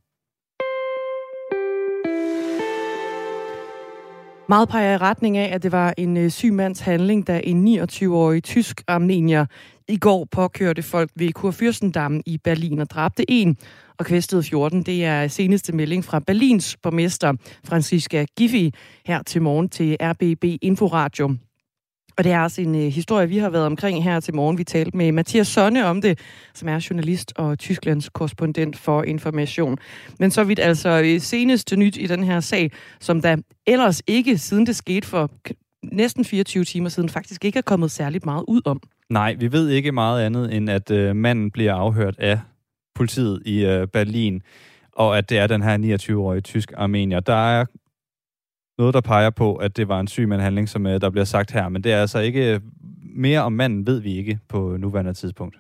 Meget 4.49 4.69
peger 4.69 4.93
i 4.93 4.97
retning 4.97 5.37
af, 5.37 5.55
at 5.55 5.63
det 5.63 5.71
var 5.71 5.93
en 5.97 6.17
øh, 6.17 6.29
syg 6.29 6.53
mands 6.53 6.79
handling, 6.79 7.27
da 7.27 7.41
en 7.43 7.67
29-årig 7.67 8.43
tysk 8.43 8.81
armenier 8.87 9.45
i 9.87 9.97
går 9.97 10.27
påkørte 10.31 10.83
folk 10.83 11.11
ved 11.15 11.29
Kurfürstendammen 11.37 12.21
i 12.25 12.37
Berlin 12.43 12.79
og 12.79 12.89
dræbte 12.89 13.31
en 13.31 13.57
og 13.99 14.05
kvæstede 14.05 14.43
14. 14.43 14.83
Det 14.83 15.05
er 15.05 15.27
seneste 15.27 15.75
melding 15.75 16.05
fra 16.05 16.19
Berlins 16.19 16.77
borgmester 16.83 17.33
Franziska 17.65 18.25
Giffey 18.37 18.71
her 19.05 19.23
til 19.23 19.41
morgen 19.41 19.69
til 19.69 19.97
RBB 20.01 20.43
Inforadio. 20.61 21.35
Og 22.17 22.23
det 22.23 22.31
er 22.31 22.39
også 22.39 22.61
en 22.61 22.75
øh, 22.75 22.81
historie, 22.81 23.29
vi 23.29 23.37
har 23.37 23.49
været 23.49 23.65
omkring 23.65 24.03
her 24.03 24.19
til 24.19 24.35
morgen. 24.35 24.57
Vi 24.57 24.63
talte 24.63 24.97
med 24.97 25.11
Mathias 25.11 25.47
Sonne 25.47 25.85
om 25.85 26.01
det, 26.01 26.19
som 26.53 26.69
er 26.69 26.87
journalist 26.89 27.33
og 27.35 27.59
Tysklands 27.59 28.09
korrespondent 28.09 28.77
for 28.77 29.03
Information. 29.03 29.77
Men 30.19 30.31
så 30.31 30.43
vidt 30.43 30.59
altså 30.59 31.01
øh, 31.05 31.21
seneste 31.21 31.75
nyt 31.75 31.97
i 31.97 32.07
den 32.07 32.23
her 32.23 32.39
sag, 32.39 32.71
som 32.99 33.21
der 33.21 33.37
ellers 33.67 34.01
ikke, 34.07 34.37
siden 34.37 34.65
det 34.65 34.75
skete 34.75 35.07
for 35.07 35.31
næsten 35.83 36.25
24 36.25 36.63
timer 36.63 36.89
siden, 36.89 37.09
faktisk 37.09 37.45
ikke 37.45 37.57
er 37.57 37.61
kommet 37.61 37.91
særligt 37.91 38.25
meget 38.25 38.43
ud 38.47 38.61
om. 38.65 38.81
Nej, 39.09 39.35
vi 39.39 39.51
ved 39.51 39.69
ikke 39.69 39.91
meget 39.91 40.25
andet, 40.25 40.53
end 40.53 40.69
at 40.69 40.91
øh, 40.91 41.15
manden 41.15 41.51
bliver 41.51 41.73
afhørt 41.73 42.15
af 42.19 42.39
politiet 42.95 43.41
i 43.45 43.65
øh, 43.65 43.87
Berlin, 43.87 44.41
og 44.91 45.17
at 45.17 45.29
det 45.29 45.37
er 45.37 45.47
den 45.47 45.63
her 45.63 45.97
29-årige 45.97 46.41
tysk 46.41 46.73
armenier. 46.77 47.19
Der 47.19 47.59
er 47.59 47.65
noget, 48.77 48.93
der 48.93 49.01
peger 49.01 49.29
på, 49.29 49.55
at 49.55 49.77
det 49.77 49.87
var 49.87 49.99
en 49.99 50.07
syg 50.07 50.27
handling, 50.29 50.69
som 50.69 50.87
øh, 50.87 51.01
der 51.01 51.09
bliver 51.09 51.25
sagt 51.25 51.51
her, 51.51 51.69
men 51.69 51.83
det 51.83 51.91
er 51.91 52.01
altså 52.01 52.19
ikke 52.19 52.53
øh, 52.53 52.59
mere 53.15 53.41
om 53.41 53.53
manden, 53.53 53.87
ved 53.87 53.99
vi 53.99 54.17
ikke 54.17 54.39
på 54.49 54.77
nuværende 54.79 55.13
tidspunkt. 55.13 55.57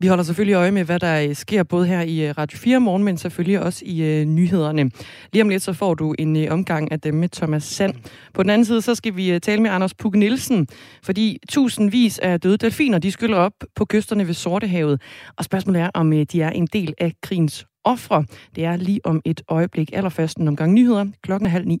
Vi 0.00 0.08
holder 0.08 0.24
selvfølgelig 0.24 0.54
øje 0.54 0.70
med, 0.70 0.84
hvad 0.84 1.00
der 1.00 1.28
øh, 1.28 1.34
sker 1.34 1.62
både 1.62 1.86
her 1.86 2.02
i 2.02 2.32
Radio 2.32 2.58
4 2.58 2.80
morgen, 2.80 3.04
men 3.04 3.16
selvfølgelig 3.16 3.60
også 3.60 3.82
i 3.86 4.20
uh, 4.20 4.28
nyhederne. 4.28 4.90
Lige 5.32 5.42
om 5.42 5.48
lidt 5.48 5.62
så 5.62 5.72
får 5.72 5.94
du 5.94 6.14
en 6.18 6.36
uh, 6.36 6.42
omgang 6.50 6.92
af 6.92 7.00
dem 7.00 7.14
med 7.14 7.28
Thomas 7.28 7.62
Sand. 7.64 7.94
På 8.34 8.42
den 8.42 8.50
anden 8.50 8.64
side 8.64 8.82
så 8.82 8.94
skal 8.94 9.16
vi 9.16 9.34
uh, 9.34 9.38
tale 9.38 9.62
med 9.62 9.70
Anders 9.70 9.94
Puk 9.94 10.14
Nielsen, 10.14 10.68
fordi 11.02 11.38
tusindvis 11.48 12.18
af 12.18 12.40
døde 12.40 12.56
delfiner, 12.56 12.98
de 12.98 13.10
skyller 13.10 13.36
op 13.36 13.52
på 13.76 13.84
kysterne 13.84 14.26
ved 14.26 14.34
Sortehavet. 14.34 15.02
Og 15.36 15.44
spørgsmålet 15.44 15.82
er, 15.82 15.90
om 15.94 16.12
uh, 16.12 16.22
de 16.32 16.42
er 16.42 16.50
en 16.50 16.66
del 16.66 16.94
af 16.98 17.12
krigens 17.22 17.66
ofre. 17.84 18.24
Det 18.56 18.64
er 18.64 18.76
lige 18.76 19.00
om 19.04 19.20
et 19.24 19.42
øjeblik. 19.48 19.90
Allerførst 19.92 20.36
en 20.36 20.48
omgang 20.48 20.72
nyheder. 20.72 21.06
Klokken 21.22 21.48
halv 21.50 21.66
ni. 21.66 21.78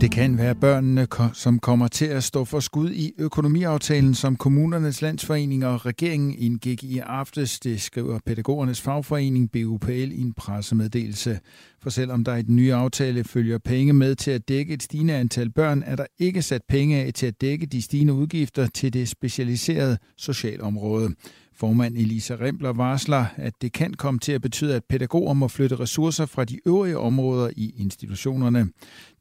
Det 0.00 0.10
kan 0.12 0.38
være 0.38 0.54
børnene, 0.54 1.06
som 1.32 1.58
kommer 1.58 1.88
til 1.88 2.06
at 2.06 2.24
stå 2.24 2.44
for 2.44 2.60
skud 2.60 2.90
i 2.90 3.12
økonomiaftalen, 3.18 4.14
som 4.14 4.36
kommunernes 4.36 5.02
landsforening 5.02 5.66
og 5.66 5.86
regeringen 5.86 6.34
indgik 6.38 6.84
i 6.84 6.98
aftes. 6.98 7.60
Det 7.60 7.80
skriver 7.80 8.18
pædagogernes 8.26 8.80
fagforening 8.80 9.50
BUPL 9.52 10.12
i 10.12 10.20
en 10.20 10.32
pressemeddelelse. 10.32 11.38
For 11.82 11.90
selvom 11.90 12.24
der 12.24 12.36
i 12.36 12.42
den 12.42 12.56
nye 12.56 12.74
aftale 12.74 13.24
følger 13.24 13.58
penge 13.58 13.92
med 13.92 14.14
til 14.14 14.30
at 14.30 14.48
dække 14.48 14.74
et 14.74 14.82
stigende 14.82 15.14
antal 15.14 15.50
børn, 15.50 15.82
er 15.86 15.96
der 15.96 16.06
ikke 16.18 16.42
sat 16.42 16.62
penge 16.68 16.96
af 16.96 17.12
til 17.12 17.26
at 17.26 17.40
dække 17.40 17.66
de 17.66 17.82
stigende 17.82 18.12
udgifter 18.12 18.66
til 18.66 18.92
det 18.92 19.08
specialiserede 19.08 19.98
socialområde. 20.16 21.14
Formand 21.56 21.96
Elisa 21.96 22.34
Rembler 22.34 22.72
varsler, 22.72 23.26
at 23.36 23.52
det 23.62 23.72
kan 23.72 23.94
komme 23.94 24.20
til 24.20 24.32
at 24.32 24.42
betyde, 24.42 24.74
at 24.74 24.84
pædagoger 24.88 25.32
må 25.32 25.48
flytte 25.48 25.76
ressourcer 25.76 26.26
fra 26.26 26.44
de 26.44 26.58
øvrige 26.66 26.98
områder 26.98 27.50
i 27.56 27.74
institutionerne. 27.76 28.68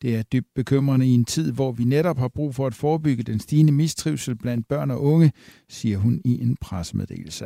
Det 0.01 0.15
er 0.15 0.23
dybt 0.23 0.47
bekymrende 0.55 1.07
i 1.07 1.09
en 1.09 1.25
tid, 1.25 1.51
hvor 1.51 1.71
vi 1.71 1.83
netop 1.83 2.19
har 2.19 2.27
brug 2.27 2.55
for 2.55 2.67
at 2.67 2.73
forebygge 2.73 3.23
den 3.23 3.39
stigende 3.39 3.71
mistrivsel 3.71 4.35
blandt 4.35 4.67
børn 4.67 4.91
og 4.91 5.03
unge, 5.03 5.31
siger 5.69 5.97
hun 5.97 6.21
i 6.25 6.41
en 6.41 6.57
pressemeddelelse. 6.61 7.45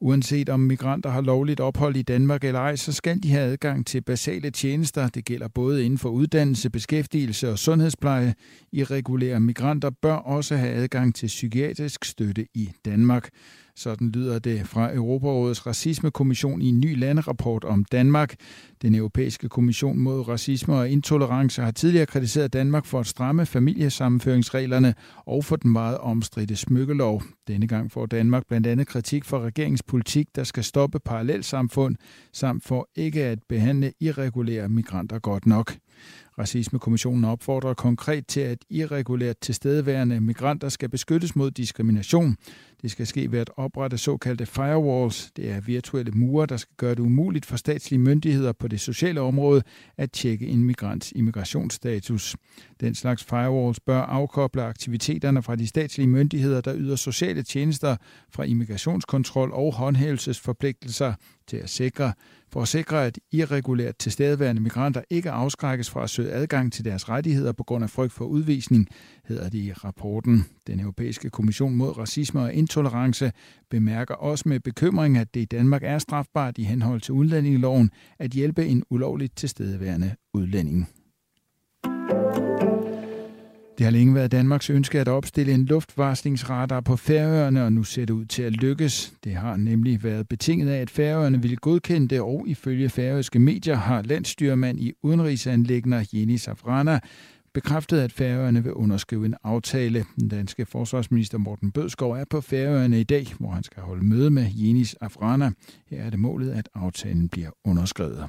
Uanset 0.00 0.48
om 0.48 0.60
migranter 0.60 1.10
har 1.10 1.20
lovligt 1.20 1.60
ophold 1.60 1.96
i 1.96 2.02
Danmark 2.02 2.44
eller 2.44 2.60
ej, 2.60 2.76
så 2.76 2.92
skal 2.92 3.22
de 3.22 3.30
have 3.30 3.52
adgang 3.52 3.86
til 3.86 4.00
basale 4.00 4.50
tjenester. 4.50 5.08
Det 5.08 5.24
gælder 5.24 5.48
både 5.48 5.84
inden 5.84 5.98
for 5.98 6.08
uddannelse, 6.08 6.70
beskæftigelse 6.70 7.50
og 7.50 7.58
sundhedspleje. 7.58 8.34
Irregulære 8.72 9.40
migranter 9.40 9.90
bør 10.02 10.14
også 10.14 10.56
have 10.56 10.72
adgang 10.72 11.14
til 11.14 11.26
psykiatrisk 11.26 12.04
støtte 12.04 12.46
i 12.54 12.70
Danmark. 12.84 13.28
Sådan 13.78 14.10
lyder 14.10 14.38
det 14.38 14.66
fra 14.66 14.94
Europarådets 14.94 15.66
racismekommission 15.66 16.62
i 16.62 16.66
en 16.66 16.80
ny 16.80 16.98
landerapport 16.98 17.64
om 17.64 17.84
Danmark. 17.84 18.34
Den 18.82 18.94
europæiske 18.94 19.48
kommission 19.48 19.98
mod 19.98 20.28
racisme 20.28 20.74
og 20.74 20.88
intolerance 20.88 21.62
har 21.62 21.70
tidligere 21.70 22.06
kritiseret 22.06 22.52
Danmark 22.52 22.84
for 22.84 23.00
at 23.00 23.06
stramme 23.06 23.46
familiesammenføringsreglerne 23.46 24.94
og 25.26 25.44
for 25.44 25.56
den 25.56 25.72
meget 25.72 25.98
omstridte 25.98 26.56
smykkelov. 26.56 27.22
Denne 27.48 27.66
gang 27.66 27.92
får 27.92 28.06
Danmark 28.06 28.46
blandt 28.48 28.66
andet 28.66 28.86
kritik 28.86 29.24
for 29.24 29.40
regeringspolitik, 29.40 30.26
der 30.34 30.44
skal 30.44 30.64
stoppe 30.64 30.98
parallelsamfund, 31.04 31.96
samt 32.32 32.64
for 32.64 32.88
ikke 32.96 33.24
at 33.24 33.38
behandle 33.48 33.92
irregulære 34.00 34.68
migranter 34.68 35.18
godt 35.18 35.46
nok. 35.46 35.72
Racismekommissionen 36.38 37.24
opfordrer 37.24 37.74
konkret 37.74 38.26
til, 38.26 38.40
at 38.40 38.58
irregulært 38.70 39.38
tilstedeværende 39.38 40.20
migranter 40.20 40.68
skal 40.68 40.88
beskyttes 40.88 41.36
mod 41.36 41.50
diskrimination. 41.50 42.36
Det 42.82 42.90
skal 42.90 43.06
ske 43.06 43.32
ved 43.32 43.38
at 43.38 43.50
oprette 43.56 43.98
såkaldte 43.98 44.46
firewalls. 44.46 45.30
Det 45.36 45.50
er 45.50 45.60
virtuelle 45.60 46.12
mure, 46.12 46.46
der 46.46 46.56
skal 46.56 46.74
gøre 46.76 46.90
det 46.90 46.98
umuligt 46.98 47.46
for 47.46 47.56
statslige 47.56 48.00
myndigheder 48.00 48.52
på 48.52 48.68
det 48.68 48.80
sociale 48.80 49.20
område 49.20 49.62
at 49.96 50.12
tjekke 50.12 50.46
en 50.46 50.64
migrants 50.64 51.12
immigrationsstatus. 51.16 52.36
Den 52.80 52.94
slags 52.94 53.24
firewalls 53.24 53.80
bør 53.80 54.00
afkoble 54.00 54.62
aktiviteterne 54.62 55.42
fra 55.42 55.56
de 55.56 55.66
statslige 55.66 56.08
myndigheder, 56.08 56.60
der 56.60 56.74
yder 56.76 56.96
sociale 56.96 57.42
tjenester 57.42 57.96
fra 58.30 58.44
immigrationskontrol 58.44 59.52
og 59.52 59.74
håndhævelsesforpligtelser 59.74 61.14
til 61.46 61.56
at 61.56 61.70
sikre, 61.70 62.12
for 62.52 62.62
at 62.62 62.68
sikre, 62.68 63.06
at 63.06 63.18
irregulært 63.32 63.96
tilstedeværende 63.98 64.62
migranter 64.62 65.02
ikke 65.10 65.30
afskrækkes 65.30 65.90
fra 65.90 66.02
at 66.02 66.10
søge 66.10 66.32
adgang 66.32 66.72
til 66.72 66.84
deres 66.84 67.08
rettigheder 67.08 67.52
på 67.52 67.64
grund 67.64 67.84
af 67.84 67.90
frygt 67.90 68.12
for 68.12 68.24
udvisning, 68.24 68.88
hedder 69.24 69.48
det 69.48 69.58
i 69.58 69.72
rapporten. 69.72 70.44
Den 70.66 70.80
europæiske 70.80 71.30
kommission 71.30 71.74
mod 71.74 71.98
racisme 71.98 72.40
og 72.40 72.54
intolerance 72.54 73.32
bemærker 73.70 74.14
også 74.14 74.48
med 74.48 74.60
bekymring, 74.60 75.18
at 75.18 75.34
det 75.34 75.40
i 75.40 75.44
Danmark 75.44 75.82
er 75.84 75.98
strafbart 75.98 76.58
i 76.58 76.62
henhold 76.62 77.00
til 77.00 77.14
udlændingeloven 77.14 77.90
at 78.18 78.30
hjælpe 78.30 78.66
en 78.66 78.84
ulovligt 78.90 79.36
tilstedeværende 79.36 80.14
udlænding. 80.34 80.88
Det 83.78 83.84
har 83.84 83.90
længe 83.90 84.14
været 84.14 84.32
Danmarks 84.32 84.70
ønske 84.70 85.00
at 85.00 85.08
opstille 85.08 85.52
en 85.52 85.64
luftvarslingsradar 85.64 86.80
på 86.80 86.96
Færøerne, 86.96 87.64
og 87.64 87.72
nu 87.72 87.82
ser 87.82 88.04
det 88.04 88.14
ud 88.14 88.24
til 88.24 88.42
at 88.42 88.52
lykkes. 88.52 89.12
Det 89.24 89.34
har 89.34 89.56
nemlig 89.56 90.04
været 90.04 90.28
betinget 90.28 90.68
af, 90.68 90.80
at 90.80 90.90
Færøerne 90.90 91.42
ville 91.42 91.56
godkende 91.56 92.08
det, 92.08 92.20
og 92.20 92.44
ifølge 92.48 92.88
færøske 92.88 93.38
medier 93.38 93.76
har 93.76 94.02
landstyrmand 94.02 94.80
i 94.80 94.92
udenrigsanlægner 95.02 96.04
Jenny 96.12 96.36
Safrana 96.36 97.00
bekræftet, 97.54 98.00
at 98.00 98.12
Færøerne 98.12 98.62
vil 98.62 98.72
underskrive 98.72 99.26
en 99.26 99.34
aftale. 99.44 100.04
Den 100.20 100.28
danske 100.28 100.66
forsvarsminister 100.66 101.38
Morten 101.38 101.70
Bødskov 101.70 102.12
er 102.12 102.24
på 102.30 102.40
Færøerne 102.40 103.00
i 103.00 103.04
dag, 103.04 103.26
hvor 103.38 103.50
han 103.50 103.62
skal 103.62 103.82
holde 103.82 104.04
møde 104.04 104.30
med 104.30 104.46
Jenis 104.54 104.94
Afrana. 104.94 105.50
Her 105.90 106.02
er 106.02 106.10
det 106.10 106.18
målet, 106.18 106.50
at 106.50 106.68
aftalen 106.74 107.28
bliver 107.28 107.50
underskrevet. 107.64 108.28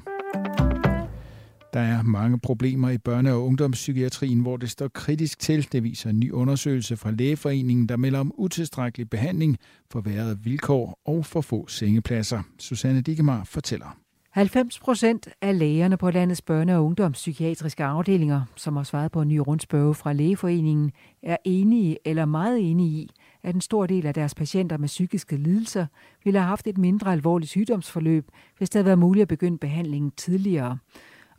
Der 1.72 1.80
er 1.80 2.02
mange 2.02 2.38
problemer 2.38 2.90
i 2.90 2.98
børne- 3.08 3.30
og 3.30 3.46
ungdomspsykiatrien, 3.46 4.40
hvor 4.40 4.56
det 4.56 4.70
står 4.70 4.88
kritisk 4.88 5.38
til. 5.38 5.72
Det 5.72 5.82
viser 5.82 6.10
en 6.10 6.20
ny 6.20 6.32
undersøgelse 6.32 6.96
fra 6.96 7.10
Lægeforeningen, 7.10 7.88
der 7.88 7.96
melder 7.96 8.18
om 8.18 8.32
utilstrækkelig 8.38 9.10
behandling, 9.10 9.58
forværrede 9.90 10.38
vilkår 10.42 11.00
og 11.04 11.26
for 11.26 11.40
få 11.40 11.66
sengepladser. 11.68 12.42
Susanne 12.58 13.00
Dikemar 13.00 13.44
fortæller. 13.44 13.96
90 14.30 14.78
procent 14.78 15.28
af 15.42 15.58
lægerne 15.58 15.96
på 15.96 16.10
landets 16.10 16.42
børne- 16.50 16.72
og 16.72 16.84
ungdomspsykiatriske 16.84 17.84
afdelinger, 17.84 18.42
som 18.56 18.76
har 18.76 18.82
svaret 18.82 19.12
på 19.12 19.22
en 19.22 19.28
ny 19.28 19.36
rundspørge 19.36 19.94
fra 19.94 20.12
Lægeforeningen, 20.12 20.92
er 21.22 21.36
enige 21.44 21.98
eller 22.04 22.24
meget 22.24 22.70
enige 22.70 22.90
i, 22.90 23.10
at 23.42 23.54
en 23.54 23.60
stor 23.60 23.86
del 23.86 24.06
af 24.06 24.14
deres 24.14 24.34
patienter 24.34 24.76
med 24.76 24.88
psykiske 24.88 25.36
lidelser 25.36 25.86
ville 26.24 26.38
have 26.38 26.48
haft 26.48 26.66
et 26.66 26.78
mindre 26.78 27.12
alvorligt 27.12 27.50
sygdomsforløb, 27.50 28.28
hvis 28.58 28.70
det 28.70 28.78
havde 28.78 28.86
været 28.86 28.98
muligt 28.98 29.22
at 29.22 29.28
begynde 29.28 29.58
behandlingen 29.58 30.10
tidligere 30.16 30.78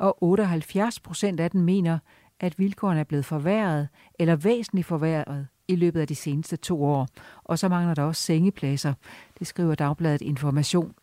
og 0.01 0.23
78 0.23 0.99
procent 0.99 1.39
af 1.39 1.51
dem 1.51 1.61
mener, 1.61 1.99
at 2.39 2.59
vilkårene 2.59 2.99
er 2.99 3.03
blevet 3.03 3.25
forværret 3.25 3.87
eller 4.19 4.35
væsentligt 4.35 4.87
forværret 4.87 5.47
i 5.67 5.75
løbet 5.75 6.01
af 6.01 6.07
de 6.07 6.15
seneste 6.15 6.57
to 6.57 6.83
år. 6.83 7.07
Og 7.43 7.59
så 7.59 7.69
mangler 7.69 7.93
der 7.93 8.03
også 8.03 8.21
sengepladser. 8.21 8.93
Det 9.39 9.47
skriver 9.47 9.75
Dagbladet 9.75 10.21
Information. 10.21 10.93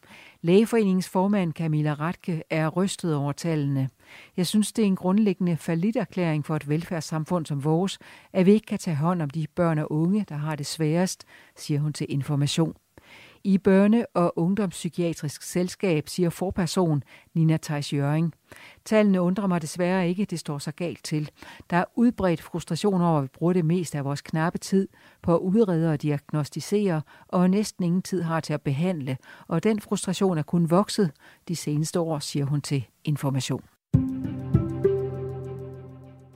Lægeforeningens 0.42 1.08
formand 1.08 1.52
Camilla 1.52 1.94
Ratke 1.94 2.42
er 2.50 2.68
rystet 2.68 3.14
over 3.14 3.32
tallene. 3.32 3.88
Jeg 4.37 4.46
synes, 4.46 4.72
det 4.72 4.82
er 4.82 4.87
en 4.87 4.96
grundlæggende 4.96 5.58
erklæring 5.96 6.46
for 6.46 6.56
et 6.56 6.68
velfærdssamfund 6.68 7.46
som 7.46 7.64
vores, 7.64 7.98
at 8.32 8.46
vi 8.46 8.52
ikke 8.52 8.66
kan 8.66 8.78
tage 8.78 8.96
hånd 8.96 9.22
om 9.22 9.30
de 9.30 9.46
børn 9.54 9.78
og 9.78 9.92
unge, 9.92 10.26
der 10.28 10.37
har 10.37 10.56
det 10.56 10.66
sværest, 10.66 11.24
siger 11.56 11.80
hun 11.80 11.92
til 11.92 12.06
Information. 12.08 12.74
I 13.44 13.59
Børne- 13.68 14.05
og 14.14 14.38
Ungdomspsykiatrisk 14.38 15.42
Selskab 15.42 16.09
siger 16.09 16.31
forperson 16.31 17.03
Nina 17.35 17.57
Theis 17.62 17.92
Jøring. 17.92 18.33
Tallene 18.85 19.20
undrer 19.20 19.46
mig 19.46 19.62
desværre 19.62 20.09
ikke, 20.09 20.24
det 20.24 20.38
står 20.38 20.59
så 20.59 20.72
galt 20.72 21.05
til. 21.05 21.31
Der 21.70 21.77
er 21.77 21.85
udbredt 21.96 22.42
frustration 22.42 23.01
over, 23.01 23.18
at 23.18 23.22
vi 23.22 23.29
bruger 23.33 23.53
det 23.53 23.64
meste 23.64 23.98
af 23.98 24.05
vores 24.05 24.20
knappe 24.20 24.59
tid 24.59 24.88
på 25.22 25.35
at 25.35 25.40
udrede 25.40 25.92
og 25.92 26.03
diagnostisere, 26.03 27.03
og 27.29 27.51
næsten 27.51 27.85
ingen 27.85 28.03
tid 28.03 28.22
har 28.22 28.40
til 28.40 28.53
at 28.53 28.62
behandle. 28.62 29.16
Og 29.48 29.62
den 29.62 29.81
frustration 29.81 30.38
er 30.38 30.42
kun 30.42 30.70
vokset 30.70 31.11
de 31.48 31.57
seneste 31.57 32.01
år, 32.01 32.18
siger 32.18 32.44
hun 32.44 32.61
til 32.61 32.87
Information. 33.05 33.62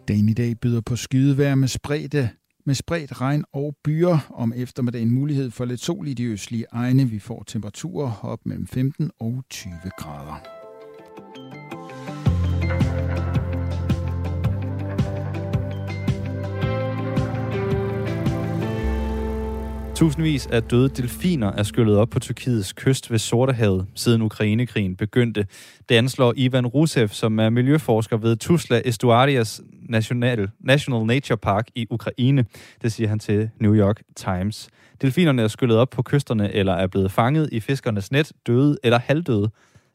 Dagen 0.09 0.29
i 0.29 0.33
dag 0.33 0.61
byder 0.61 0.81
på 0.81 0.97
skydevær 0.97 1.55
med 1.55 1.69
spredte 1.69 2.31
med 2.65 2.75
spredt 2.75 3.21
regn 3.21 3.45
og 3.53 3.77
byer. 3.85 4.19
Om 4.31 4.53
eftermiddagen 4.57 5.11
mulighed 5.11 5.51
for 5.51 5.65
lidt 5.65 5.81
sol 5.81 6.09
i 6.09 6.15
de 6.15 6.25
østlige 6.25 6.67
egne. 6.73 7.05
Vi 7.05 7.19
får 7.19 7.43
temperaturer 7.47 8.21
op 8.23 8.47
mellem 8.47 8.67
15 8.67 9.11
og 9.21 9.45
20 9.51 9.73
grader. 9.99 10.63
Tusindvis 19.95 20.47
af 20.47 20.63
døde 20.63 20.89
delfiner 20.89 21.53
er 21.53 21.63
skyllet 21.63 21.97
op 21.97 22.11
på 22.11 22.19
Tyrkiets 22.19 22.73
kyst 22.73 23.11
ved 23.11 23.19
Sortehavet, 23.19 23.87
siden 23.95 24.23
Ukrainekrigen 24.23 24.97
begyndte. 24.97 25.47
Det 25.89 25.95
anslår 25.95 26.33
Ivan 26.37 26.67
Rusev, 26.67 27.09
som 27.09 27.39
er 27.39 27.51
miljøforsker 27.51 28.17
ved 28.17 28.37
Tuzla 28.37 28.83
Estuarias 28.85 29.61
National, 29.89 30.51
National 30.61 31.07
Nature 31.07 31.37
Park 31.37 31.69
i 31.75 31.87
Ukraine. 31.91 32.45
Det 32.83 32.93
siger 32.93 33.09
han 33.09 33.19
til 33.19 33.51
New 33.61 33.75
York 33.75 34.03
Times. 34.17 34.69
Delfinerne 35.03 35.43
er 35.43 35.49
skyllet 35.49 35.79
op 35.79 35.91
på 35.91 36.03
kysterne 36.03 36.53
eller 36.53 36.73
er 36.73 36.87
blevet 36.87 37.13
fanget 37.13 37.49
i 37.53 37.61
fiskernes 37.61 38.13
net, 38.13 38.33
døde 38.47 38.79
eller 38.85 38.99
halvdøde, 38.99 39.51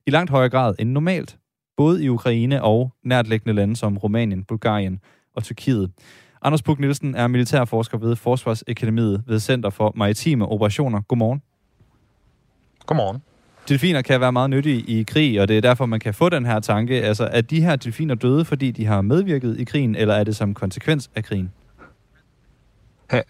i 0.08 0.10
langt 0.10 0.32
højere 0.32 0.50
grad 0.50 0.76
end 0.80 0.90
normalt. 0.90 1.38
Både 1.78 2.04
i 2.04 2.10
Ukraine 2.10 2.64
og 2.64 2.92
nærtliggende 3.04 3.54
lande 3.54 3.76
som 3.76 3.98
Rumænien, 3.98 4.44
Bulgarien 4.44 5.00
og 5.36 5.44
Tyrkiet. 5.44 5.92
Anders 6.42 6.62
Puk 6.62 6.80
Nielsen 6.80 7.16
er 7.16 7.28
militærforsker 7.28 7.98
ved 7.98 8.16
Forsvarsakademiet 8.16 9.24
ved 9.28 9.40
Center 9.40 9.70
for 9.70 9.94
Maritime 9.96 10.46
Operationer. 10.46 11.02
Godmorgen. 11.02 11.42
Godmorgen. 12.86 13.22
Delfiner 13.70 14.02
kan 14.02 14.22
være 14.22 14.32
meget 14.32 14.50
nyttige 14.50 14.82
i 14.82 15.04
krig, 15.04 15.42
og 15.42 15.48
det 15.48 15.58
er 15.58 15.62
derfor, 15.62 15.86
man 15.86 16.00
kan 16.00 16.14
få 16.14 16.30
den 16.30 16.46
her 16.46 16.60
tanke. 16.60 17.02
Altså, 17.02 17.30
er 17.32 17.42
de 17.42 17.62
her 17.62 17.76
delfiner 17.76 18.16
døde, 18.16 18.46
fordi 18.46 18.72
de 18.72 18.86
har 18.86 19.02
medvirket 19.02 19.60
i 19.60 19.64
krigen, 19.64 19.96
eller 19.96 20.14
er 20.14 20.24
det 20.24 20.36
som 20.36 20.54
konsekvens 20.54 21.10
af 21.16 21.24
krigen? 21.24 21.52
Ja, 23.14 23.22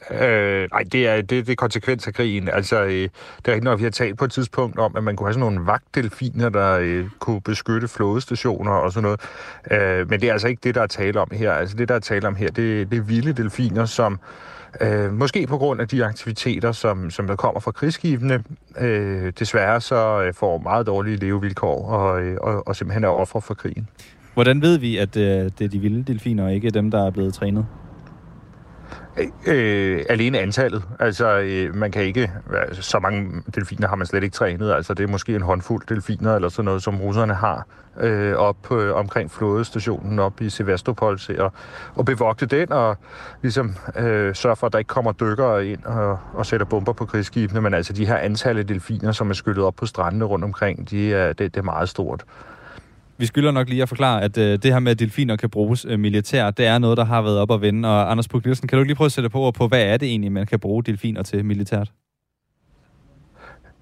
øh, 0.62 0.70
nej, 0.72 0.84
det 0.92 1.08
er, 1.08 1.16
det, 1.16 1.30
det 1.30 1.50
er 1.50 1.56
konsekvens 1.56 2.08
af 2.08 2.13
krigen. 2.13 2.50
Altså, 2.50 2.84
øh, 2.84 2.92
det 2.92 3.12
er 3.46 3.54
ikke 3.54 3.66
nok, 3.66 3.80
vi 3.80 3.84
har 3.84 3.92
talt 3.92 4.18
på 4.18 4.26
et 4.26 4.32
tidspunkt 4.32 4.80
om, 4.80 4.96
at 4.98 5.04
man 5.04 5.16
kunne 5.16 5.28
have 5.28 5.34
sådan 5.34 5.54
nogle 5.54 5.66
vagtdelfiner, 5.66 6.50
der 6.50 6.78
øh, 6.82 7.06
kunne 7.20 7.42
beskytte 7.42 7.88
flådestationer 7.88 8.72
og 8.72 8.92
sådan 8.92 9.04
noget. 9.04 9.22
Øh, 9.72 10.10
men 10.10 10.22
det 10.22 10.30
er 10.30 10.34
altså 10.34 10.48
ikke 10.48 10.60
det, 10.63 10.76
der 10.76 10.82
er 10.82 10.88
tale 10.88 11.20
om 11.20 11.28
her. 11.32 11.52
Altså, 11.52 11.78
det, 11.78 11.90
der 11.90 11.96
er 11.96 12.00
tale 12.00 12.28
om 12.28 12.36
her, 12.36 12.48
det, 12.48 12.92
det 12.92 12.98
er 12.98 13.02
vilde 13.02 13.34
delfiner, 13.34 13.86
som 13.86 14.20
øh, 14.82 15.13
måske 15.13 15.48
på 15.48 15.58
grund 15.58 15.82
af 15.82 15.88
de 15.88 16.06
aktiviteter, 16.06 16.72
som, 16.72 17.10
som 17.10 17.28
der 17.28 17.36
kommer 17.36 17.60
fra 17.60 17.72
krigsskibene, 17.72 18.44
øh, 18.80 19.34
desværre 19.40 19.82
så 19.82 20.24
øh, 20.24 20.34
får 20.34 20.58
meget 20.58 20.88
dårlige 20.88 21.18
levevilkår 21.18 21.88
og, 21.88 22.22
øh, 22.22 22.38
og, 22.42 22.68
og 22.68 22.76
simpelthen 22.76 23.04
er 23.04 23.08
ofre 23.08 23.42
for 23.42 23.54
krigen. 23.54 23.88
Hvordan 24.34 24.62
ved 24.62 24.78
vi, 24.78 24.98
at 24.98 25.18
øh, 25.18 25.24
det 25.24 25.62
er 25.62 25.68
de 25.68 25.80
vilde 25.80 26.04
delfiner, 26.04 26.44
og 26.44 26.54
ikke 26.54 26.70
dem, 26.70 26.92
der 26.92 27.06
er 27.06 27.12
blevet 27.12 27.34
trænet? 27.34 27.66
Øh, 29.48 30.06
alene 30.10 30.40
antallet. 30.40 30.84
Altså, 31.00 31.40
øh, 31.40 31.76
man 31.76 31.92
kan 31.92 32.04
ikke... 32.04 32.32
Altså, 32.54 32.82
så 32.82 33.00
mange 33.00 33.44
delfiner 33.56 33.88
har 33.88 33.96
man 33.96 34.08
slet 34.08 34.24
ikke 34.24 34.34
trænet. 34.34 34.72
Altså, 34.72 34.94
det 34.94 35.04
er 35.04 35.08
måske 35.08 35.36
en 35.36 35.42
håndfuld 35.42 35.84
delfiner 35.90 36.36
eller 36.36 36.50
sådan 36.50 36.66
noget, 36.66 36.84
som 36.84 37.02
russerne 37.02 37.34
har 37.34 37.66
øh, 38.00 38.36
op 38.36 38.72
øh, 38.72 38.96
omkring 38.96 39.32
flådestationen 39.32 40.20
op 40.20 40.42
i 40.42 40.50
Sevastopol 40.50 41.20
til 41.20 41.34
at, 41.34 41.52
at 42.00 42.06
bevogte 42.06 42.46
den 42.46 42.72
og 42.72 42.98
ligesom 43.42 43.76
øh, 43.98 44.36
sørge 44.36 44.56
for, 44.56 44.68
at 44.68 44.74
der 44.74 44.80
ikke 44.80 44.90
kommer 44.90 45.12
dykkere 45.12 45.68
ind 45.68 45.84
og, 45.84 46.20
og 46.34 46.46
sætter 46.46 46.66
bomber 46.66 46.94
på 46.94 47.06
krigsskibene. 47.06 47.62
Men 47.62 47.74
altså, 47.74 47.94
de 47.94 48.06
her 48.08 48.18
antal 48.18 48.58
af 48.58 48.68
delfiner, 48.68 49.12
som 49.12 49.30
er 49.30 49.34
skyllet 49.34 49.64
op 49.66 49.76
på 49.76 49.86
strandene 49.86 50.26
rundt 50.26 50.46
omkring, 50.46 50.90
de 50.90 51.14
er, 51.14 51.28
det, 51.28 51.40
det 51.40 51.58
er 51.58 51.64
meget 51.64 51.90
stort. 51.90 52.24
Vi 53.20 53.26
skylder 53.26 53.52
nok 53.52 53.70
lige 53.70 53.82
at 53.82 53.90
forklare, 53.90 54.22
at 54.22 54.38
øh, 54.38 54.60
det 54.64 54.74
her 54.74 54.80
med, 54.80 54.92
at 54.92 55.00
delfiner 55.00 55.36
kan 55.36 55.50
bruges 55.50 55.86
øh, 55.90 56.00
militært, 56.00 56.58
det 56.58 56.66
er 56.66 56.78
noget, 56.78 56.98
der 56.98 57.06
har 57.06 57.22
været 57.22 57.40
op 57.40 57.52
at 57.52 57.62
vende. 57.62 57.90
Og 57.90 58.12
Anders 58.12 58.28
Puk 58.28 58.46
Nielsen, 58.46 58.68
kan 58.68 58.78
du 58.78 58.84
lige 58.84 58.96
prøve 58.96 59.06
at 59.06 59.12
sætte 59.12 59.30
på, 59.30 59.52
på, 59.52 59.68
hvad 59.68 59.82
er 59.82 59.98
det 59.98 60.10
egentlig, 60.10 60.32
man 60.32 60.46
kan 60.46 60.60
bruge 60.60 60.84
delfiner 60.84 61.24
til 61.24 61.46
militært? 61.46 61.92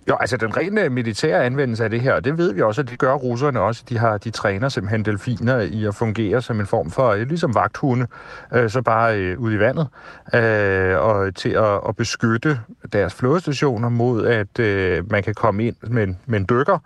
Jo, 0.09 0.17
altså 0.19 0.37
den 0.37 0.57
rene 0.57 0.89
militære 0.89 1.45
anvendelse 1.45 1.83
af 1.83 1.89
det 1.89 2.01
her, 2.01 2.19
det 2.19 2.37
ved 2.37 2.53
vi 2.53 2.61
også, 2.61 2.81
at 2.81 2.89
det 2.89 2.99
gør 2.99 3.13
russerne 3.13 3.59
også. 3.59 3.83
De, 3.89 3.97
har, 3.97 4.17
de 4.17 4.29
træner 4.29 4.69
simpelthen 4.69 5.05
delfiner 5.05 5.59
i 5.59 5.85
at 5.85 5.95
fungere 5.95 6.41
som 6.41 6.59
en 6.59 6.65
form 6.65 6.91
for, 6.91 7.09
øh, 7.09 7.27
ligesom 7.27 7.55
vagthunde, 7.55 8.07
øh, 8.53 8.69
så 8.69 8.81
bare 8.81 9.19
øh, 9.19 9.39
ud 9.39 9.53
i 9.53 9.59
vandet, 9.59 9.87
øh, 10.33 10.97
og 10.99 11.35
til 11.35 11.49
at, 11.49 11.79
at 11.87 11.95
beskytte 11.95 12.59
deres 12.93 13.13
flådestationer 13.13 13.89
mod, 13.89 14.25
at 14.25 14.59
øh, 14.59 15.11
man 15.11 15.23
kan 15.23 15.33
komme 15.33 15.65
ind 15.65 15.75
med, 15.87 16.07
med 16.25 16.39
en 16.39 16.45
dykker, 16.49 16.79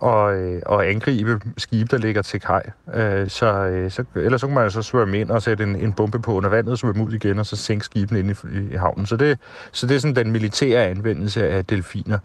og, 0.00 0.36
øh, 0.36 0.62
og 0.66 0.88
angribe 0.88 1.40
skibe, 1.56 1.88
der 1.90 1.98
ligger 1.98 2.22
til 2.22 2.40
kaj. 2.40 2.62
Øh, 2.94 3.28
så, 3.28 3.46
øh, 3.46 3.90
så, 3.90 4.04
ellers 4.16 4.40
så 4.40 4.46
kan 4.46 4.54
man 4.54 4.70
så 4.70 4.82
svømme 4.82 5.20
ind 5.20 5.30
og 5.30 5.42
sætte 5.42 5.64
en, 5.64 5.76
en 5.76 5.92
bombe 5.92 6.18
på 6.18 6.32
under 6.34 6.48
vandet, 6.50 6.78
svømme 6.78 7.04
ud 7.04 7.12
igen, 7.12 7.38
og 7.38 7.46
så 7.46 7.56
sænke 7.56 7.84
skibene 7.84 8.18
ind 8.20 8.30
i, 8.30 8.34
i 8.72 8.76
havnen. 8.76 9.06
Så 9.06 9.16
det, 9.16 9.38
så 9.72 9.86
det 9.86 9.96
er 9.96 10.00
sådan 10.00 10.16
den 10.16 10.32
militære 10.32 10.86
anvendelse 10.86 11.48
af 11.48 11.64
delfiner. 11.64 12.18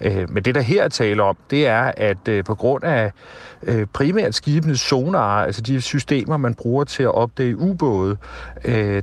Øh, 0.00 0.30
men 0.30 0.42
det, 0.42 0.54
der 0.54 0.60
her 0.60 0.88
taler 0.88 1.24
om, 1.24 1.36
det 1.50 1.66
er, 1.66 1.92
at 1.96 2.28
øh, 2.28 2.44
på 2.44 2.54
grund 2.54 2.84
af 2.84 3.12
øh, 3.62 3.86
primært 3.92 4.34
skibenes 4.34 4.80
sonar, 4.80 5.44
altså 5.44 5.62
de 5.62 5.80
systemer, 5.80 6.36
man 6.36 6.54
bruger 6.54 6.84
til 6.84 7.02
at 7.02 7.14
opdage 7.14 7.56
ubåde, 7.56 8.16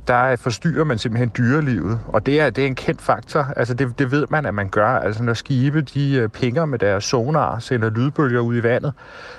der 0.08 0.36
forstyrrer 0.36 0.84
man 0.84 0.98
simpelthen 0.98 1.32
dyrelivet. 1.38 2.00
Og 2.06 2.26
det 2.26 2.40
er, 2.40 2.50
det 2.50 2.62
er 2.62 2.66
en 2.66 2.74
kendt 2.74 3.02
faktor. 3.02 3.52
Altså 3.56 3.74
det, 3.74 3.98
det 3.98 4.10
ved 4.10 4.26
man, 4.30 4.46
at 4.46 4.54
man 4.54 4.68
gør. 4.68 4.88
Altså 4.88 5.22
når 5.22 5.34
skibe, 5.34 5.80
de 5.80 6.28
pinger 6.32 6.64
med 6.64 6.78
deres 6.78 7.04
sonar, 7.04 7.58
sender 7.58 7.90
lyd 7.90 8.09
lydbølger 8.10 8.40
ud 8.40 8.56
i 8.56 8.62
vandet, 8.62 8.92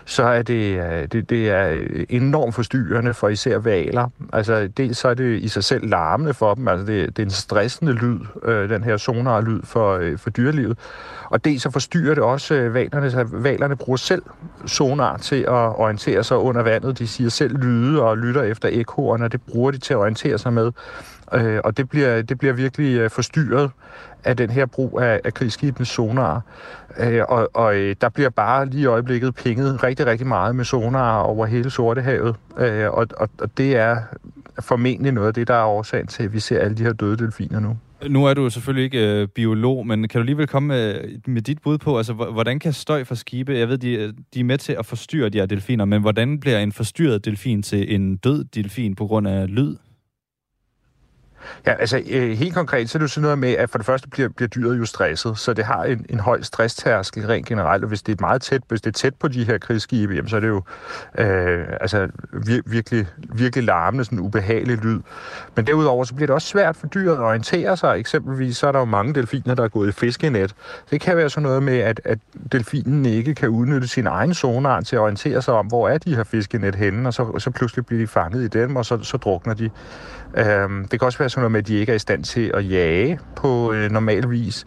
så 0.05 0.23
er 0.23 0.41
det, 0.41 0.79
øh, 0.79 1.07
det, 1.11 1.29
det 1.29 1.49
er 1.49 1.77
enormt 2.09 2.55
forstyrrende 2.55 3.13
for 3.13 3.29
især 3.29 3.57
valer. 3.57 4.09
Altså, 4.33 4.69
dels 4.77 4.97
så 4.97 5.07
er 5.07 5.13
det 5.13 5.39
i 5.39 5.47
sig 5.47 5.63
selv 5.63 5.89
larmende 5.89 6.33
for 6.33 6.53
dem, 6.53 6.67
altså 6.67 6.85
det, 6.85 7.17
det 7.17 7.19
er 7.19 7.25
en 7.25 7.31
stressende 7.31 7.91
lyd, 7.93 8.19
øh, 8.43 8.69
den 8.69 8.83
her 8.83 8.97
sonar-lyd 8.97 9.61
for, 9.63 9.97
øh, 9.97 10.17
for 10.17 10.29
dyrelivet. 10.29 10.77
Og 11.29 11.45
dels 11.45 11.61
så 11.61 11.71
forstyrrer 11.71 12.15
det 12.15 12.23
også 12.23 12.53
øh, 12.55 12.73
valerne, 12.73 13.11
så 13.11 13.27
valerne 13.31 13.75
bruger 13.75 13.97
selv 13.97 14.23
sonar 14.65 15.17
til 15.17 15.41
at 15.41 15.79
orientere 15.79 16.23
sig 16.23 16.37
under 16.37 16.61
vandet. 16.61 16.99
De 16.99 17.07
siger 17.07 17.29
selv 17.29 17.57
lyde 17.57 18.01
og 18.01 18.17
lytter 18.17 18.41
efter 18.41 18.69
ekoerne, 18.71 19.25
og 19.25 19.31
det 19.31 19.41
bruger 19.41 19.71
de 19.71 19.77
til 19.77 19.93
at 19.93 19.97
orientere 19.97 20.37
sig 20.37 20.53
med. 20.53 20.71
Øh, 21.33 21.59
og 21.63 21.77
det 21.77 21.89
bliver, 21.89 22.21
det 22.21 22.37
bliver 22.37 22.53
virkelig 22.53 22.97
øh, 22.97 23.09
forstyrret 23.09 23.71
af 24.23 24.37
den 24.37 24.49
her 24.49 24.65
brug 24.65 25.01
af, 25.01 25.21
af 25.23 25.33
krigsskibenes 25.33 25.87
sonar. 25.87 26.41
Øh, 26.99 27.21
og 27.27 27.49
og 27.53 27.75
øh, 27.75 27.95
der 28.01 28.09
bliver 28.09 28.29
bare 28.29 28.65
lige 28.65 28.83
i 28.83 28.85
øjeblikket 28.85 29.35
pinget 29.35 29.83
rigtig, 29.83 30.05
rigtig 30.05 30.27
meget 30.27 30.55
med 30.55 30.65
sonar 30.65 31.19
over 31.19 31.45
hele 31.45 31.69
Sortehavet. 31.69 32.35
Øh, 32.57 32.91
og, 32.91 33.07
og, 33.17 33.29
og 33.39 33.57
det 33.57 33.75
er 33.75 33.97
formentlig 34.59 35.11
noget 35.11 35.27
af 35.27 35.33
det, 35.33 35.47
der 35.47 35.53
er 35.53 35.65
årsagen 35.65 36.07
til, 36.07 36.23
at 36.23 36.33
vi 36.33 36.39
ser 36.39 36.59
alle 36.59 36.77
de 36.77 36.83
her 36.83 36.93
døde 36.93 37.17
delfiner 37.17 37.59
nu. 37.59 37.77
Nu 38.09 38.25
er 38.25 38.33
du 38.33 38.49
selvfølgelig 38.49 38.83
ikke 38.83 39.21
øh, 39.21 39.27
biolog, 39.27 39.87
men 39.87 40.07
kan 40.07 40.19
du 40.19 40.19
alligevel 40.19 40.47
komme 40.47 40.67
med, 40.67 41.01
med 41.27 41.41
dit 41.41 41.61
bud 41.61 41.77
på, 41.77 41.97
altså 41.97 42.13
hvordan 42.13 42.59
kan 42.59 42.73
støj 42.73 43.03
fra 43.03 43.15
skibe, 43.15 43.53
jeg 43.53 43.69
ved, 43.69 43.77
de, 43.77 43.93
øh, 43.93 44.13
de 44.33 44.39
er 44.39 44.43
med 44.43 44.57
til 44.57 44.75
at 44.79 44.85
forstyrre 44.85 45.29
de 45.29 45.37
her 45.37 45.45
delfiner, 45.45 45.85
men 45.85 46.01
hvordan 46.01 46.39
bliver 46.39 46.59
en 46.59 46.71
forstyrret 46.71 47.25
delfin 47.25 47.63
til 47.63 47.95
en 47.95 48.17
død 48.17 48.43
delfin 48.43 48.95
på 48.95 49.07
grund 49.07 49.27
af 49.27 49.55
lyd? 49.55 49.75
Ja, 51.67 51.73
altså 51.73 52.01
øh, 52.09 52.31
helt 52.31 52.53
konkret, 52.53 52.89
så 52.89 52.97
er 52.97 52.99
det 52.99 53.03
jo 53.03 53.07
sådan 53.07 53.21
noget 53.21 53.37
med, 53.37 53.49
at 53.49 53.69
for 53.69 53.77
det 53.77 53.85
første 53.85 54.09
bliver, 54.09 54.29
bliver 54.29 54.49
dyret 54.49 54.77
jo 54.77 54.85
stresset, 54.85 55.37
så 55.37 55.53
det 55.53 55.65
har 55.65 55.83
en, 55.83 56.05
en 56.09 56.19
høj 56.19 56.41
stresstærskel 56.41 57.27
rent 57.27 57.47
generelt, 57.47 57.83
og 57.83 57.87
hvis 57.87 58.01
det 58.01 58.11
er 58.11 58.17
meget 58.19 58.41
tæt, 58.41 58.61
hvis 58.67 58.81
det 58.81 58.89
er 58.89 58.99
tæt 58.99 59.15
på 59.15 59.27
de 59.27 59.43
her 59.43 59.57
krigsskibe, 59.57 60.13
jamen, 60.13 60.29
så 60.29 60.35
er 60.35 60.39
det 60.39 60.47
jo 60.47 60.63
øh, 61.17 61.65
altså, 61.81 62.07
vir, 62.33 62.61
virkelig, 62.65 63.07
virkelig 63.17 63.63
larmende, 63.63 64.05
sådan 64.05 64.17
en 64.17 64.25
ubehagelig 64.25 64.77
lyd. 64.77 64.99
Men 65.55 65.67
derudover, 65.67 66.03
så 66.03 66.13
bliver 66.13 66.27
det 66.27 66.33
også 66.33 66.47
svært 66.47 66.75
for 66.75 66.87
dyret 66.87 67.13
at 67.13 67.19
orientere 67.19 67.77
sig. 67.77 67.99
Eksempelvis, 67.99 68.57
så 68.57 68.67
er 68.67 68.71
der 68.71 68.79
jo 68.79 68.85
mange 68.85 69.13
delfiner, 69.13 69.55
der 69.55 69.63
er 69.63 69.67
gået 69.67 69.89
i 69.89 69.91
fiskenet. 69.91 70.55
Det 70.91 71.01
kan 71.01 71.17
være 71.17 71.29
sådan 71.29 71.43
noget 71.43 71.63
med, 71.63 71.77
at, 71.77 72.01
at 72.05 72.19
delfinen 72.51 73.05
ikke 73.05 73.35
kan 73.35 73.49
udnytte 73.49 73.87
sin 73.87 74.07
egen 74.07 74.33
sonar 74.33 74.81
til 74.81 74.95
at 74.95 74.99
orientere 74.99 75.41
sig 75.41 75.53
om, 75.53 75.67
hvor 75.67 75.89
er 75.89 75.97
de 75.97 76.15
her 76.15 76.23
fiskenet 76.23 76.75
henne, 76.75 77.09
og 77.09 77.13
så, 77.13 77.39
så 77.39 77.51
pludselig 77.51 77.85
bliver 77.85 78.01
de 78.01 78.07
fanget 78.07 78.43
i 78.43 78.47
dem, 78.47 78.75
og 78.75 78.85
så, 78.85 79.03
så 79.03 79.17
drukner 79.17 79.53
de. 79.53 79.69
Øh, 80.37 80.69
det 80.91 80.99
kan 80.99 81.01
også 81.01 81.17
være 81.17 81.29
sådan 81.31 81.41
noget 81.41 81.51
med, 81.51 81.59
at 81.59 81.67
de 81.67 81.75
ikke 81.75 81.91
er 81.91 81.95
i 81.95 81.99
stand 81.99 82.23
til 82.23 82.51
at 82.53 82.71
jage 82.71 83.19
på 83.35 83.73
øh, 83.73 83.91
normal 83.91 84.29
vis, 84.29 84.65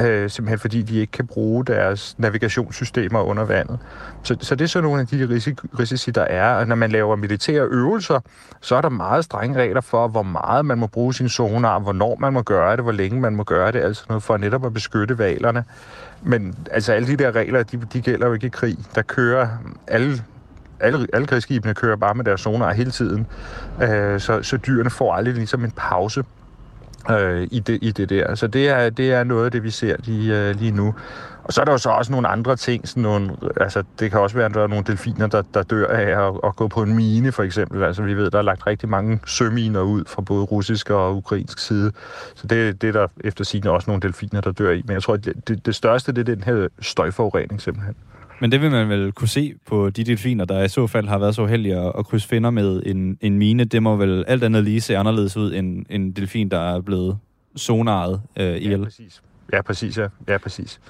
øh, 0.00 0.30
simpelthen 0.30 0.58
fordi 0.58 0.82
de 0.82 1.00
ikke 1.00 1.10
kan 1.10 1.26
bruge 1.26 1.64
deres 1.64 2.14
navigationssystemer 2.18 3.20
under 3.20 3.44
vandet. 3.44 3.78
Så, 4.22 4.36
så 4.40 4.54
det 4.54 4.64
er 4.64 4.68
sådan 4.68 4.84
nogle 4.84 5.00
af 5.00 5.06
de 5.06 5.40
risici, 5.78 6.10
der 6.10 6.22
er. 6.22 6.54
Og 6.54 6.68
når 6.68 6.76
man 6.76 6.90
laver 6.90 7.16
militære 7.16 7.66
øvelser, 7.66 8.20
så 8.60 8.76
er 8.76 8.80
der 8.80 8.88
meget 8.88 9.24
strenge 9.24 9.58
regler 9.60 9.80
for, 9.80 10.08
hvor 10.08 10.22
meget 10.22 10.64
man 10.64 10.78
må 10.78 10.86
bruge 10.86 11.14
sin 11.14 11.28
sonar, 11.28 11.78
hvornår 11.78 12.16
man 12.20 12.32
må 12.32 12.42
gøre 12.42 12.76
det, 12.76 12.84
hvor 12.84 12.92
længe 12.92 13.20
man 13.20 13.36
må 13.36 13.44
gøre 13.44 13.72
det, 13.72 13.80
altså 13.80 14.04
noget 14.08 14.22
for 14.22 14.36
netop 14.36 14.66
at 14.66 14.74
beskytte 14.74 15.18
valerne. 15.18 15.64
Men 16.22 16.54
altså 16.70 16.92
alle 16.92 17.08
de 17.08 17.16
der 17.16 17.32
regler, 17.34 17.62
de, 17.62 17.80
de 17.92 18.00
gælder 18.00 18.26
jo 18.26 18.32
ikke 18.32 18.46
i 18.46 18.50
krig. 18.50 18.76
Der 18.94 19.02
kører 19.02 19.48
alle 19.86 20.22
alle, 20.80 21.06
alle 21.12 21.26
krigsskibene 21.26 21.74
kører 21.74 21.96
bare 21.96 22.14
med 22.14 22.24
deres 22.24 22.40
sonar 22.40 22.72
hele 22.72 22.90
tiden, 22.90 23.26
øh, 23.82 24.20
så, 24.20 24.42
så 24.42 24.56
dyrene 24.56 24.90
får 24.90 25.14
aldrig 25.14 25.34
ligesom 25.34 25.64
en 25.64 25.70
pause 25.70 26.24
øh, 27.10 27.48
i, 27.50 27.60
det, 27.60 27.78
i 27.82 27.90
det 27.90 28.10
der. 28.10 28.34
Så 28.34 28.46
det 28.46 28.68
er, 28.68 28.90
det 28.90 29.12
er 29.12 29.24
noget 29.24 29.44
af 29.44 29.50
det, 29.50 29.62
vi 29.62 29.70
ser 29.70 29.96
lige, 29.98 30.48
øh, 30.48 30.54
lige 30.54 30.70
nu. 30.72 30.94
Og 31.44 31.52
så 31.52 31.60
er 31.60 31.64
der 31.64 31.72
jo 31.72 31.78
så 31.78 31.90
også 31.90 32.12
nogle 32.12 32.28
andre 32.28 32.56
ting, 32.56 32.88
sådan 32.88 33.02
nogle, 33.02 33.36
altså 33.56 33.82
det 33.98 34.10
kan 34.10 34.20
også 34.20 34.36
være, 34.36 34.46
at 34.46 34.54
der 34.54 34.62
er 34.62 34.66
nogle 34.66 34.84
delfiner, 34.84 35.26
der, 35.26 35.42
der 35.54 35.62
dør 35.62 35.86
af 35.86 36.28
at, 36.28 36.34
at 36.44 36.56
gå 36.56 36.68
på 36.68 36.82
en 36.82 36.96
mine, 36.96 37.32
for 37.32 37.42
eksempel. 37.42 37.82
Altså 37.82 38.02
vi 38.02 38.14
ved, 38.14 38.30
der 38.30 38.38
er 38.38 38.42
lagt 38.42 38.66
rigtig 38.66 38.88
mange 38.88 39.20
søminer 39.26 39.80
ud 39.80 40.04
fra 40.06 40.22
både 40.22 40.44
russisk 40.44 40.90
og 40.90 41.16
ukrainsk 41.16 41.58
side. 41.58 41.92
Så 42.34 42.46
det, 42.46 42.82
det 42.82 42.88
er 42.88 42.92
der 42.92 43.06
efter 43.24 43.44
sigende 43.44 43.70
også 43.70 43.90
nogle 43.90 44.00
delfiner, 44.00 44.40
der 44.40 44.52
dør 44.52 44.70
i. 44.70 44.82
Men 44.84 44.94
jeg 44.94 45.02
tror, 45.02 45.14
at 45.14 45.24
det, 45.24 45.48
det, 45.48 45.66
det 45.66 45.74
største, 45.74 46.12
det 46.12 46.20
er 46.28 46.34
den 46.34 46.44
her 46.44 46.68
støjforurening 46.80 47.60
simpelthen. 47.60 47.94
Men 48.40 48.52
det 48.52 48.60
vil 48.60 48.70
man 48.70 48.88
vel 48.88 49.12
kunne 49.12 49.28
se 49.28 49.54
på 49.66 49.90
de 49.90 50.04
delfiner, 50.04 50.44
der 50.44 50.62
i 50.62 50.68
så 50.68 50.86
fald 50.86 51.08
har 51.08 51.18
været 51.18 51.34
så 51.34 51.46
heldige 51.46 51.76
at, 51.76 51.92
at 51.98 52.06
krydse 52.06 52.28
finder 52.28 52.50
med 52.50 52.82
en, 52.86 53.18
en 53.20 53.38
mine. 53.38 53.64
Det 53.64 53.82
må 53.82 53.96
vel 53.96 54.24
alt 54.28 54.44
andet 54.44 54.64
lige 54.64 54.80
se 54.80 54.96
anderledes 54.96 55.36
ud 55.36 55.54
end 55.54 55.86
en 55.90 56.12
delfin, 56.12 56.48
der 56.48 56.58
er 56.58 56.80
blevet 56.80 57.18
sonaret 57.56 58.20
øh, 58.36 58.56
ihjel. 58.56 58.78
Ja, 58.78 58.84
præcis. 58.84 59.22
Ja, 59.52 59.62
præcis. 59.62 59.98
Ja, 59.98 60.06
ja 60.28 60.38
præcis. 60.38 60.80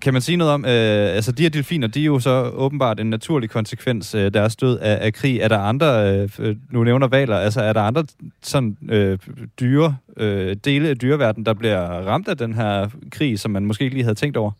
Kan 0.00 0.12
man 0.12 0.22
sige 0.22 0.36
noget 0.36 0.52
om, 0.52 0.64
øh, 0.64 0.70
altså 1.16 1.32
de 1.32 1.42
her 1.42 1.50
delfiner, 1.50 1.86
de 1.86 2.00
er 2.00 2.04
jo 2.04 2.18
så 2.18 2.50
åbenbart 2.54 3.00
en 3.00 3.10
naturlig 3.10 3.50
konsekvens 3.50 4.14
øh, 4.14 4.34
deres 4.34 4.56
død 4.56 4.78
af, 4.78 4.98
af 5.06 5.12
krig. 5.12 5.38
Er 5.38 5.48
der 5.48 5.58
andre, 5.58 6.18
øh, 6.38 6.56
nu 6.70 6.84
nævner 6.84 7.08
valer, 7.08 7.36
altså 7.36 7.60
er 7.60 7.72
der 7.72 7.80
andre 7.80 8.04
sådan 8.42 8.76
øh, 8.88 9.18
dyre, 9.60 9.96
øh, 10.16 10.56
dele 10.64 10.88
af 10.88 10.98
dyreverdenen, 10.98 11.46
der 11.46 11.54
bliver 11.54 11.80
ramt 11.80 12.28
af 12.28 12.36
den 12.36 12.54
her 12.54 12.88
krig, 13.10 13.38
som 13.38 13.50
man 13.50 13.66
måske 13.66 13.84
ikke 13.84 13.96
lige 13.96 14.04
havde 14.04 14.14
tænkt 14.14 14.36
over? 14.36 14.50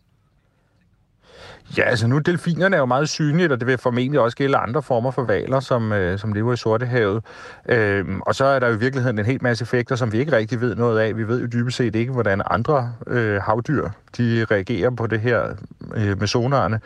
Ja, 1.77 1.83
altså 1.83 2.07
nu 2.07 2.19
delfinerne 2.19 2.75
er 2.75 2.79
jo 2.79 2.85
meget 2.85 3.09
synlige, 3.09 3.51
og 3.51 3.59
det 3.59 3.67
vil 3.67 3.77
formentlig 3.77 4.19
også 4.19 4.37
gælde 4.37 4.57
andre 4.57 4.83
former 4.83 5.11
for 5.11 5.23
valer, 5.23 5.59
som, 5.59 5.91
øh, 5.91 6.19
som 6.19 6.33
lever 6.33 6.53
i 6.53 6.57
Sortehavet. 6.57 7.23
Øhm, 7.69 8.21
og 8.21 8.35
så 8.35 8.45
er 8.45 8.59
der 8.59 8.67
jo 8.67 8.73
i 8.73 8.79
virkeligheden 8.79 9.19
en 9.19 9.25
helt 9.25 9.41
masse 9.41 9.63
effekter, 9.63 9.95
som 9.95 10.11
vi 10.11 10.19
ikke 10.19 10.31
rigtig 10.31 10.61
ved 10.61 10.75
noget 10.75 10.99
af. 10.99 11.17
Vi 11.17 11.27
ved 11.27 11.41
jo 11.41 11.47
dybest 11.47 11.77
set 11.77 11.95
ikke, 11.95 12.11
hvordan 12.11 12.41
andre 12.45 12.93
øh, 13.07 13.41
havdyr 13.41 13.89
de 14.17 14.45
reagerer 14.51 14.89
på 14.89 15.07
det 15.07 15.19
her 15.19 15.43
øh, 15.95 16.19
med 16.19 16.27
sonarerne. 16.27 16.79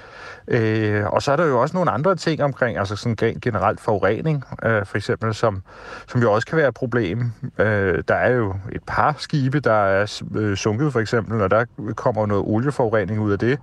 Øh, 0.47 1.05
og 1.05 1.21
så 1.21 1.31
er 1.31 1.35
der 1.35 1.45
jo 1.45 1.61
også 1.61 1.77
nogle 1.77 1.91
andre 1.91 2.15
ting 2.15 2.43
omkring, 2.43 2.77
altså 2.77 2.95
sådan 2.95 3.15
generelt 3.41 3.79
forurening, 3.79 4.43
øh, 4.63 4.85
for 4.85 4.97
eksempel, 4.97 5.33
som, 5.33 5.63
som 6.07 6.21
jo 6.21 6.33
også 6.33 6.47
kan 6.47 6.57
være 6.57 6.67
et 6.67 6.73
problem. 6.73 7.31
Øh, 7.57 8.03
der 8.07 8.15
er 8.15 8.31
jo 8.31 8.55
et 8.71 8.81
par 8.87 9.15
skibe, 9.19 9.59
der 9.59 9.73
er 9.73 10.21
øh, 10.35 10.57
sunket 10.57 10.93
for 10.93 10.99
eksempel, 10.99 11.41
og 11.41 11.51
der 11.51 11.65
kommer 11.95 12.25
noget 12.25 12.43
olieforurening 12.47 13.19
ud 13.19 13.31
af 13.31 13.39
det. 13.39 13.59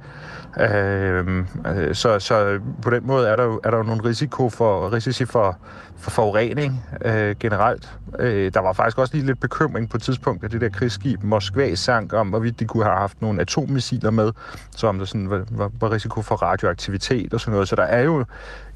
Øh, 0.60 1.44
øh, 1.66 1.94
så, 1.94 2.18
så 2.18 2.60
på 2.82 2.90
den 2.90 3.06
måde 3.06 3.28
er 3.28 3.36
der 3.36 3.44
jo, 3.44 3.60
er 3.64 3.70
der 3.70 3.76
jo 3.76 3.82
nogle 3.82 4.04
risiko 4.04 4.50
for, 4.50 4.92
risici 4.92 5.24
for, 5.24 5.58
for 5.96 6.10
forurening 6.10 6.84
øh, 7.04 7.36
generelt. 7.40 7.98
Øh, 8.18 8.52
der 8.54 8.60
var 8.60 8.72
faktisk 8.72 8.98
også 8.98 9.14
lige 9.16 9.26
lidt 9.26 9.40
bekymring 9.40 9.90
på 9.90 9.96
et 9.96 10.02
tidspunkt, 10.02 10.44
at 10.44 10.52
det 10.52 10.60
der 10.60 10.68
krigsskib 10.68 11.22
Moskva 11.22 11.74
sank 11.74 12.12
om, 12.12 12.28
hvorvidt 12.28 12.60
de 12.60 12.64
kunne 12.64 12.84
have 12.84 12.96
haft 12.96 13.22
nogle 13.22 13.40
atommissiler 13.40 14.10
med, 14.10 14.32
så 14.76 14.86
om 14.86 14.98
der 14.98 15.04
sådan 15.04 15.30
var, 15.30 15.44
var, 15.50 15.70
var 15.80 15.92
risiko 15.92 16.22
for 16.22 16.34
radioaktivitet 16.34 17.34
og 17.34 17.40
sådan 17.40 17.52
noget. 17.52 17.68
Så 17.68 17.76
der 17.76 17.82
er 17.82 18.02
jo 18.02 18.24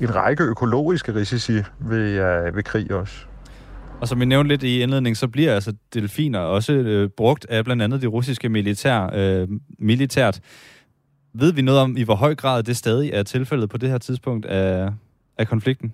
en 0.01 0.15
række 0.15 0.45
økologiske 0.45 1.15
risici 1.15 1.63
ved, 1.79 2.11
øh, 2.11 2.57
ved 2.57 2.63
krig 2.63 2.93
også. 2.93 3.15
Og 4.01 4.09
som 4.09 4.21
vi 4.21 4.25
nævnte 4.25 4.49
lidt 4.49 4.63
i 4.63 4.83
indledningen, 4.83 5.17
så 5.17 5.29
bliver 5.29 5.55
altså 5.55 5.73
delfiner 5.95 6.39
også 6.39 6.73
øh, 6.73 7.09
brugt 7.17 7.47
af 7.49 7.65
blandt 7.65 7.83
andet 7.83 8.03
det 8.03 8.13
russiske 8.13 8.49
militær, 8.49 9.11
øh, 9.15 9.49
militært. 9.79 10.41
Ved 11.35 11.53
vi 11.53 11.63
noget 11.63 11.81
om, 11.81 11.97
i 11.97 12.03
hvor 12.03 12.15
høj 12.15 12.35
grad 12.35 12.63
det 12.63 12.77
stadig 12.77 13.11
er 13.13 13.23
tilfældet 13.23 13.71
på 13.71 13.79
det 13.79 13.91
her 13.91 13.99
tidspunkt 13.99 14.47
af, 14.47 14.93
af 15.39 15.49
konflikten? 15.49 15.93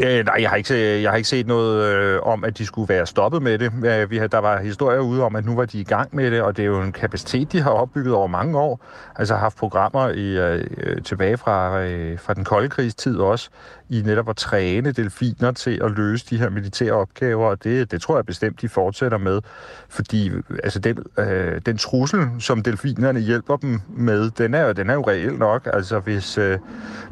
Øh, 0.00 0.24
nej, 0.24 0.36
jeg 0.40 0.50
har, 0.50 0.56
ikke, 0.56 1.02
jeg 1.02 1.10
har 1.10 1.16
ikke 1.16 1.28
set 1.28 1.46
noget 1.46 1.84
øh, 1.84 2.20
om, 2.22 2.44
at 2.44 2.58
de 2.58 2.66
skulle 2.66 2.88
være 2.88 3.06
stoppet 3.06 3.42
med 3.42 3.58
det. 3.58 4.10
Vi 4.10 4.16
har, 4.16 4.26
der 4.26 4.38
var 4.38 4.60
historier 4.60 4.98
ude 5.00 5.22
om, 5.22 5.36
at 5.36 5.44
nu 5.44 5.56
var 5.56 5.64
de 5.64 5.80
i 5.80 5.84
gang 5.84 6.16
med 6.16 6.30
det, 6.30 6.42
og 6.42 6.56
det 6.56 6.62
er 6.62 6.66
jo 6.66 6.80
en 6.82 6.92
kapacitet, 6.92 7.52
de 7.52 7.60
har 7.60 7.70
opbygget 7.70 8.14
over 8.14 8.26
mange 8.26 8.58
år. 8.58 8.84
Altså 9.16 9.34
har 9.34 9.40
haft 9.40 9.56
programmer 9.56 10.08
i, 10.08 10.38
øh, 10.38 11.02
tilbage 11.02 11.36
fra, 11.36 11.80
øh, 11.80 12.18
fra 12.18 12.34
den 12.34 12.44
kolde 12.44 12.68
krigstid 12.68 13.18
også, 13.18 13.50
i 13.88 14.02
netop 14.02 14.28
at 14.28 14.36
træne 14.36 14.92
delfiner 14.92 15.52
til 15.52 15.80
at 15.84 15.90
løse 15.90 16.26
de 16.30 16.38
her 16.38 16.50
militære 16.50 16.92
opgaver, 16.92 17.46
og 17.46 17.64
det, 17.64 17.90
det 17.90 18.02
tror 18.02 18.16
jeg 18.16 18.26
bestemt, 18.26 18.60
de 18.60 18.68
fortsætter 18.68 19.18
med, 19.18 19.40
fordi 19.88 20.30
altså 20.64 20.78
den, 20.78 20.98
øh, 21.18 21.60
den 21.66 21.78
trussel, 21.78 22.20
som 22.38 22.62
delfinerne 22.62 23.20
hjælper 23.20 23.56
dem 23.56 23.80
med, 23.96 24.30
den 24.30 24.54
er, 24.54 24.72
den 24.72 24.90
er 24.90 24.94
jo 24.94 25.02
reelt 25.08 25.38
nok. 25.38 25.68
Altså 25.72 25.98
hvis, 25.98 26.38
øh, 26.38 26.58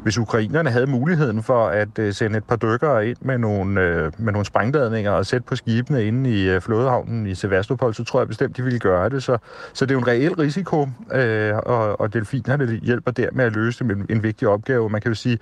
hvis 0.03 0.17
ukrainerne 0.17 0.69
havde 0.69 0.87
muligheden 0.87 1.43
for 1.43 1.67
at 1.67 1.99
øh, 1.99 2.13
sende 2.13 2.37
et 2.37 2.43
par 2.43 2.55
dykkere 2.55 3.07
ind 3.07 3.17
med 3.21 3.37
nogle, 3.37 3.81
øh, 3.81 4.11
med 4.17 4.33
nogle 4.33 4.45
sprængladninger 4.45 5.11
og 5.11 5.25
sætte 5.25 5.45
på 5.47 5.55
skibene 5.55 6.05
inde 6.05 6.29
i 6.29 6.49
øh, 6.49 6.61
flådehavnen 6.61 7.27
i 7.27 7.35
Sevastopol, 7.35 7.93
så 7.93 8.03
tror 8.03 8.19
jeg 8.19 8.27
bestemt, 8.27 8.57
de 8.57 8.63
ville 8.63 8.79
gøre 8.79 9.09
det. 9.09 9.23
Så, 9.23 9.37
så 9.73 9.85
det 9.85 9.91
er 9.91 9.95
jo 9.95 9.99
en 9.99 10.07
reel 10.07 10.33
risiko, 10.33 10.87
øh, 11.13 11.55
og, 11.55 12.01
og 12.01 12.13
delfinerne 12.13 12.79
hjælper 12.83 13.11
der 13.11 13.29
med 13.31 13.45
at 13.45 13.53
løse 13.53 13.83
en, 13.83 14.05
en 14.09 14.23
vigtig 14.23 14.47
opgave. 14.47 14.89
Man 14.89 15.01
kan 15.01 15.11
jo 15.11 15.15
sige, 15.15 15.39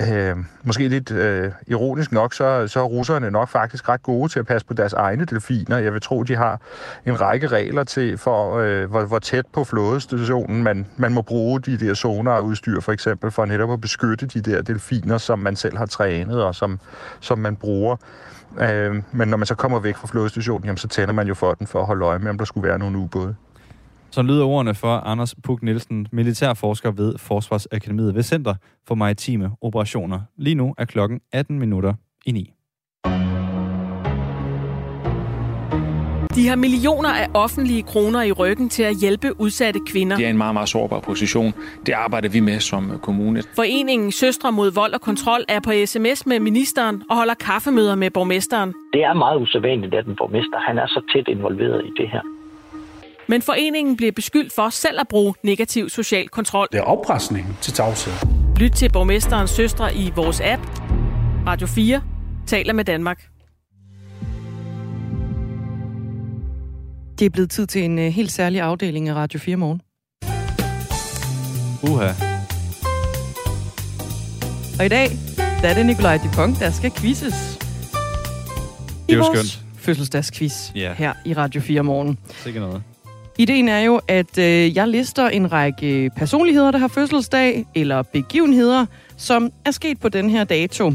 Øh, 0.00 0.36
måske 0.68 0.88
lidt 0.88 1.10
øh, 1.10 1.52
ironisk 1.66 2.12
nok, 2.12 2.34
så, 2.34 2.68
så 2.68 2.80
er 2.80 2.84
russerne 2.84 3.30
nok 3.30 3.48
faktisk 3.48 3.88
ret 3.88 4.02
gode 4.02 4.32
til 4.32 4.38
at 4.38 4.46
passe 4.46 4.66
på 4.66 4.74
deres 4.74 4.92
egne 4.92 5.24
delfiner. 5.24 5.78
Jeg 5.78 5.92
vil 5.92 6.00
tro, 6.00 6.22
de 6.22 6.36
har 6.36 6.60
en 7.06 7.20
række 7.20 7.46
regler 7.46 7.84
til, 7.84 8.18
for 8.18 8.58
øh, 8.58 8.90
hvor, 8.90 9.04
hvor 9.04 9.18
tæt 9.18 9.46
på 9.52 9.64
flådestationen 9.64 10.62
man, 10.62 10.86
man 10.96 11.12
må 11.12 11.22
bruge 11.22 11.60
de 11.60 11.78
der 11.78 11.94
sonar 11.94 12.40
udstyr, 12.40 12.80
for 12.80 12.92
eksempel, 12.92 13.30
for 13.30 13.44
netop 13.44 13.72
at 13.72 13.80
beskytte 13.80 14.26
de 14.26 14.40
der 14.40 14.62
delfiner, 14.62 15.18
som 15.18 15.38
man 15.38 15.56
selv 15.56 15.76
har 15.76 15.86
trænet 15.86 16.42
og 16.44 16.54
som, 16.54 16.80
som 17.20 17.38
man 17.38 17.56
bruger. 17.56 17.96
Øh, 18.60 19.02
men 19.12 19.28
når 19.28 19.36
man 19.36 19.46
så 19.46 19.54
kommer 19.54 19.78
væk 19.78 19.96
fra 19.96 20.06
flådestationen, 20.06 20.64
jamen, 20.64 20.78
så 20.78 20.88
tænder 20.88 21.14
man 21.14 21.28
jo 21.28 21.34
for 21.34 21.54
den 21.54 21.66
for 21.66 21.80
at 21.80 21.86
holde 21.86 22.04
øje 22.04 22.18
med, 22.18 22.30
om 22.30 22.38
der 22.38 22.44
skulle 22.44 22.68
være 22.68 22.78
nogle 22.78 22.98
ubåde. 22.98 23.34
Så 24.10 24.22
lyder 24.22 24.44
ordene 24.44 24.74
for 24.74 24.88
Anders 24.88 25.34
Puk 25.44 25.62
Nielsen, 25.62 26.06
militærforsker 26.12 26.90
ved 26.90 27.18
Forsvarsakademiet 27.18 28.14
ved 28.14 28.22
Center 28.22 28.54
for 28.88 28.94
Maritime 28.94 29.50
Operationer. 29.60 30.20
Lige 30.36 30.54
nu 30.54 30.74
er 30.78 30.84
klokken 30.84 31.20
18 31.32 31.58
minutter 31.58 31.94
i 32.26 32.32
9. 32.32 32.52
De 36.34 36.48
har 36.48 36.56
millioner 36.56 37.08
af 37.08 37.26
offentlige 37.34 37.82
kroner 37.82 38.22
i 38.22 38.32
ryggen 38.32 38.68
til 38.68 38.82
at 38.82 38.94
hjælpe 39.00 39.40
udsatte 39.40 39.80
kvinder. 39.90 40.16
Det 40.16 40.26
er 40.26 40.30
en 40.30 40.38
meget, 40.38 40.54
meget 40.54 40.68
sårbar 40.68 41.00
position. 41.00 41.52
Det 41.86 41.92
arbejder 41.92 42.28
vi 42.28 42.40
med 42.40 42.60
som 42.60 42.98
kommune. 43.02 43.42
Foreningen 43.56 44.12
Søstre 44.12 44.52
mod 44.52 44.70
vold 44.74 44.92
og 44.92 45.00
kontrol 45.00 45.40
er 45.48 45.60
på 45.60 45.72
sms 45.86 46.26
med 46.26 46.40
ministeren 46.40 47.02
og 47.10 47.16
holder 47.16 47.34
kaffemøder 47.34 47.94
med 47.94 48.10
borgmesteren. 48.10 48.74
Det 48.92 49.02
er 49.04 49.14
meget 49.14 49.40
usædvanligt, 49.40 49.94
at 49.94 50.06
en 50.06 50.16
borgmester 50.16 50.58
han 50.58 50.78
er 50.78 50.86
så 50.86 51.00
tæt 51.12 51.28
involveret 51.28 51.84
i 51.84 51.90
det 52.02 52.08
her. 52.10 52.37
Men 53.28 53.42
foreningen 53.42 53.96
bliver 53.96 54.12
beskyldt 54.12 54.52
for 54.52 54.68
selv 54.70 55.00
at 55.00 55.08
bruge 55.08 55.34
negativ 55.42 55.88
social 55.88 56.28
kontrol. 56.28 56.68
Det 56.72 56.78
er 56.78 56.82
afpresning 56.84 57.58
til 57.60 57.72
tavshed. 57.72 58.12
Lyt 58.56 58.72
til 58.72 58.92
borgmesterens 58.92 59.50
søstre 59.50 59.94
i 59.96 60.12
vores 60.16 60.40
app. 60.44 60.62
Radio 61.46 61.66
4 61.66 62.02
taler 62.46 62.72
med 62.72 62.84
Danmark. 62.84 63.28
Det 67.18 67.26
er 67.26 67.30
blevet 67.30 67.50
tid 67.50 67.66
til 67.66 67.84
en 67.84 67.98
uh, 67.98 68.04
helt 68.04 68.32
særlig 68.32 68.60
afdeling 68.60 69.08
af 69.08 69.14
Radio 69.14 69.38
4 69.40 69.56
morgen. 69.56 69.82
Uha. 71.82 72.12
Og 74.78 74.86
i 74.86 74.88
dag, 74.88 75.10
der 75.62 75.68
er 75.68 75.74
det 75.74 75.86
Nikolaj 75.86 76.18
Dupont, 76.24 76.60
der 76.60 76.70
skal 76.70 76.90
quizzes. 76.90 77.58
Det 79.08 79.12
er 79.14 79.16
jo 79.16 79.24
skønt. 79.34 79.60
fødselsdagsquiz 79.76 80.54
Ja. 80.74 80.92
her 80.94 81.12
i 81.24 81.34
Radio 81.34 81.60
4 81.60 81.82
morgen. 81.82 82.18
Sikke 82.42 82.60
noget. 82.60 82.82
Ideen 83.40 83.68
er 83.68 83.78
jo, 83.80 84.00
at 84.08 84.38
øh, 84.38 84.76
jeg 84.76 84.88
lister 84.88 85.28
en 85.28 85.52
række 85.52 86.10
personligheder, 86.16 86.70
der 86.70 86.78
har 86.78 86.88
fødselsdag, 86.88 87.66
eller 87.74 88.02
begivenheder, 88.02 88.86
som 89.16 89.52
er 89.64 89.70
sket 89.70 90.00
på 90.00 90.08
den 90.08 90.30
her 90.30 90.44
dato. 90.44 90.92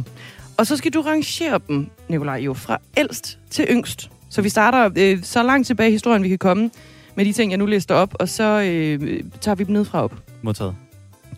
Og 0.58 0.68
så 0.68 0.78
skal 0.78 0.94
du 0.94 1.02
rangere 1.02 1.60
dem, 1.68 1.88
Nikolaj, 2.08 2.38
jo 2.38 2.54
fra 2.54 2.78
ældst 2.98 3.40
til 3.50 3.66
yngst. 3.70 4.10
Så 4.30 4.42
vi 4.42 4.50
starter 4.50 4.90
øh, 4.98 5.24
så 5.24 5.44
langt 5.44 5.68
tilbage 5.68 5.90
i 5.90 5.92
historien, 5.92 6.24
vi 6.24 6.30
kan 6.30 6.38
komme 6.38 6.70
med 7.16 7.26
de 7.26 7.34
ting, 7.34 7.52
jeg 7.52 7.58
nu 7.58 7.66
lister 7.66 7.96
op, 7.96 8.14
og 8.20 8.30
så 8.30 8.62
øh, 8.62 9.24
tager 9.42 9.56
vi 9.56 9.64
dem 9.64 9.74
ned 9.74 9.86
fra 9.86 10.04
op. 10.04 10.14
Modtaget. 10.42 10.76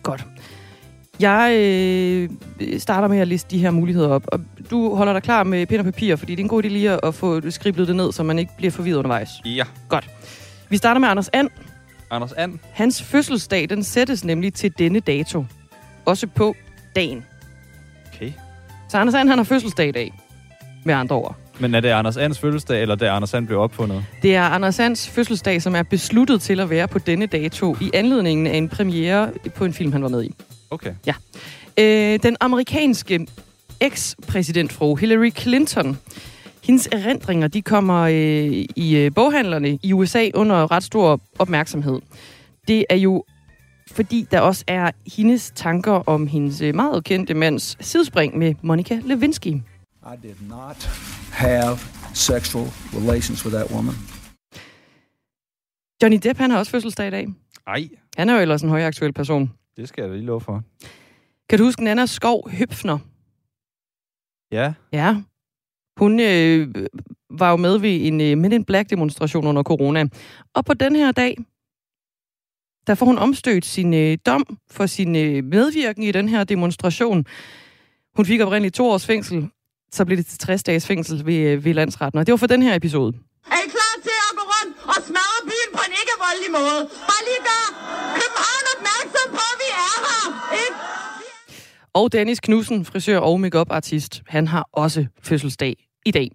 Godt. 0.02 0.26
Jeg 1.20 1.56
øh, 1.60 2.28
starter 2.78 3.08
med 3.08 3.18
at 3.18 3.28
liste 3.28 3.50
de 3.50 3.58
her 3.58 3.70
muligheder 3.70 4.08
op, 4.08 4.24
og 4.26 4.40
du 4.70 4.94
holder 4.94 5.12
dig 5.12 5.22
klar 5.22 5.44
med 5.44 5.66
pen 5.66 5.78
og 5.78 5.84
papir, 5.84 6.16
fordi 6.16 6.32
det 6.32 6.40
er 6.40 6.44
en 6.44 6.48
god 6.48 6.64
idé 6.64 6.68
lige 6.68 7.04
at 7.04 7.14
få 7.14 7.50
skriblet 7.50 7.88
det 7.88 7.96
ned, 7.96 8.12
så 8.12 8.22
man 8.22 8.38
ikke 8.38 8.52
bliver 8.56 8.70
forvirret 8.70 8.96
undervejs. 8.96 9.30
Ja. 9.44 9.64
Godt. 9.88 10.08
Vi 10.68 10.76
starter 10.76 11.00
med 11.00 11.08
Anders 11.08 11.28
And. 11.32 11.48
Anders 12.10 12.32
And. 12.32 12.58
Hans 12.72 13.02
fødselsdag, 13.02 13.68
den 13.68 13.84
sættes 13.84 14.24
nemlig 14.24 14.54
til 14.54 14.72
denne 14.78 15.00
dato. 15.00 15.44
Også 16.04 16.26
på 16.26 16.56
dagen. 16.96 17.24
Okay. 18.14 18.32
Så 18.88 18.98
Anders 18.98 19.14
And, 19.14 19.28
han 19.28 19.38
har 19.38 19.44
fødselsdag 19.44 19.88
i 19.88 19.92
dag. 19.92 20.12
Med 20.84 20.94
andre 20.94 21.16
ord. 21.16 21.36
Men 21.58 21.74
er 21.74 21.80
det 21.80 21.88
Anders 21.88 22.16
Ands 22.16 22.38
fødselsdag, 22.38 22.82
eller 22.82 22.94
det 22.94 23.06
Anders 23.06 23.34
And 23.34 23.46
blev 23.46 23.60
opfundet? 23.60 24.04
Det 24.22 24.36
er 24.36 24.42
Anders 24.42 24.78
Ands 24.78 25.08
fødselsdag, 25.08 25.62
som 25.62 25.76
er 25.76 25.82
besluttet 25.82 26.42
til 26.42 26.60
at 26.60 26.70
være 26.70 26.88
på 26.88 26.98
denne 26.98 27.26
dato 27.26 27.76
i 27.80 27.90
anledningen 27.94 28.46
af 28.46 28.56
en 28.56 28.68
premiere 28.68 29.30
på 29.54 29.64
en 29.64 29.72
film, 29.72 29.92
han 29.92 30.02
var 30.02 30.08
med 30.08 30.24
i. 30.24 30.34
Okay. 30.70 30.94
Ja. 31.06 31.14
Øh, 31.78 32.18
den 32.22 32.36
amerikanske 32.40 33.26
eks-præsidentfru 33.80 34.94
Hillary 34.94 35.30
Clinton, 35.38 35.98
hendes 36.66 36.88
erindringer, 36.92 37.48
de 37.48 37.62
kommer 37.62 38.00
øh, 38.02 38.64
i 38.76 38.96
øh, 38.96 39.14
boghandlerne 39.14 39.78
i 39.82 39.92
USA 39.92 40.30
under 40.34 40.70
ret 40.70 40.82
stor 40.82 41.20
opmærksomhed. 41.38 42.00
Det 42.68 42.84
er 42.90 42.96
jo 42.96 43.24
fordi 43.90 44.26
der 44.30 44.40
også 44.40 44.64
er 44.66 44.90
hendes 45.16 45.52
tanker 45.54 45.92
om 45.92 46.26
hendes 46.26 46.60
øh, 46.60 46.74
meget 46.74 47.04
kendte 47.04 47.34
mands 47.34 47.76
sidespring 47.86 48.38
med 48.38 48.54
Monica 48.62 49.00
Lewinsky. 49.04 49.46
I 49.46 50.16
did 50.22 50.34
not 50.48 50.76
have 51.32 51.78
sexual 52.14 52.66
relations 52.94 53.44
with 53.44 53.56
that 53.56 53.70
woman. 53.70 53.94
Johnny 56.02 56.18
Depp, 56.22 56.38
han 56.38 56.50
har 56.50 56.58
også 56.58 56.70
fødselsdag 56.70 57.06
i 57.08 57.10
dag. 57.10 57.26
Ej, 57.66 57.88
Han 58.16 58.28
er 58.28 58.34
jo 58.34 58.40
ellers 58.40 58.62
en 58.62 58.68
højaktuel 58.68 59.12
person. 59.12 59.52
det 59.76 59.88
skal 59.88 60.02
jeg 60.02 60.10
da 60.10 60.14
lige 60.16 60.26
love 60.26 60.40
for. 60.40 60.62
Kan 61.48 61.58
du 61.58 61.64
huske 61.64 61.84
Nana 61.84 62.06
Skov 62.06 62.50
Høpfner? 62.50 62.98
Ja. 64.52 64.72
Ja. 64.92 65.16
Hun 65.96 66.20
øh, 66.20 66.68
var 67.30 67.50
jo 67.50 67.56
med 67.56 67.78
ved 67.78 68.06
en 68.06 68.20
øh, 68.20 68.38
Men 68.38 68.52
in 68.52 68.64
Black 68.64 68.90
demonstration 68.90 69.46
under 69.46 69.62
corona. 69.62 70.04
Og 70.54 70.64
på 70.64 70.74
den 70.74 70.96
her 70.96 71.12
dag, 71.12 71.36
der 72.86 72.94
får 72.94 73.06
hun 73.06 73.18
omstødt 73.18 73.64
sin 73.66 73.94
øh, 73.94 74.18
dom 74.26 74.58
for 74.70 74.86
sin 74.86 75.16
øh, 75.16 75.44
medvirken 75.44 76.02
i 76.02 76.12
den 76.12 76.28
her 76.28 76.44
demonstration. 76.44 77.26
Hun 78.16 78.26
fik 78.26 78.40
oprindeligt 78.40 78.74
to 78.74 78.90
års 78.90 79.06
fængsel, 79.06 79.48
så 79.92 80.04
blev 80.04 80.16
det 80.16 80.26
til 80.26 80.38
60 80.38 80.62
dages 80.62 80.86
fængsel 80.86 81.26
ved, 81.26 81.34
øh, 81.34 81.64
ved 81.64 81.74
landsretten. 81.74 82.18
Og 82.18 82.26
det 82.26 82.32
var 82.32 82.36
for 82.36 82.46
den 82.46 82.62
her 82.62 82.74
episode. 82.74 83.12
Er 83.50 83.60
I 83.66 83.68
klar 83.76 83.94
til 84.02 84.16
at 84.28 84.32
gå 84.38 84.44
rundt 84.54 84.76
og 84.92 85.02
smadre 85.06 85.40
byen 85.50 85.70
på 85.76 85.82
en 85.88 85.92
ikke-voldelig 86.00 86.50
måde? 86.58 86.80
Bare 87.10 87.22
lige 87.28 87.42
gør 87.48 87.65
Og 91.96 92.12
Dennis 92.12 92.40
Knudsen, 92.40 92.84
frisør 92.84 93.18
og 93.18 93.40
makeup 93.40 93.70
artist 93.70 94.22
han 94.26 94.46
har 94.46 94.68
også 94.72 95.06
fødselsdag 95.22 95.86
i 96.06 96.10
dag. 96.10 96.30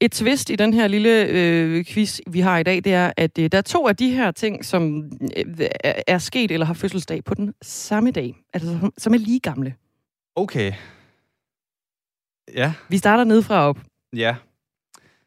Et 0.00 0.12
twist 0.12 0.50
i 0.50 0.56
den 0.56 0.74
her 0.74 0.88
lille 0.88 1.26
øh, 1.26 1.84
quiz, 1.84 2.20
vi 2.26 2.40
har 2.40 2.58
i 2.58 2.62
dag, 2.62 2.76
det 2.76 2.94
er, 2.94 3.12
at 3.16 3.38
øh, 3.38 3.48
der 3.52 3.58
er 3.58 3.62
to 3.62 3.88
af 3.88 3.96
de 3.96 4.10
her 4.10 4.30
ting, 4.30 4.64
som 4.64 5.10
øh, 5.36 5.68
er 6.06 6.18
sket 6.18 6.50
eller 6.50 6.66
har 6.66 6.74
fødselsdag 6.74 7.24
på 7.24 7.34
den 7.34 7.54
samme 7.62 8.10
dag, 8.10 8.34
altså 8.54 8.78
som, 8.80 8.92
som 8.98 9.14
er 9.14 9.18
lige 9.18 9.40
gamle. 9.40 9.74
Okay. 10.36 10.72
Ja. 12.54 12.72
Vi 12.88 12.98
starter 12.98 13.24
nedefra 13.24 13.68
op. 13.68 13.78
Ja. 14.16 14.36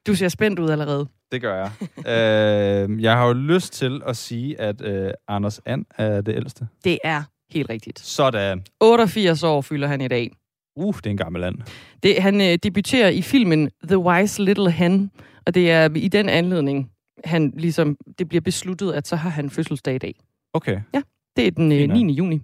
Du 0.08 0.16
ser 0.16 0.30
spændt 0.30 0.60
ud 0.60 0.70
allerede. 0.70 1.08
Det 1.32 1.42
gør 1.42 1.56
jeg. 1.56 1.72
øh, 2.92 3.04
jeg 3.04 3.18
har 3.18 3.28
jo 3.28 3.34
lyst 3.34 3.74
til 3.74 4.02
at 4.06 4.18
sige, 4.18 4.62
at 4.62 4.82
øh, 4.82 5.12
Anders 5.28 5.62
And 5.66 5.86
er 5.98 6.22
det 6.22 6.36
ældste. 6.36 6.68
Det 6.84 7.00
er 7.04 7.24
helt 7.54 7.70
rigtigt. 7.70 8.00
Sådan. 8.00 8.64
88 8.80 9.44
år 9.44 9.62
fylder 9.62 9.88
han 9.88 10.02
i 10.02 10.08
dag. 10.08 10.32
Uh, 10.76 10.96
det 10.96 11.06
er 11.06 11.10
en 11.10 11.18
gammel 11.18 11.42
land. 11.42 11.56
Det, 12.04 12.22
han 12.22 12.42
øh, 12.42 12.58
debuterer 12.64 13.10
i 13.10 13.22
filmen 13.22 13.70
The 13.88 13.98
Wise 13.98 14.44
Little 14.44 14.72
Hen, 14.72 15.12
og 15.46 15.54
det 15.56 15.72
er 15.72 15.90
i 15.96 16.08
den 16.08 16.30
anledning, 16.30 16.92
han 17.26 17.54
ligesom, 17.58 17.98
det 18.20 18.30
bliver 18.30 18.42
besluttet, 18.42 18.92
at 18.94 19.08
så 19.08 19.16
har 19.16 19.30
han 19.30 19.50
fødselsdag 19.50 19.96
i 19.96 19.98
dag. 19.98 20.16
Okay. 20.54 20.80
Ja, 20.94 21.02
det 21.36 21.48
er 21.48 21.52
den 21.52 21.72
øh, 21.72 21.90
9. 21.90 22.14
juni. 22.14 22.42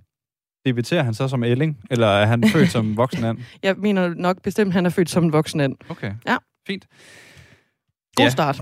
Debuterer 0.66 1.04
han 1.04 1.14
så 1.14 1.28
som 1.28 1.44
ælling, 1.44 1.78
eller 1.92 2.08
er 2.08 2.26
han 2.26 2.44
født 2.50 2.70
som 2.72 2.98
voksen 2.98 3.24
and? 3.24 3.38
Jeg 3.64 3.76
mener 3.78 4.14
nok 4.14 4.42
bestemt, 4.42 4.68
at 4.68 4.74
han 4.74 4.86
er 4.86 4.90
født 4.90 5.10
som 5.10 5.24
en 5.24 5.34
voksen 5.34 5.60
and. 5.60 5.76
Okay, 5.90 6.14
Ja, 6.28 6.38
fint. 6.68 6.86
god 8.16 8.26
Ja. 8.26 8.30
start. 8.30 8.62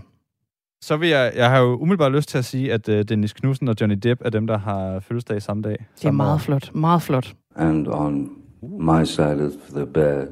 Så 0.86 0.98
vil 0.98 1.10
jeg, 1.10 1.32
jeg 1.36 1.50
har 1.50 1.60
jo 1.60 1.78
umiddelbart 1.78 2.12
lyst 2.12 2.30
til 2.30 2.38
at 2.38 2.46
sige, 2.46 2.74
at 2.74 2.90
uh, 2.90 3.00
Dennis 3.00 3.34
Knudsen 3.34 3.68
og 3.68 3.76
Johnny 3.82 3.96
Depp 4.04 4.22
er 4.26 4.30
dem, 4.30 4.48
der 4.48 4.58
har 4.58 5.00
fødselsdag 5.00 5.42
samme 5.42 5.64
dag. 5.64 5.86
Det 6.02 6.08
er 6.08 6.12
meget 6.12 6.42
flot, 6.42 6.76
meget 6.76 7.02
flot. 7.02 7.34
And 7.56 7.88
on 7.88 8.30
my 8.62 9.06
side 9.06 9.46
of 9.46 9.52
the 9.76 9.86
bed 9.86 10.28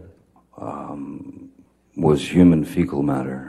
um, 0.61 1.49
was 2.03 2.33
human 2.33 2.65
fecal 2.65 3.03
matter. 3.03 3.39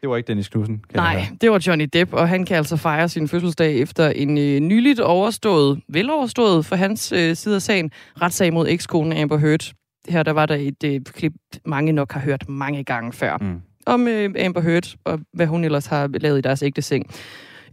Det 0.00 0.08
var 0.10 0.16
ikke 0.16 0.26
Dennis 0.26 0.48
Knudsen. 0.48 0.84
kan 0.90 0.96
Nej, 0.96 1.26
det 1.40 1.50
var 1.50 1.64
Johnny 1.66 1.88
Depp, 1.92 2.12
og 2.12 2.28
han 2.28 2.44
kan 2.44 2.56
altså 2.56 2.76
fejre 2.76 3.08
sin 3.08 3.28
fødselsdag 3.28 3.78
efter 3.78 4.08
en 4.08 4.38
øh, 4.38 4.60
nyligt 4.60 5.00
overstået, 5.00 5.80
veloverstået 5.88 6.66
for 6.66 6.76
hans 6.76 7.12
øh, 7.12 7.36
side 7.36 7.54
af 7.54 7.62
sagen, 7.62 7.90
retssag 8.22 8.52
mod 8.52 8.68
ekskonen 8.68 9.18
Amber 9.18 9.36
Heard. 9.38 9.72
Her 10.08 10.22
der 10.22 10.32
var 10.32 10.46
der 10.46 10.54
et 10.54 10.84
øh, 10.84 11.00
klip, 11.00 11.32
mange 11.64 11.92
nok 11.92 12.12
har 12.12 12.20
hørt 12.20 12.48
mange 12.48 12.84
gange 12.84 13.12
før, 13.12 13.36
mm. 13.40 13.60
Om 13.88 14.08
øh, 14.08 14.34
Amber 14.38 14.60
Heard 14.60 14.96
og 15.04 15.20
hvad 15.32 15.46
hun 15.46 15.64
ellers 15.64 15.86
har 15.86 16.10
lavet 16.20 16.38
i 16.38 16.40
deres 16.40 16.62
ægte 16.62 16.82
seng. 16.82 17.10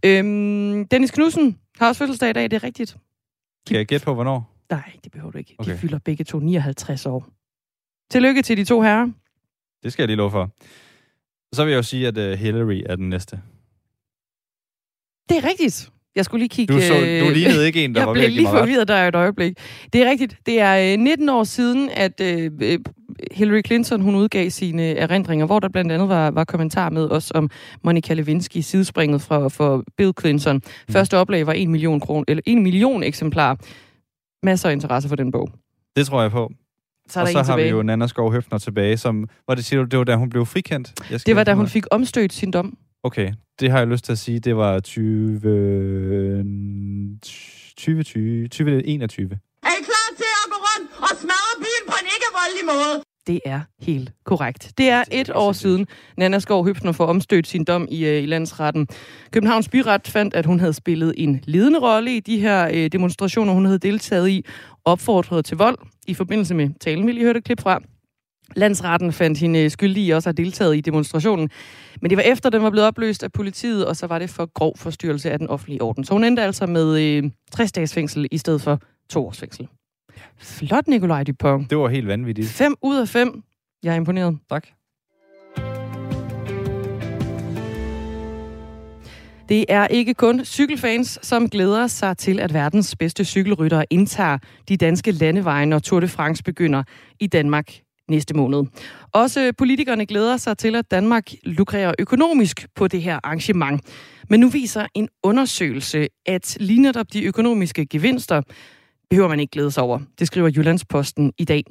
Øhm, 0.06 0.88
Dennis 0.88 1.12
Knudsen 1.12 1.58
har 1.80 1.88
også 1.88 2.00
fødselsdag 2.00 2.30
i 2.30 2.34
dag, 2.34 2.44
det 2.44 2.54
er 2.54 2.64
rigtigt. 2.64 2.98
Kan 3.68 3.78
jeg 3.78 3.86
gætte 3.86 4.06
på, 4.06 4.14
hvornår? 4.14 4.56
Nej, 4.70 4.92
det 5.04 5.12
behøver 5.12 5.32
du 5.32 5.38
ikke. 5.38 5.50
De 5.50 5.56
Okay. 5.60 5.78
fylder 5.78 6.00
begge 6.00 6.24
to 6.24 6.40
59 6.40 7.06
år. 7.06 7.28
Tillykke 8.12 8.42
til 8.42 8.58
de 8.58 8.64
to 8.66 8.82
herrer. 8.82 9.08
Det 9.84 9.94
skal 9.94 10.04
jeg 10.04 10.08
lige 10.08 10.18
love 10.18 10.32
for. 10.32 10.50
Så 11.54 11.64
vil 11.64 11.72
jeg 11.72 11.78
jo 11.78 11.84
sige, 11.84 12.08
at 12.08 12.18
uh, 12.18 12.40
Hillary 12.40 12.82
er 12.86 12.96
den 12.96 13.10
næste. 13.10 13.42
Det 15.30 15.38
er 15.38 15.50
rigtigt. 15.50 15.90
Jeg 16.16 16.26
skulle 16.26 16.40
lige 16.42 16.50
kigge... 16.50 16.74
Du, 16.74 16.82
så, 16.82 16.94
du 16.94 17.00
øh, 17.00 17.32
lignede 17.32 17.66
ikke 17.68 17.86
en, 17.86 17.96
der 17.96 18.00
jeg 18.02 18.08
var 18.08 18.14
blev 18.14 18.22
virkelig 18.22 18.42
lige 18.42 18.52
forvirret 18.60 18.88
der 18.88 19.08
et 19.08 19.16
øjeblik. 19.16 19.58
Det 19.94 20.02
er 20.04 20.10
rigtigt. 20.10 20.38
Det 20.46 20.60
er 20.60 20.94
øh, 20.94 21.00
19 21.00 21.30
år 21.30 21.44
siden, 21.44 21.90
at 21.90 22.22
øh, 22.22 22.52
øh, 22.62 22.80
Hillary 23.32 23.62
Clinton 23.66 24.02
hun 24.02 24.16
udgav 24.16 24.50
sine 24.50 24.84
erindringer, 24.84 25.46
hvor 25.46 25.60
der 25.60 25.70
blandt 25.70 25.92
andet 25.92 26.10
var, 26.10 26.32
var 26.32 26.44
kommentar 26.44 26.90
med 26.90 27.10
os 27.10 27.32
om 27.36 27.50
Monica 27.84 28.14
Lewinsky, 28.14 28.58
sidespringet 28.58 29.22
fra 29.22 29.48
for 29.48 29.84
Bill 29.98 30.12
Clinton. 30.20 30.56
Mm. 30.56 30.62
Første 30.92 31.18
oplag 31.18 31.48
var 31.48 31.54
1 31.54 31.70
million, 31.70 32.00
kron, 32.00 32.26
eller 32.28 32.42
1 32.46 32.58
million 32.58 33.04
eksemplar. 33.04 33.58
Masser 34.44 34.70
af 34.70 34.74
interesse 34.74 35.10
for 35.10 35.16
den 35.16 35.32
bog. 35.32 35.50
Det 35.96 36.06
tror 36.06 36.22
jeg 36.22 36.32
på. 36.32 36.52
Så 37.10 37.20
er 37.20 37.24
og 37.24 37.28
så 37.28 37.32
en 37.32 37.36
har 37.38 37.44
tilbage. 37.44 37.64
vi 37.64 37.70
jo 37.70 37.84
Nana 37.84 38.08
Skov 38.08 38.32
Høfner 38.32 38.58
tilbage, 38.58 38.98
som... 38.98 39.30
Var 39.48 39.56
det, 39.56 39.66
siger 39.66 39.80
du, 39.80 39.86
det 39.86 40.00
var 40.00 40.06
da 40.06 40.16
hun 40.16 40.30
blev 40.30 40.46
frikendt? 40.46 40.94
Jeg 41.12 41.20
skal 41.20 41.30
Det 41.32 41.36
var 41.36 41.44
da 41.44 41.54
hun 41.54 41.68
fik 41.68 41.86
omstødt 41.92 42.34
sin 42.34 42.52
dom. 42.52 42.78
Okay, 43.04 43.34
det 43.60 43.72
har 43.72 43.78
jeg 43.78 43.88
lyst 43.88 44.06
til 44.06 44.12
at 44.12 44.18
sige. 44.18 44.40
Det 44.40 44.56
var 44.56 44.80
20... 44.80 45.40
2020... 47.78 48.48
2021. 48.48 49.26
Er 49.64 49.68
I 49.68 49.84
klar 49.90 50.08
til 50.22 50.32
at 50.42 50.48
gå 50.54 50.58
rundt 50.68 50.90
og 51.02 51.14
smadre 51.22 51.54
byen 51.64 51.84
på 51.92 51.98
en 52.46 52.58
ikke-voldelig 52.58 52.66
måde? 52.66 53.04
Det 53.28 53.40
er 53.46 53.62
helt 53.80 54.12
korrekt. 54.26 54.74
Det 54.78 54.90
er 54.90 55.04
et 55.12 55.30
år 55.36 55.52
siden, 55.52 55.88
Nana 56.18 56.40
Skov 56.40 56.66
Høbsner 56.66 56.92
får 56.92 57.06
omstødt 57.06 57.48
sin 57.48 57.64
dom 57.64 57.88
i, 57.92 58.06
øh, 58.06 58.24
i 58.24 58.26
landsretten. 58.26 58.88
Københavns 59.32 59.70
Byret 59.70 60.08
fandt, 60.08 60.34
at 60.34 60.46
hun 60.46 60.60
havde 60.60 60.74
spillet 60.74 61.14
en 61.18 61.44
ledende 61.44 61.80
rolle 61.80 62.16
i 62.16 62.20
de 62.20 62.40
her 62.40 62.70
øh, 62.74 62.88
demonstrationer, 62.92 63.54
hun 63.54 63.66
havde 63.66 63.80
deltaget 63.80 64.30
i, 64.30 64.46
opfordret 64.86 65.46
til 65.46 65.58
vold 65.58 65.78
i 66.08 66.14
forbindelse 66.14 66.56
med 66.56 66.70
talen, 66.80 67.08
vi 67.08 67.12
lige 67.12 67.24
hørte 67.24 67.38
et 67.38 67.44
klip 67.44 67.62
fra. 67.62 67.80
Landsretten 68.56 69.14
fandt 69.14 69.38
hende 69.38 69.60
øh, 69.60 69.72
skyldig 69.72 70.04
i 70.04 70.10
også 70.10 70.30
at 70.30 70.38
have 70.38 70.46
deltaget 70.46 70.78
i 70.78 70.82
demonstrationen. 70.82 71.50
Men 72.02 72.10
det 72.10 72.18
var 72.18 72.24
efter, 72.24 72.50
den 72.50 72.64
var 72.64 72.70
blevet 72.70 72.88
opløst 72.88 73.24
af 73.24 73.32
politiet, 73.32 73.86
og 73.86 73.96
så 73.96 74.08
var 74.08 74.20
det 74.20 74.30
for 74.30 74.46
grov 74.54 74.78
forstyrrelse 74.78 75.32
af 75.32 75.40
den 75.40 75.48
offentlige 75.48 75.82
orden. 75.82 76.04
Så 76.04 76.14
hun 76.14 76.24
endte 76.24 76.42
altså 76.42 76.66
med 76.66 77.02
øh, 77.02 77.24
60 77.52 77.72
dages 77.72 77.94
fængsel 77.94 78.28
i 78.32 78.38
stedet 78.38 78.62
for 78.62 78.80
to 79.10 79.28
års 79.28 79.40
fængsel. 79.40 79.68
Flot, 80.38 80.88
Nikolaj 80.88 81.24
Dupont. 81.24 81.70
Det 81.70 81.78
var 81.78 81.88
helt 81.88 82.08
vanvittigt. 82.08 82.48
5 82.48 82.76
ud 82.82 82.98
af 82.98 83.08
5. 83.08 83.44
Jeg 83.84 83.92
er 83.92 83.96
imponeret. 83.96 84.38
Tak. 84.50 84.68
Det 89.50 89.66
er 89.70 89.88
ikke 89.88 90.14
kun 90.14 90.46
cykelfans, 90.46 91.20
som 91.22 91.50
glæder 91.50 91.88
sig 91.88 92.18
til, 92.18 92.40
at 92.40 92.54
verdens 92.54 92.96
bedste 92.96 93.26
cykelryttere 93.26 93.86
indtager 93.90 94.38
de 94.70 94.78
danske 94.78 95.12
landeveje, 95.12 95.66
når 95.66 95.80
Tour 95.80 96.00
de 96.00 96.08
France 96.08 96.44
begynder 96.44 96.84
i 97.20 97.28
Danmark 97.28 97.74
næste 98.10 98.34
måned. 98.34 98.64
Også 99.12 99.52
politikerne 99.58 100.06
glæder 100.06 100.38
sig 100.38 100.58
til, 100.58 100.76
at 100.76 100.92
Danmark 100.92 101.32
lukrerer 101.44 101.94
økonomisk 102.00 102.68
på 102.76 102.88
det 102.88 103.02
her 103.02 103.20
arrangement. 103.24 103.82
Men 104.30 104.40
nu 104.40 104.50
viser 104.50 104.88
en 104.94 105.10
undersøgelse, 105.24 106.08
at 106.26 106.58
lige 106.60 106.82
netop 106.82 107.14
de 107.14 107.24
økonomiske 107.24 107.86
gevinster 107.86 108.42
behøver 109.10 109.30
man 109.30 109.40
ikke 109.40 109.52
glæde 109.52 109.72
sig 109.72 109.84
over. 109.84 110.00
Det 110.20 110.28
skriver 110.28 110.50
Jyllandsposten 110.56 111.34
i 111.38 111.46
dag. 111.46 111.64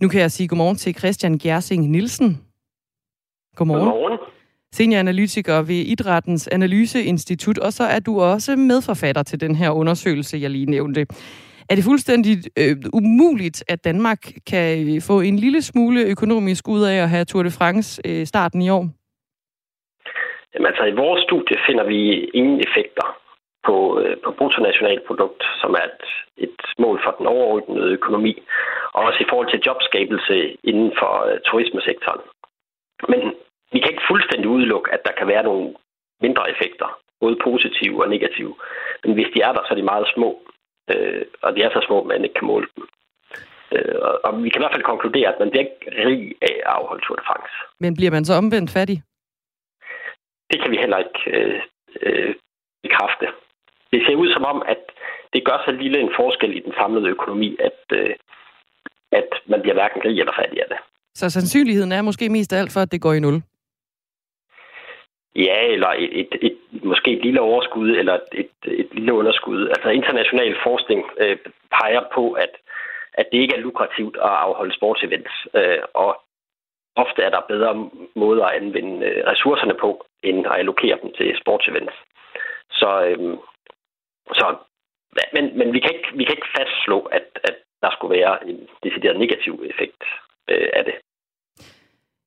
Nu 0.00 0.08
kan 0.08 0.20
jeg 0.20 0.30
sige 0.30 0.48
godmorgen 0.48 0.76
til 0.76 0.94
Christian 0.98 1.38
Gjersing 1.38 1.90
Nielsen. 1.90 2.40
Godmorgen. 3.56 3.84
Godmorgen. 3.84 4.18
Senioranalytiker 4.72 5.62
ved 5.62 5.74
Idrættens 5.74 6.48
Analyseinstitut, 6.48 7.58
og 7.58 7.72
så 7.72 7.84
er 7.84 7.98
du 7.98 8.20
også 8.20 8.56
medforfatter 8.56 9.22
til 9.22 9.40
den 9.40 9.54
her 9.54 9.70
undersøgelse, 9.70 10.38
jeg 10.40 10.50
lige 10.50 10.66
nævnte. 10.66 11.06
Er 11.70 11.74
det 11.74 11.84
fuldstændig 11.84 12.36
øh, 12.58 12.76
umuligt, 12.92 13.64
at 13.68 13.84
Danmark 13.84 14.18
kan 14.46 15.02
få 15.06 15.20
en 15.20 15.36
lille 15.36 15.62
smule 15.62 16.00
økonomisk 16.04 16.68
ud 16.68 16.82
af 16.82 16.96
at 17.02 17.08
have 17.08 17.24
Tour 17.24 17.42
de 17.42 17.50
France 17.50 18.02
øh, 18.04 18.26
starten 18.26 18.62
i 18.62 18.70
år? 18.70 18.84
Jamen, 20.54 20.66
altså, 20.66 20.84
i 20.84 20.94
vores 20.94 21.22
studie 21.22 21.56
finder 21.66 21.84
vi 21.84 22.00
ingen 22.24 22.60
effekter 22.66 23.23
på, 23.66 23.76
øh, 24.00 24.16
på 24.24 24.30
bruttonationalprodukt, 24.38 25.42
som 25.60 25.70
er 25.80 25.84
et, 25.92 26.04
et 26.46 26.60
mål 26.78 27.00
for 27.04 27.12
den 27.18 27.26
overordnede 27.26 27.92
økonomi, 27.98 28.34
og 28.94 29.02
også 29.02 29.20
i 29.22 29.28
forhold 29.30 29.50
til 29.50 29.64
jobskabelse 29.66 30.56
inden 30.70 30.92
for 31.00 31.12
øh, 31.28 31.40
turismesektoren. 31.46 32.22
Men 33.08 33.20
vi 33.72 33.78
kan 33.78 33.90
ikke 33.90 34.10
fuldstændig 34.10 34.48
udelukke, 34.48 34.92
at 34.94 35.02
der 35.06 35.12
kan 35.18 35.26
være 35.26 35.42
nogle 35.42 35.74
mindre 36.20 36.50
effekter, 36.50 36.88
både 37.20 37.36
positive 37.44 38.02
og 38.04 38.08
negative. 38.08 38.54
Men 39.04 39.14
hvis 39.14 39.32
de 39.34 39.40
er 39.40 39.52
der, 39.52 39.62
så 39.62 39.70
er 39.70 39.80
de 39.80 39.90
meget 39.92 40.06
små, 40.14 40.30
øh, 40.92 41.24
og 41.42 41.56
de 41.56 41.62
er 41.62 41.70
så 41.70 41.80
små, 41.86 42.00
at 42.00 42.06
man 42.06 42.24
ikke 42.24 42.38
kan 42.40 42.50
måle 42.52 42.68
dem. 42.76 42.84
Øh, 43.74 43.96
og, 44.08 44.14
og 44.24 44.44
vi 44.44 44.48
kan 44.48 44.60
i 44.60 44.62
hvert 44.62 44.74
fald 44.74 44.90
konkludere, 44.92 45.28
at 45.32 45.40
man 45.40 45.50
bliver 45.50 45.64
ikke 45.64 46.06
rig 46.08 46.34
af 46.42 46.56
at 46.66 46.72
afholde 46.76 47.04
Tour 47.04 47.16
de 47.16 47.26
France. 47.26 47.54
Men 47.80 47.96
bliver 47.96 48.10
man 48.10 48.24
så 48.24 48.34
omvendt 48.34 48.70
fattig? 48.70 48.98
Det 50.50 50.60
kan 50.60 50.70
vi 50.70 50.76
heller 50.76 50.98
ikke 50.98 51.20
øh, 51.36 51.60
øh, 52.02 52.34
bekræfte. 52.82 53.26
Det 53.94 54.02
ser 54.06 54.16
ud 54.22 54.30
som 54.32 54.44
om, 54.52 54.62
at 54.66 54.82
det 55.32 55.44
gør 55.44 55.58
så 55.64 55.72
lille 55.82 55.98
en 56.00 56.12
forskel 56.16 56.56
i 56.56 56.60
den 56.60 56.72
samlede 56.78 57.08
økonomi, 57.08 57.56
at, 57.68 57.80
øh, 57.98 58.14
at 59.12 59.30
man 59.46 59.60
bliver 59.60 59.74
hverken 59.74 60.04
rig 60.04 60.18
eller 60.20 60.34
fattig 60.40 60.58
af 60.62 60.68
det. 60.68 60.78
Så 61.14 61.30
sandsynligheden 61.30 61.92
er 61.92 62.02
måske 62.02 62.28
mest 62.28 62.52
af 62.52 62.58
alt 62.58 62.72
for, 62.72 62.80
at 62.80 62.92
det 62.92 63.00
går 63.00 63.12
i 63.12 63.20
nul. 63.20 63.42
Ja, 65.36 65.58
eller 65.74 65.88
et, 65.88 66.10
et, 66.20 66.32
et, 66.42 66.56
måske 66.84 67.10
et 67.16 67.22
lille 67.22 67.40
overskud, 67.40 67.90
eller 67.90 68.18
et, 68.32 68.54
et 68.66 68.88
lille 68.92 69.12
underskud. 69.12 69.68
Altså 69.68 69.88
international 69.88 70.56
forskning 70.62 71.00
øh, 71.18 71.36
peger 71.70 72.02
på, 72.14 72.32
at, 72.32 72.52
at 73.14 73.26
det 73.32 73.38
ikke 73.38 73.56
er 73.56 73.60
lukrativt 73.60 74.16
at 74.16 74.34
afholde 74.46 74.76
sportsevents. 74.76 75.32
Øh, 75.54 75.78
og 75.94 76.22
ofte 76.96 77.22
er 77.22 77.30
der 77.30 77.48
bedre 77.48 77.90
måder 78.14 78.44
at 78.44 78.56
anvende 78.62 79.06
øh, 79.06 79.24
ressourcerne 79.26 79.74
på, 79.80 80.06
end 80.22 80.46
at 80.46 80.56
allokere 80.58 80.98
dem 81.02 81.12
til 81.12 81.38
sportsevents. 81.42 81.94
Så, 82.70 82.90
øh, 83.06 83.38
så 84.32 84.56
men, 85.34 85.44
men 85.58 85.72
vi, 85.74 85.80
kan 85.80 85.90
ikke, 85.94 86.08
vi 86.18 86.24
kan 86.24 86.34
ikke 86.36 86.54
fastslå, 86.58 86.98
at, 87.00 87.26
at 87.48 87.54
der 87.82 87.90
skulle 87.92 88.16
være 88.18 88.48
en 88.48 88.58
decideret 88.84 89.18
negativ 89.18 89.54
effekt 89.70 90.02
øh, 90.48 90.68
af 90.78 90.84
det. 90.84 90.94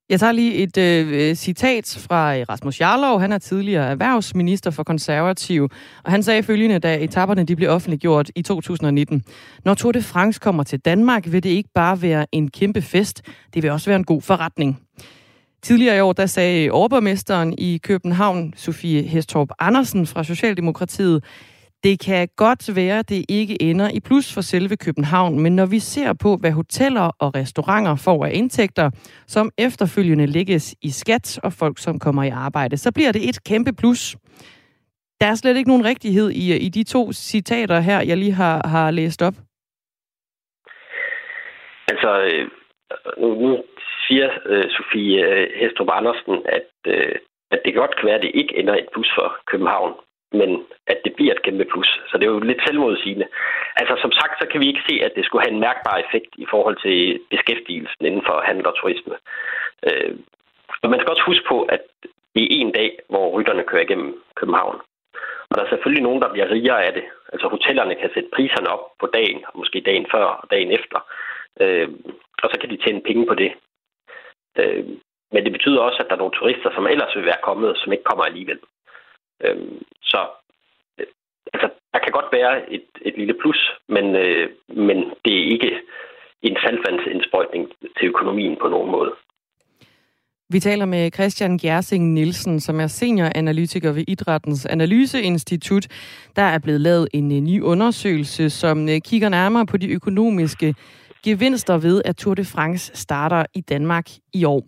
Jeg 0.09 0.19
tager 0.19 0.31
lige 0.31 0.55
et 0.63 0.77
øh, 0.77 1.29
øh 1.29 1.35
citat 1.35 2.05
fra 2.09 2.37
øh, 2.37 2.45
Rasmus 2.49 2.81
Jarlov. 2.81 3.19
Han 3.19 3.31
er 3.31 3.37
tidligere 3.37 3.85
erhvervsminister 3.85 4.71
for 4.71 4.83
konservativ, 4.83 5.69
og 6.03 6.11
han 6.11 6.23
sagde 6.23 6.43
følgende, 6.43 6.79
da 6.79 6.97
etaperne 7.03 7.43
de 7.43 7.55
blev 7.55 7.69
offentliggjort 7.69 8.31
i 8.35 8.41
2019. 8.41 9.23
Når 9.65 9.73
Tour 9.73 9.91
de 9.91 10.01
France 10.01 10.39
kommer 10.39 10.63
til 10.63 10.79
Danmark, 10.79 11.23
vil 11.31 11.43
det 11.43 11.49
ikke 11.49 11.69
bare 11.75 12.01
være 12.01 12.25
en 12.31 12.51
kæmpe 12.51 12.81
fest, 12.81 13.21
det 13.53 13.63
vil 13.63 13.71
også 13.71 13.89
være 13.89 13.99
en 13.99 14.05
god 14.05 14.21
forretning. 14.21 14.87
Tidligere 15.61 15.97
i 15.97 15.99
år, 15.99 16.13
der 16.13 16.25
sagde 16.25 16.71
overborgmesteren 16.71 17.53
i 17.57 17.79
København, 17.83 18.53
Sofie 18.55 19.01
Hestorp 19.01 19.49
Andersen 19.59 20.07
fra 20.07 20.23
Socialdemokratiet, 20.23 21.23
det 21.83 21.99
kan 22.05 22.27
godt 22.37 22.75
være, 22.75 22.99
at 22.99 23.09
det 23.09 23.25
ikke 23.29 23.61
ender 23.61 23.89
i 23.93 23.99
plus 23.99 24.33
for 24.33 24.41
selve 24.41 24.75
København, 24.85 25.39
men 25.43 25.55
når 25.55 25.65
vi 25.65 25.79
ser 25.79 26.13
på, 26.23 26.37
hvad 26.41 26.51
hoteller 26.51 27.11
og 27.19 27.35
restauranter 27.35 27.95
får 28.05 28.25
af 28.25 28.31
indtægter, 28.33 28.89
som 29.27 29.51
efterfølgende 29.57 30.25
lægges 30.25 30.75
i 30.81 30.89
skat 30.89 31.39
og 31.43 31.53
folk, 31.53 31.77
som 31.77 31.99
kommer 31.99 32.23
i 32.23 32.29
arbejde, 32.29 32.77
så 32.77 32.91
bliver 32.93 33.11
det 33.11 33.29
et 33.29 33.43
kæmpe 33.43 33.73
plus. 33.81 34.15
Der 35.21 35.27
er 35.27 35.35
slet 35.35 35.57
ikke 35.57 35.69
nogen 35.69 35.85
rigtighed 35.85 36.29
i, 36.31 36.57
i 36.67 36.69
de 36.69 36.83
to 36.83 37.11
citater 37.11 37.79
her, 37.79 37.99
jeg 38.01 38.17
lige 38.17 38.31
har, 38.31 38.67
har 38.67 38.91
læst 38.91 39.21
op. 39.21 39.33
Altså, 41.91 42.11
øh, 42.21 42.47
nu, 43.21 43.63
siger 44.07 44.29
øh, 44.45 44.65
Sofie 44.69 45.23
øh, 45.25 45.47
Hestrup 45.59 45.89
Andersen, 45.91 46.33
at, 46.57 46.67
at 47.51 47.59
det 47.65 47.75
godt 47.75 47.95
kan 47.95 48.05
være, 48.07 48.15
at 48.15 48.21
det 48.21 48.31
ikke 48.33 48.57
ender 48.59 48.75
et 48.75 48.87
plus 48.93 49.11
for 49.17 49.37
København 49.51 49.93
men 50.31 50.49
at 50.87 50.99
det 51.05 51.15
bliver 51.15 51.33
et 51.33 51.41
kæmpe 51.41 51.65
plus. 51.65 51.89
Så 52.09 52.17
det 52.17 52.25
er 52.25 52.31
jo 52.31 52.39
lidt 52.39 52.61
selvmodsigende. 52.65 53.27
Altså 53.75 53.95
som 54.01 54.11
sagt, 54.11 54.33
så 54.41 54.47
kan 54.47 54.61
vi 54.61 54.67
ikke 54.67 54.87
se, 54.89 54.95
at 55.05 55.11
det 55.15 55.25
skulle 55.25 55.43
have 55.45 55.53
en 55.53 55.65
mærkbar 55.67 55.97
effekt 55.97 56.31
i 56.37 56.45
forhold 56.49 56.77
til 56.85 57.19
beskæftigelsen 57.29 58.05
inden 58.05 58.23
for 58.27 58.43
handel 58.47 58.67
og 58.67 58.75
turisme. 58.75 59.15
Øh, 59.87 60.15
men 60.81 60.91
man 60.91 60.99
skal 60.99 61.11
også 61.11 61.25
huske 61.25 61.45
på, 61.47 61.57
at 61.63 61.81
det 62.35 62.43
er 62.43 62.55
en 62.61 62.71
dag, 62.71 62.99
hvor 63.09 63.25
rytterne 63.35 63.63
kører 63.63 63.81
igennem 63.81 64.21
København. 64.35 64.77
Og 65.49 65.53
der 65.55 65.63
er 65.63 65.69
selvfølgelig 65.69 66.03
nogen, 66.03 66.21
der 66.21 66.33
bliver 66.33 66.51
rigere 66.51 66.85
af 66.85 66.93
det. 66.93 67.03
Altså 67.33 67.47
hotellerne 67.47 67.95
kan 67.95 68.09
sætte 68.13 68.29
priserne 68.35 68.69
op 68.69 68.83
på 68.99 69.07
dagen, 69.17 69.39
og 69.47 69.57
måske 69.57 69.81
dagen 69.81 70.05
før 70.11 70.25
og 70.41 70.47
dagen 70.51 70.71
efter. 70.71 70.99
Øh, 71.61 71.89
og 72.43 72.49
så 72.51 72.57
kan 72.59 72.69
de 72.69 72.77
tjene 72.77 73.01
penge 73.01 73.25
på 73.27 73.35
det. 73.35 73.51
Øh, 74.59 74.85
men 75.31 75.43
det 75.43 75.51
betyder 75.51 75.81
også, 75.81 75.97
at 75.99 76.07
der 76.07 76.15
er 76.15 76.23
nogle 76.23 76.37
turister, 76.39 76.69
som 76.73 76.87
ellers 76.87 77.15
vil 77.15 77.25
være 77.25 77.43
kommet, 77.43 77.77
som 77.77 77.91
ikke 77.91 78.03
kommer 78.03 78.23
alligevel. 78.25 78.59
Øhm, 79.45 79.83
så 80.01 80.19
øh, 80.99 81.07
altså, 81.53 81.67
der 81.93 81.99
kan 81.99 82.11
godt 82.11 82.29
være 82.31 82.73
et, 82.73 82.87
et 83.01 83.17
lille 83.17 83.35
plus, 83.41 83.71
men, 83.87 84.15
øh, 84.15 84.49
men 84.67 84.97
det 85.25 85.33
er 85.39 85.51
ikke 85.55 85.71
en 86.41 86.57
saltvandsindsprøjtning 86.63 87.71
til 87.97 88.07
økonomien 88.07 88.57
på 88.61 88.67
nogen 88.67 88.91
måde. 88.91 89.11
Vi 90.49 90.59
taler 90.59 90.85
med 90.85 91.11
Christian 91.11 91.57
Gersing 91.57 92.13
Nielsen, 92.13 92.59
som 92.59 92.79
er 92.79 92.87
senioranalytiker 92.87 93.91
ved 93.91 94.03
Idrættens 94.07 94.65
Analyseinstitut. 94.65 95.87
Der 96.35 96.41
er 96.41 96.59
blevet 96.59 96.81
lavet 96.81 97.07
en 97.13 97.31
øh, 97.31 97.37
ny 97.37 97.61
undersøgelse, 97.61 98.49
som 98.49 98.89
øh, 98.89 99.01
kigger 99.05 99.29
nærmere 99.29 99.65
på 99.65 99.77
de 99.77 99.91
økonomiske 99.91 100.75
gevinster 101.23 101.77
ved, 101.77 102.01
at 102.05 102.15
Tour 102.15 102.35
de 102.35 102.45
France 102.45 102.91
starter 102.93 103.45
i 103.53 103.61
Danmark 103.61 104.09
i 104.33 104.43
år. 104.43 104.63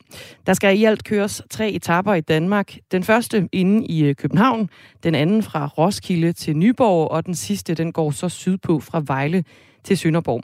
Der 0.45 0.53
skal 0.53 0.79
i 0.79 0.83
alt 0.83 1.03
køres 1.03 1.41
tre 1.49 1.71
etapper 1.71 2.13
i 2.13 2.21
Danmark. 2.21 2.75
Den 2.91 3.03
første 3.03 3.49
inde 3.51 3.85
i 3.85 4.03
øh, 4.03 4.15
København, 4.15 4.69
den 5.03 5.15
anden 5.15 5.43
fra 5.43 5.67
Roskilde 5.67 6.33
til 6.33 6.57
Nyborg, 6.57 7.11
og 7.11 7.25
den 7.25 7.35
sidste 7.35 7.75
den 7.75 7.91
går 7.91 8.11
så 8.11 8.29
sydpå 8.29 8.79
fra 8.79 9.01
Vejle 9.05 9.43
til 9.83 9.97
Sønderborg. 9.97 10.43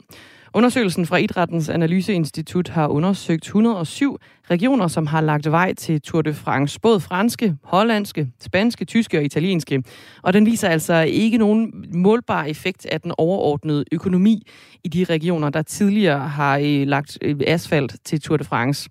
Undersøgelsen 0.56 1.06
fra 1.06 1.16
Idrættens 1.16 1.68
Analyseinstitut 1.68 2.68
har 2.68 2.88
undersøgt 2.88 3.44
107 3.44 4.18
regioner, 4.50 4.88
som 4.88 5.06
har 5.06 5.20
lagt 5.20 5.50
vej 5.50 5.74
til 5.74 6.00
Tour 6.00 6.22
de 6.22 6.34
France. 6.34 6.80
Både 6.80 7.00
franske, 7.00 7.56
hollandske, 7.64 8.28
spanske, 8.40 8.84
tyske 8.84 9.18
og 9.18 9.24
italienske. 9.24 9.82
Og 10.22 10.32
den 10.32 10.46
viser 10.46 10.68
altså 10.68 10.94
ikke 10.94 11.38
nogen 11.38 11.86
målbar 11.94 12.44
effekt 12.44 12.86
af 12.86 13.00
den 13.00 13.12
overordnede 13.18 13.84
økonomi 13.92 14.46
i 14.84 14.88
de 14.88 15.04
regioner, 15.04 15.50
der 15.50 15.62
tidligere 15.62 16.28
har 16.28 16.58
øh, 16.58 16.86
lagt 16.86 17.18
øh, 17.22 17.36
asfalt 17.46 17.96
til 18.04 18.20
Tour 18.20 18.36
de 18.36 18.44
France. 18.44 18.90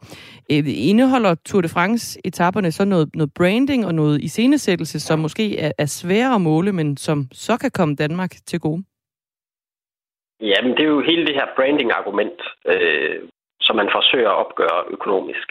Øh, 0.51 0.63
indeholder 0.67 1.35
Tour 1.35 1.61
de 1.61 1.69
France-etapperne 1.69 2.71
så 2.71 2.85
noget, 2.85 3.09
noget 3.15 3.33
branding 3.33 3.85
og 3.85 3.95
noget 3.95 4.21
iscenesættelse, 4.21 4.99
som 4.99 5.19
måske 5.19 5.59
er, 5.59 5.71
er 5.77 5.85
sværere 5.85 6.35
at 6.35 6.41
måle, 6.41 6.71
men 6.71 6.97
som 6.97 7.27
så 7.31 7.57
kan 7.57 7.71
komme 7.71 7.95
Danmark 7.95 8.35
til 8.47 8.59
gode? 8.59 8.83
Jamen, 10.41 10.71
det 10.71 10.83
er 10.83 10.93
jo 10.95 11.01
hele 11.01 11.25
det 11.25 11.35
her 11.35 11.47
branding-argument, 11.55 12.41
øh, 12.65 13.21
som 13.61 13.75
man 13.75 13.89
forsøger 13.91 14.29
at 14.29 14.35
opgøre 14.45 14.83
økonomisk. 14.89 15.47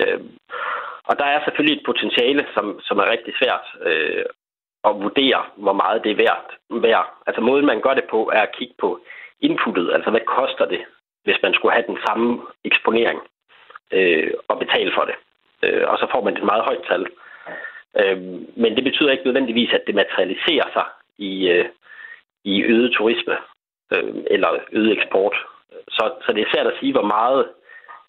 Øh, 0.00 0.20
og 1.04 1.18
der 1.18 1.24
er 1.24 1.44
selvfølgelig 1.44 1.76
et 1.76 1.86
potentiale, 1.86 2.46
som, 2.54 2.80
som 2.82 2.98
er 2.98 3.10
rigtig 3.10 3.34
svært 3.40 3.66
øh, 3.88 4.24
at 4.84 4.94
vurdere, 5.04 5.42
hvor 5.56 5.72
meget 5.72 6.04
det 6.04 6.10
er 6.12 6.22
værd, 6.24 6.46
værd. 6.70 7.06
Altså 7.26 7.40
måden, 7.40 7.66
man 7.66 7.80
gør 7.80 7.94
det 7.94 8.04
på, 8.10 8.30
er 8.34 8.42
at 8.42 8.56
kigge 8.58 8.74
på 8.78 9.00
inputtet. 9.40 9.92
Altså, 9.94 10.10
hvad 10.10 10.20
koster 10.20 10.64
det, 10.64 10.80
hvis 11.24 11.42
man 11.42 11.54
skulle 11.54 11.74
have 11.74 11.86
den 11.86 11.98
samme 12.06 12.40
eksponering 12.64 13.20
øh, 13.92 14.32
og 14.48 14.58
betale 14.58 14.92
for 14.94 15.04
det? 15.04 15.14
Øh, 15.62 15.84
og 15.90 15.98
så 15.98 16.06
får 16.12 16.24
man 16.24 16.36
et 16.36 16.44
meget 16.44 16.64
højt 16.64 16.84
tal. 16.88 17.06
Øh, 18.00 18.18
men 18.62 18.76
det 18.76 18.84
betyder 18.84 19.10
ikke 19.10 19.24
nødvendigvis, 19.24 19.72
at 19.72 19.82
det 19.86 19.94
materialiserer 19.94 20.68
sig 20.72 20.86
i, 21.18 21.48
øh, 21.48 21.68
i 22.44 22.62
øget 22.62 22.92
turisme 22.92 23.36
øh, 23.92 24.14
eller 24.30 24.50
øget 24.72 24.92
eksport. 24.98 25.36
Så, 25.88 26.04
så 26.24 26.32
det 26.32 26.40
er 26.42 26.52
svært 26.52 26.66
at 26.66 26.78
sige, 26.80 26.92
hvor 26.92 27.08
meget 27.16 27.46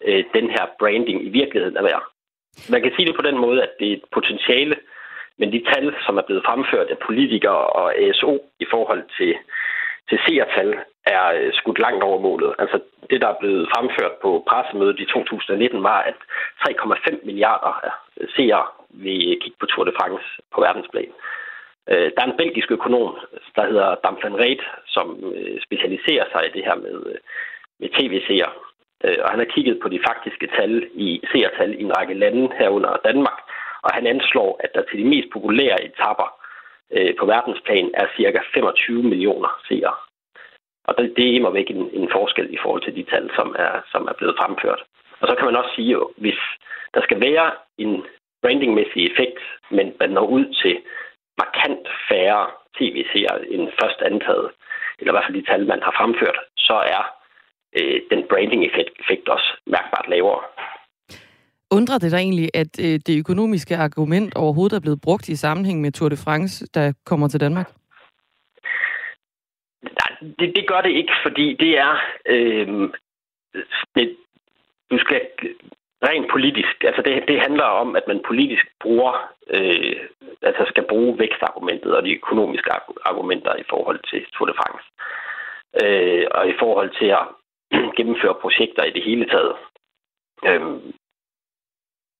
øh, 0.04 0.24
den 0.34 0.50
her 0.50 0.64
branding 0.78 1.26
i 1.26 1.28
virkeligheden 1.28 1.76
er 1.76 1.82
værd. 1.82 2.04
Man 2.70 2.82
kan 2.82 2.92
sige 2.96 3.06
det 3.06 3.16
på 3.16 3.22
den 3.22 3.38
måde, 3.38 3.62
at 3.62 3.72
det 3.78 3.88
er 3.88 3.96
et 3.96 4.04
potentiale, 4.12 4.76
men 5.38 5.52
de 5.52 5.64
tal, 5.72 5.94
som 6.06 6.16
er 6.16 6.22
blevet 6.22 6.46
fremført 6.46 6.88
af 6.90 6.98
politikere 6.98 7.66
og 7.80 7.98
ASO 7.98 8.32
i 8.60 8.66
forhold 8.70 9.02
til, 9.18 9.34
til 10.08 10.18
seertal, 10.26 10.70
er 11.06 11.24
øh, 11.38 11.52
skudt 11.52 11.78
langt 11.78 12.02
over 12.04 12.20
målet. 12.20 12.54
Altså 12.58 12.80
det, 13.10 13.20
der 13.20 13.28
er 13.28 13.40
blevet 13.40 13.68
fremført 13.74 14.14
på 14.22 14.44
pressemødet 14.48 15.00
i 15.00 15.04
2019, 15.04 15.82
var, 15.82 16.00
at 16.10 16.18
3,5 16.68 17.26
milliarder 17.26 17.72
øh, 18.20 18.28
seere 18.36 18.66
vil 18.90 19.38
kigge 19.42 19.58
på 19.60 19.66
Tour 19.66 19.84
de 19.84 19.92
France 19.98 20.26
på 20.54 20.60
verdensplan. 20.60 21.12
Øh, 21.90 22.10
der 22.14 22.22
er 22.22 22.30
en 22.30 22.40
belgisk 22.42 22.70
økonom, 22.70 23.18
der 23.56 23.66
hedder 23.66 23.94
Damfan 24.04 24.38
Reet, 24.40 24.62
som 24.86 25.06
øh, 25.34 25.60
specialiserer 25.66 26.26
sig 26.32 26.42
i 26.46 26.52
det 26.56 26.64
her 26.64 26.74
med, 26.74 26.96
øh, 27.06 27.18
med 27.80 27.88
tv-seere. 27.98 28.52
Øh, 29.04 29.18
og 29.24 29.30
han 29.30 29.38
har 29.38 29.52
kigget 29.54 29.78
på 29.82 29.88
de 29.88 30.04
faktiske 30.08 30.46
tal 30.56 30.88
i 30.94 31.20
seertal 31.32 31.72
i 31.80 31.82
en 31.82 31.96
række 31.96 32.14
lande 32.14 32.50
herunder 32.58 33.02
Danmark, 33.04 33.38
og 33.82 33.90
han 33.94 34.06
anslår, 34.06 34.60
at 34.64 34.70
der 34.74 34.82
til 34.82 34.98
de 34.98 35.04
mest 35.04 35.28
populære 35.32 35.84
etapper 35.84 36.28
øh, 36.96 37.14
på 37.18 37.26
verdensplan 37.26 37.90
er 37.94 38.06
cirka 38.16 38.40
25 38.54 39.02
millioner 39.02 39.60
seere. 39.68 39.94
Og 40.84 40.94
det, 40.98 41.16
det 41.16 41.24
er 41.28 41.32
imod 41.32 41.52
væk 41.52 41.70
en, 41.70 41.90
en 41.92 42.08
forskel 42.12 42.54
i 42.54 42.58
forhold 42.62 42.82
til 42.82 42.96
de 42.96 43.04
tal, 43.10 43.30
som 43.34 43.56
er, 43.58 43.72
som 43.92 44.02
er 44.10 44.12
blevet 44.18 44.36
fremført. 44.40 44.82
Og 45.20 45.28
så 45.28 45.34
kan 45.34 45.44
man 45.46 45.56
også 45.56 45.72
sige, 45.76 45.96
at 45.96 46.06
hvis 46.16 46.40
der 46.94 47.02
skal 47.02 47.20
være 47.20 47.50
en 47.78 48.04
brandingmæssig 48.42 49.10
effekt, 49.10 49.40
men 49.70 49.94
man 50.00 50.10
når 50.10 50.26
ud 50.26 50.44
til 50.62 50.76
markant 51.38 51.84
færre 52.08 52.46
tv-seere 52.78 53.36
end 53.52 53.64
først 53.80 54.00
antaget, 54.10 54.48
eller 54.98 55.12
i 55.12 55.14
hvert 55.14 55.26
fald 55.26 55.40
de 55.40 55.46
tal, 55.50 55.66
man 55.66 55.82
har 55.82 55.94
fremført, 56.00 56.38
så 56.56 56.76
er 56.96 57.02
øh, 57.78 58.00
den 58.10 58.20
branding-effekt 58.30 59.28
også 59.28 59.48
mærkbart 59.66 60.06
lavere. 60.08 60.42
Undrer 61.70 61.98
det 61.98 62.10
dig 62.10 62.18
egentlig, 62.18 62.48
at 62.54 62.72
øh, 62.80 63.00
det 63.06 63.18
økonomiske 63.18 63.76
argument 63.76 64.34
overhovedet 64.34 64.76
er 64.76 64.80
blevet 64.80 65.00
brugt 65.00 65.28
i 65.28 65.36
sammenhæng 65.36 65.80
med 65.80 65.92
Tour 65.92 66.08
de 66.08 66.16
France, 66.24 66.66
der 66.66 66.92
kommer 67.06 67.28
til 67.28 67.40
Danmark? 67.40 67.68
Nej, 69.82 70.30
det, 70.38 70.56
det 70.56 70.68
gør 70.68 70.80
det 70.80 70.90
ikke, 70.90 71.12
fordi 71.22 71.56
det 71.60 71.78
er... 71.78 71.94
Øh, 72.26 72.88
det, 73.94 74.16
du 74.90 74.98
skal 74.98 75.20
rent 76.08 76.30
politisk, 76.30 76.84
altså 76.84 77.02
det, 77.02 77.24
det 77.28 77.40
handler 77.40 77.64
om, 77.64 77.96
at 77.96 78.08
man 78.08 78.20
politisk 78.26 78.66
bruger, 78.80 79.12
øh, 79.56 79.96
altså 80.42 80.64
skal 80.68 80.84
bruge 80.88 81.18
vækstargumentet 81.18 81.96
og 81.96 82.02
de 82.04 82.14
økonomiske 82.14 82.70
argumenter 83.04 83.56
i 83.56 83.64
forhold 83.70 84.00
til 84.10 84.26
Tour 84.32 84.46
de 84.46 84.54
France. 84.60 84.86
Øh, 85.82 86.26
og 86.30 86.48
i 86.48 86.54
forhold 86.58 86.90
til 87.00 87.08
at 87.20 87.24
gennemføre 87.96 88.40
projekter 88.44 88.84
i 88.84 88.90
det 88.90 89.04
hele 89.04 89.26
taget. 89.28 89.54
Øh, 90.46 90.60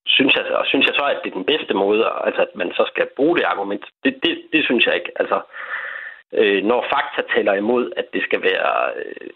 synes 0.06 0.34
jeg, 0.34 0.44
og 0.60 0.66
synes 0.66 0.86
jeg 0.86 0.94
så, 0.94 1.04
at 1.04 1.20
det 1.24 1.30
er 1.30 1.40
den 1.40 1.50
bedste 1.52 1.74
måde, 1.74 2.04
altså 2.26 2.42
at 2.42 2.54
man 2.54 2.72
så 2.72 2.84
skal 2.92 3.06
bruge 3.16 3.36
det 3.36 3.44
argument, 3.44 3.84
det, 4.04 4.14
det, 4.22 4.42
det 4.52 4.64
synes 4.64 4.86
jeg 4.86 4.94
ikke. 4.94 5.12
Altså, 5.16 5.40
øh, 6.32 6.64
når 6.64 6.86
fakta 6.92 7.34
tæller 7.34 7.54
imod, 7.54 7.92
at 7.96 8.06
det 8.12 8.22
skal 8.22 8.42
være, 8.42 8.92
øh, 8.96 9.30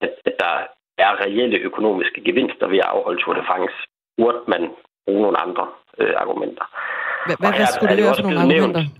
at, 0.00 0.12
at 0.24 0.34
der 0.38 0.66
er 0.98 1.20
reelle 1.24 1.58
økonomiske 1.58 2.20
gevinster 2.24 2.66
ved 2.68 2.78
at 2.78 2.90
afholde 2.94 3.22
Tour 3.22 3.34
de 3.34 3.44
France, 3.46 3.76
burde 4.18 4.42
man 4.48 4.62
bruge 5.06 5.22
nogle 5.22 5.40
andre 5.46 5.68
øh, 5.98 6.14
argumenter. 6.16 6.64
Hvad, 7.26 7.36
hvad, 7.40 7.52
hvad 7.58 7.66
skulle 7.66 7.96
det 7.96 8.04
være 8.04 8.14
for 8.16 8.22
nogle 8.22 8.40
argumenter? 8.40 8.82
Nævnt, 8.82 8.90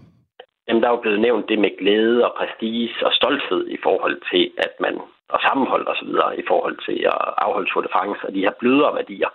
jamen, 0.68 0.82
der 0.82 0.88
er 0.88 0.94
jo 0.96 1.04
blevet 1.04 1.20
nævnt 1.20 1.48
det 1.48 1.58
med 1.58 1.78
glæde 1.78 2.24
og 2.26 2.32
prestige 2.38 2.90
og 3.06 3.12
stolthed 3.12 3.68
i 3.68 3.78
forhold 3.82 4.16
til, 4.32 4.50
at 4.58 4.72
man 4.80 4.94
og 5.28 5.40
sammenhold 5.40 5.86
og 5.86 5.96
så 5.96 6.04
videre 6.04 6.38
i 6.38 6.44
forhold 6.48 6.76
til 6.86 6.98
at 7.12 7.18
afholde 7.44 7.70
Tour 7.70 7.82
de 7.82 7.88
France 7.92 8.20
og 8.26 8.34
de 8.34 8.44
her 8.46 8.54
blødere 8.60 8.94
værdier. 8.94 9.30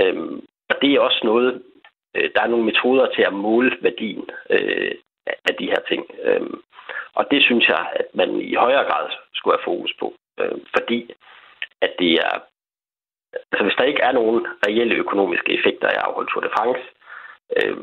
Øhm, 0.00 0.40
Og 0.70 0.76
det 0.82 0.90
er 0.92 1.00
også 1.00 1.20
noget, 1.24 1.62
øh, 2.16 2.30
der 2.34 2.40
er 2.42 2.52
nogle 2.52 2.64
metoder 2.64 3.06
til 3.14 3.22
at 3.22 3.32
måle 3.32 3.72
værdien 3.80 4.24
øh, 4.50 4.92
af 5.48 5.54
de 5.60 5.66
her 5.72 5.82
ting. 5.90 6.02
Øh, 6.22 6.50
og 7.14 7.24
det 7.30 7.42
synes 7.42 7.68
jeg, 7.68 7.82
at 8.00 8.06
man 8.14 8.30
i 8.40 8.54
højere 8.54 8.84
grad 8.90 9.06
skulle 9.34 9.56
have 9.56 9.68
fokus 9.70 9.92
på. 10.00 10.14
Øh, 10.40 10.58
fordi 10.76 11.10
at 11.82 11.92
det 11.98 12.12
er... 12.12 12.32
Altså 13.52 13.64
hvis 13.64 13.76
der 13.78 13.84
ikke 13.84 14.02
er 14.02 14.12
nogen 14.12 14.46
reelle 14.66 14.94
økonomiske 14.94 15.52
effekter 15.52 15.88
af 15.88 15.98
afholdt 16.06 16.30
Tour 16.30 16.42
de 16.42 16.50
France, 16.56 16.84
øh, 17.56 17.76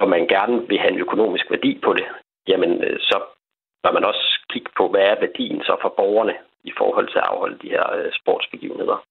og 0.00 0.08
man 0.08 0.26
gerne 0.28 0.68
vil 0.68 0.78
have 0.78 0.92
en 0.92 0.98
økonomisk 1.06 1.50
værdi 1.50 1.80
på 1.84 1.92
det, 1.92 2.06
jamen 2.48 2.84
øh, 2.84 3.00
så 3.00 3.22
bør 3.82 3.92
man 3.92 4.04
også 4.04 4.40
kigge 4.50 4.70
på, 4.76 4.88
hvad 4.88 5.00
er 5.00 5.20
værdien 5.20 5.62
så 5.62 5.76
for 5.82 5.94
borgerne 5.96 6.36
i 6.64 6.72
forhold 6.78 7.08
til 7.08 7.18
at 7.18 7.28
afholde 7.32 7.58
de 7.62 7.68
her 7.68 7.92
øh, 7.96 8.12
sportsbegivenheder. 8.12 9.04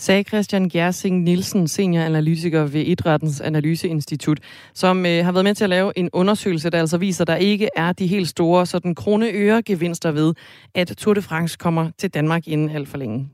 Sagde 0.00 0.22
Christian 0.22 0.68
Gersing 0.68 1.22
Nielsen, 1.22 1.68
senioranalytiker 1.68 2.62
ved 2.66 2.80
Idrættens 2.80 3.40
Analyseinstitut, 3.40 4.40
som 4.74 5.06
øh, 5.06 5.24
har 5.24 5.32
været 5.32 5.44
med 5.44 5.54
til 5.54 5.64
at 5.64 5.70
lave 5.70 5.98
en 5.98 6.10
undersøgelse, 6.12 6.70
der 6.70 6.80
altså 6.80 6.98
viser, 6.98 7.22
at 7.22 7.28
der 7.28 7.36
ikke 7.36 7.68
er 7.76 7.92
de 7.92 8.06
helt 8.06 8.28
store 8.28 8.66
sådan 8.66 8.94
kroneøregevinster 8.94 9.78
gevinster 9.78 10.10
ved, 10.10 10.34
at 10.74 10.94
Tour 10.98 11.14
de 11.14 11.22
France 11.22 11.56
kommer 11.58 11.90
til 11.98 12.14
Danmark 12.14 12.48
inden 12.48 12.70
alt 12.70 12.88
for 12.88 12.98
længe. 12.98 13.28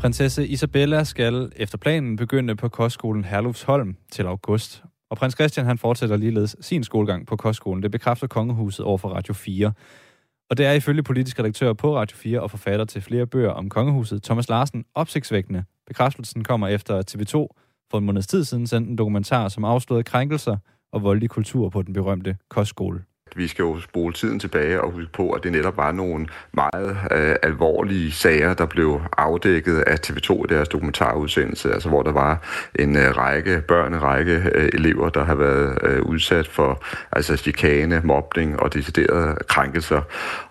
Prinsesse 0.00 0.46
Isabella 0.46 1.04
skal 1.04 1.52
efter 1.56 1.78
planen 1.78 2.16
begynde 2.16 2.56
på 2.56 2.68
kostskolen 2.68 3.24
Herlufsholm 3.24 3.96
til 4.12 4.26
august. 4.26 4.82
Og 5.10 5.16
prins 5.16 5.34
Christian 5.34 5.66
han 5.66 5.78
fortsætter 5.78 6.16
ligeledes 6.16 6.56
sin 6.60 6.84
skolegang 6.84 7.26
på 7.26 7.36
kostskolen. 7.36 7.82
Det 7.82 7.90
bekræfter 7.90 8.26
kongehuset 8.26 8.84
over 8.84 8.98
for 8.98 9.08
Radio 9.08 9.34
4. 9.34 9.72
Og 10.52 10.58
det 10.58 10.66
er 10.66 10.72
ifølge 10.72 11.02
politisk 11.02 11.38
redaktør 11.38 11.72
på 11.72 11.96
Radio 11.96 12.16
4 12.16 12.40
og 12.40 12.50
forfatter 12.50 12.84
til 12.84 13.02
flere 13.02 13.26
bøger 13.26 13.50
om 13.50 13.68
kongehuset, 13.68 14.22
Thomas 14.22 14.48
Larsen, 14.48 14.84
opsigtsvækkende. 14.94 15.64
Bekræftelsen 15.86 16.44
kommer 16.44 16.68
efter 16.68 17.02
TV2 17.10 17.34
for 17.90 17.98
en 17.98 18.04
måneds 18.04 18.26
tid 18.26 18.44
siden 18.44 18.66
sendte 18.66 18.90
en 18.90 18.98
dokumentar, 18.98 19.48
som 19.48 19.64
afslørede 19.64 20.04
krænkelser 20.04 20.56
og 20.92 21.02
voldelig 21.02 21.30
kultur 21.30 21.68
på 21.68 21.82
den 21.82 21.94
berømte 21.94 22.36
kostskole 22.50 23.04
vi 23.36 23.48
skal 23.48 23.62
jo 23.62 23.80
spole 23.80 24.14
tiden 24.14 24.38
tilbage 24.38 24.80
og 24.80 24.90
huske 24.90 25.12
på, 25.12 25.30
at 25.30 25.42
det 25.42 25.52
netop 25.52 25.76
var 25.76 25.92
nogle 25.92 26.26
meget 26.52 26.96
øh, 27.10 27.36
alvorlige 27.42 28.12
sager, 28.12 28.54
der 28.54 28.66
blev 28.66 29.00
afdækket 29.18 29.78
af 29.78 29.98
TV2 30.06 30.44
i 30.44 30.46
deres 30.48 30.68
dokumentarudsendelse, 30.68 31.72
altså 31.72 31.88
hvor 31.88 32.02
der 32.02 32.12
var 32.12 32.38
en 32.74 32.96
øh, 32.96 33.16
række 33.16 33.62
børn, 33.68 33.94
en 33.94 34.02
række 34.02 34.42
øh, 34.54 34.70
elever, 34.72 35.08
der 35.08 35.24
har 35.24 35.34
været 35.34 35.78
øh, 35.82 36.02
udsat 36.02 36.48
for 36.48 36.84
altså 37.12 37.36
chikane, 37.36 38.00
mobning 38.04 38.60
og 38.60 38.74
deciderede 38.74 39.36
krænkelser. 39.48 40.00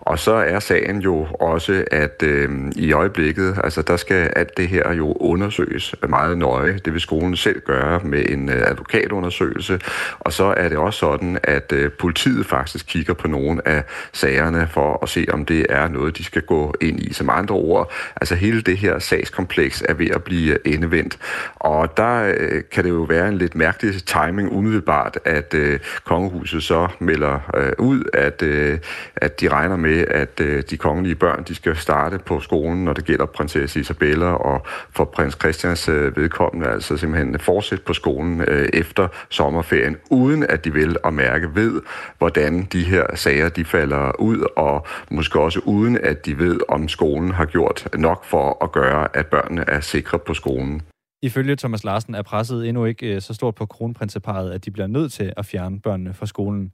Og 0.00 0.18
så 0.18 0.32
er 0.32 0.58
sagen 0.58 1.00
jo 1.00 1.26
også, 1.40 1.84
at 1.90 2.22
øh, 2.22 2.50
i 2.76 2.92
øjeblikket, 2.92 3.58
altså 3.64 3.82
der 3.82 3.96
skal 3.96 4.32
alt 4.36 4.56
det 4.56 4.68
her 4.68 4.92
jo 4.92 5.12
undersøges 5.12 5.94
meget 6.08 6.38
nøje. 6.38 6.78
Det 6.84 6.92
vil 6.92 7.00
skolen 7.00 7.36
selv 7.36 7.60
gøre 7.60 8.00
med 8.04 8.24
en 8.28 8.48
øh, 8.48 8.62
advokatundersøgelse. 8.70 9.80
Og 10.20 10.32
så 10.32 10.54
er 10.56 10.68
det 10.68 10.78
også 10.78 10.98
sådan, 10.98 11.38
at 11.42 11.72
øh, 11.72 11.92
politiet 11.92 12.46
faktisk 12.46 12.71
faktisk 12.72 12.86
kigger 12.86 13.14
på 13.14 13.28
nogle 13.28 13.68
af 13.68 13.84
sagerne 14.12 14.68
for 14.70 14.98
at 15.02 15.08
se, 15.08 15.26
om 15.32 15.44
det 15.44 15.66
er 15.68 15.88
noget, 15.88 16.18
de 16.18 16.24
skal 16.24 16.42
gå 16.42 16.74
ind 16.80 17.00
i. 17.00 17.12
Som 17.12 17.30
andre 17.30 17.54
ord, 17.54 17.92
altså 18.16 18.34
hele 18.34 18.62
det 18.62 18.78
her 18.78 18.98
sagskompleks 18.98 19.82
er 19.88 19.94
ved 19.94 20.10
at 20.10 20.22
blive 20.22 20.66
endevendt. 20.66 21.18
Og 21.56 21.96
der 21.96 22.34
øh, 22.38 22.62
kan 22.72 22.84
det 22.84 22.90
jo 22.90 23.02
være 23.02 23.28
en 23.28 23.38
lidt 23.38 23.54
mærkelig 23.54 24.04
timing 24.04 24.52
umiddelbart, 24.52 25.18
at 25.24 25.54
øh, 25.54 25.80
kongehuset 26.04 26.62
så 26.62 26.88
melder 26.98 27.50
øh, 27.56 27.72
ud, 27.78 28.04
at, 28.14 28.42
øh, 28.42 28.78
at 29.16 29.40
de 29.40 29.48
regner 29.48 29.76
med, 29.76 30.04
at 30.08 30.40
øh, 30.40 30.62
de 30.70 30.76
kongelige 30.76 31.14
børn, 31.14 31.44
de 31.48 31.54
skal 31.54 31.76
starte 31.76 32.18
på 32.18 32.40
skolen, 32.40 32.84
når 32.84 32.92
det 32.92 33.04
gælder 33.04 33.26
prinsesse 33.26 33.80
Isabella 33.80 34.26
og 34.26 34.66
for 34.90 35.04
prins 35.04 35.36
Christians 35.40 35.88
øh, 35.88 36.16
vedkommende, 36.16 36.68
altså 36.68 36.96
simpelthen 36.96 37.38
fortsætte 37.38 37.84
på 37.84 37.92
skolen 37.92 38.40
øh, 38.48 38.68
efter 38.72 39.08
sommerferien, 39.28 39.96
uden 40.10 40.42
at 40.42 40.64
de 40.64 40.72
vil 40.72 40.96
at 41.04 41.14
mærke 41.14 41.54
ved, 41.54 41.82
hvordan 42.18 42.61
de 42.66 42.84
her 42.84 43.16
sager 43.16 43.48
de 43.48 43.64
falder 43.64 44.20
ud, 44.20 44.46
og 44.56 44.86
måske 45.10 45.40
også 45.40 45.60
uden 45.66 45.98
at 45.98 46.26
de 46.26 46.38
ved, 46.38 46.60
om 46.68 46.88
skolen 46.88 47.30
har 47.30 47.46
gjort 47.46 47.88
nok 47.98 48.24
for 48.24 48.64
at 48.64 48.72
gøre, 48.72 49.16
at 49.16 49.26
børnene 49.26 49.64
er 49.68 49.80
sikre 49.80 50.18
på 50.18 50.34
skolen. 50.34 50.82
Ifølge 51.22 51.56
Thomas 51.56 51.84
Larsen 51.84 52.14
er 52.14 52.22
presset 52.22 52.68
endnu 52.68 52.84
ikke 52.84 53.14
øh, 53.14 53.20
så 53.20 53.34
stort 53.34 53.54
på 53.54 53.66
kronprinseparet, 53.66 54.50
at 54.50 54.64
de 54.64 54.70
bliver 54.70 54.86
nødt 54.86 55.12
til 55.12 55.32
at 55.36 55.46
fjerne 55.46 55.80
børnene 55.80 56.14
fra 56.14 56.26
skolen. 56.26 56.72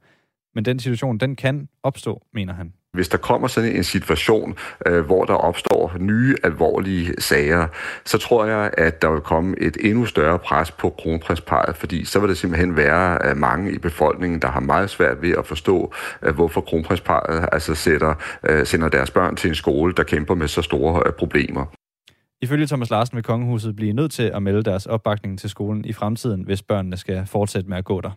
Men 0.55 0.65
den 0.65 0.79
situation, 0.79 1.17
den 1.17 1.35
kan 1.35 1.69
opstå, 1.83 2.21
mener 2.33 2.53
han. 2.53 2.73
Hvis 2.93 3.09
der 3.09 3.17
kommer 3.17 3.47
sådan 3.47 3.75
en 3.75 3.83
situation, 3.83 4.57
øh, 4.85 5.05
hvor 5.05 5.25
der 5.25 5.33
opstår 5.33 5.95
nye 5.99 6.35
alvorlige 6.43 7.13
sager, 7.21 7.67
så 8.05 8.17
tror 8.17 8.45
jeg, 8.45 8.71
at 8.77 9.01
der 9.01 9.11
vil 9.11 9.21
komme 9.21 9.55
et 9.59 9.77
endnu 9.79 10.05
større 10.05 10.39
pres 10.39 10.71
på 10.71 10.89
kronprinsparet, 10.89 11.75
fordi 11.75 12.05
så 12.05 12.19
vil 12.19 12.29
der 12.29 12.35
simpelthen 12.35 12.75
være 12.75 13.17
øh, 13.25 13.37
mange 13.37 13.71
i 13.71 13.77
befolkningen, 13.77 14.41
der 14.41 14.47
har 14.47 14.59
meget 14.59 14.89
svært 14.89 15.21
ved 15.21 15.31
at 15.31 15.45
forstå, 15.45 15.93
øh, 16.21 16.35
hvorfor 16.35 16.61
kronprinsparet 16.61 17.49
altså 17.51 17.75
sætter, 17.75 18.13
øh, 18.49 18.65
sender 18.65 18.89
deres 18.89 19.11
børn 19.11 19.35
til 19.35 19.47
en 19.47 19.55
skole, 19.55 19.93
der 19.93 20.03
kæmper 20.03 20.35
med 20.35 20.47
så 20.47 20.61
store 20.61 21.03
øh, 21.05 21.13
problemer. 21.13 21.65
Ifølge 22.41 22.67
Thomas 22.67 22.89
Larsen 22.89 23.15
vil 23.15 23.23
kongehuset 23.23 23.75
blive 23.75 23.93
nødt 23.93 24.11
til 24.11 24.31
at 24.35 24.43
melde 24.43 24.63
deres 24.63 24.85
opbakning 24.85 25.39
til 25.39 25.49
skolen 25.49 25.85
i 25.85 25.93
fremtiden, 25.93 26.43
hvis 26.43 26.61
børnene 26.61 26.97
skal 26.97 27.25
fortsætte 27.25 27.69
med 27.69 27.77
at 27.77 27.85
gå 27.85 28.01
der. 28.01 28.11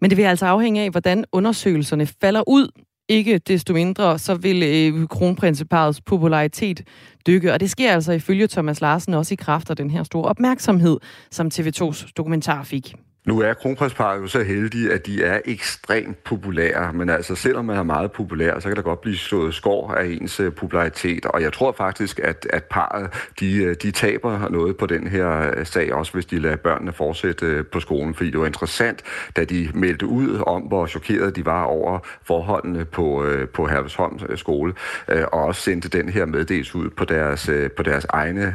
Men 0.00 0.10
det 0.10 0.16
vil 0.16 0.22
altså 0.22 0.46
afhænge 0.46 0.82
af, 0.82 0.90
hvordan 0.90 1.24
undersøgelserne 1.32 2.06
falder 2.06 2.42
ud. 2.48 2.68
Ikke 3.08 3.38
desto 3.38 3.72
mindre, 3.74 4.18
så 4.18 4.34
vil 4.34 4.62
øh, 4.62 5.08
kronprinseparets 5.08 6.00
popularitet 6.00 6.82
dykke, 7.26 7.52
og 7.52 7.60
det 7.60 7.70
sker 7.70 7.92
altså 7.92 8.12
ifølge 8.12 8.46
Thomas 8.46 8.80
Larsen 8.80 9.14
også 9.14 9.34
i 9.34 9.36
kraft 9.36 9.70
af 9.70 9.76
den 9.76 9.90
her 9.90 10.02
store 10.02 10.24
opmærksomhed, 10.24 10.98
som 11.30 11.50
TV2's 11.54 12.12
dokumentar 12.16 12.62
fik. 12.62 12.94
Nu 13.26 13.40
er 13.40 13.54
kronprinsparet 13.54 14.22
jo 14.22 14.26
så 14.26 14.42
heldige, 14.42 14.92
at 14.92 15.06
de 15.06 15.24
er 15.24 15.40
ekstremt 15.44 16.24
populære, 16.24 16.92
men 16.92 17.10
altså 17.10 17.34
selvom 17.34 17.64
man 17.64 17.76
er 17.76 17.82
meget 17.82 18.12
populær, 18.12 18.60
så 18.60 18.68
kan 18.68 18.76
der 18.76 18.82
godt 18.82 19.00
blive 19.00 19.16
slået 19.16 19.54
skår 19.54 19.92
af 19.92 20.04
ens 20.06 20.40
øh, 20.40 20.52
popularitet, 20.52 21.26
og 21.26 21.42
jeg 21.42 21.52
tror 21.52 21.72
faktisk, 21.72 22.20
at, 22.22 22.46
at 22.50 22.64
parret, 22.64 23.30
de, 23.40 23.56
øh, 23.56 23.76
de 23.82 23.90
taber 23.90 24.48
noget 24.48 24.76
på 24.76 24.86
den 24.86 25.06
her 25.06 25.52
øh, 25.56 25.66
sag, 25.66 25.94
også 25.94 26.12
hvis 26.12 26.26
de 26.26 26.38
lader 26.38 26.56
børnene 26.56 26.92
fortsætte 26.92 27.64
på 27.72 27.80
skolen, 27.80 28.14
fordi 28.14 28.30
det 28.30 28.40
var 28.40 28.46
interessant, 28.46 29.02
da 29.36 29.44
de 29.44 29.68
meldte 29.74 30.06
ud 30.06 30.42
om, 30.46 30.62
hvor 30.62 30.86
chokeret 30.86 31.36
de 31.36 31.44
var 31.44 31.64
over 31.64 31.98
forholdene 32.22 32.84
på, 32.84 33.26
på 33.54 33.66
Hervesholm 33.66 34.36
skole, 34.36 34.74
og 35.08 35.44
også 35.44 35.60
sendte 35.60 35.88
den 35.88 36.08
her 36.08 36.26
meddelelse 36.26 36.76
ud 36.76 36.90
på 36.90 37.04
deres, 37.04 37.50
på 37.76 37.82
deres 37.82 38.06
egne 38.08 38.54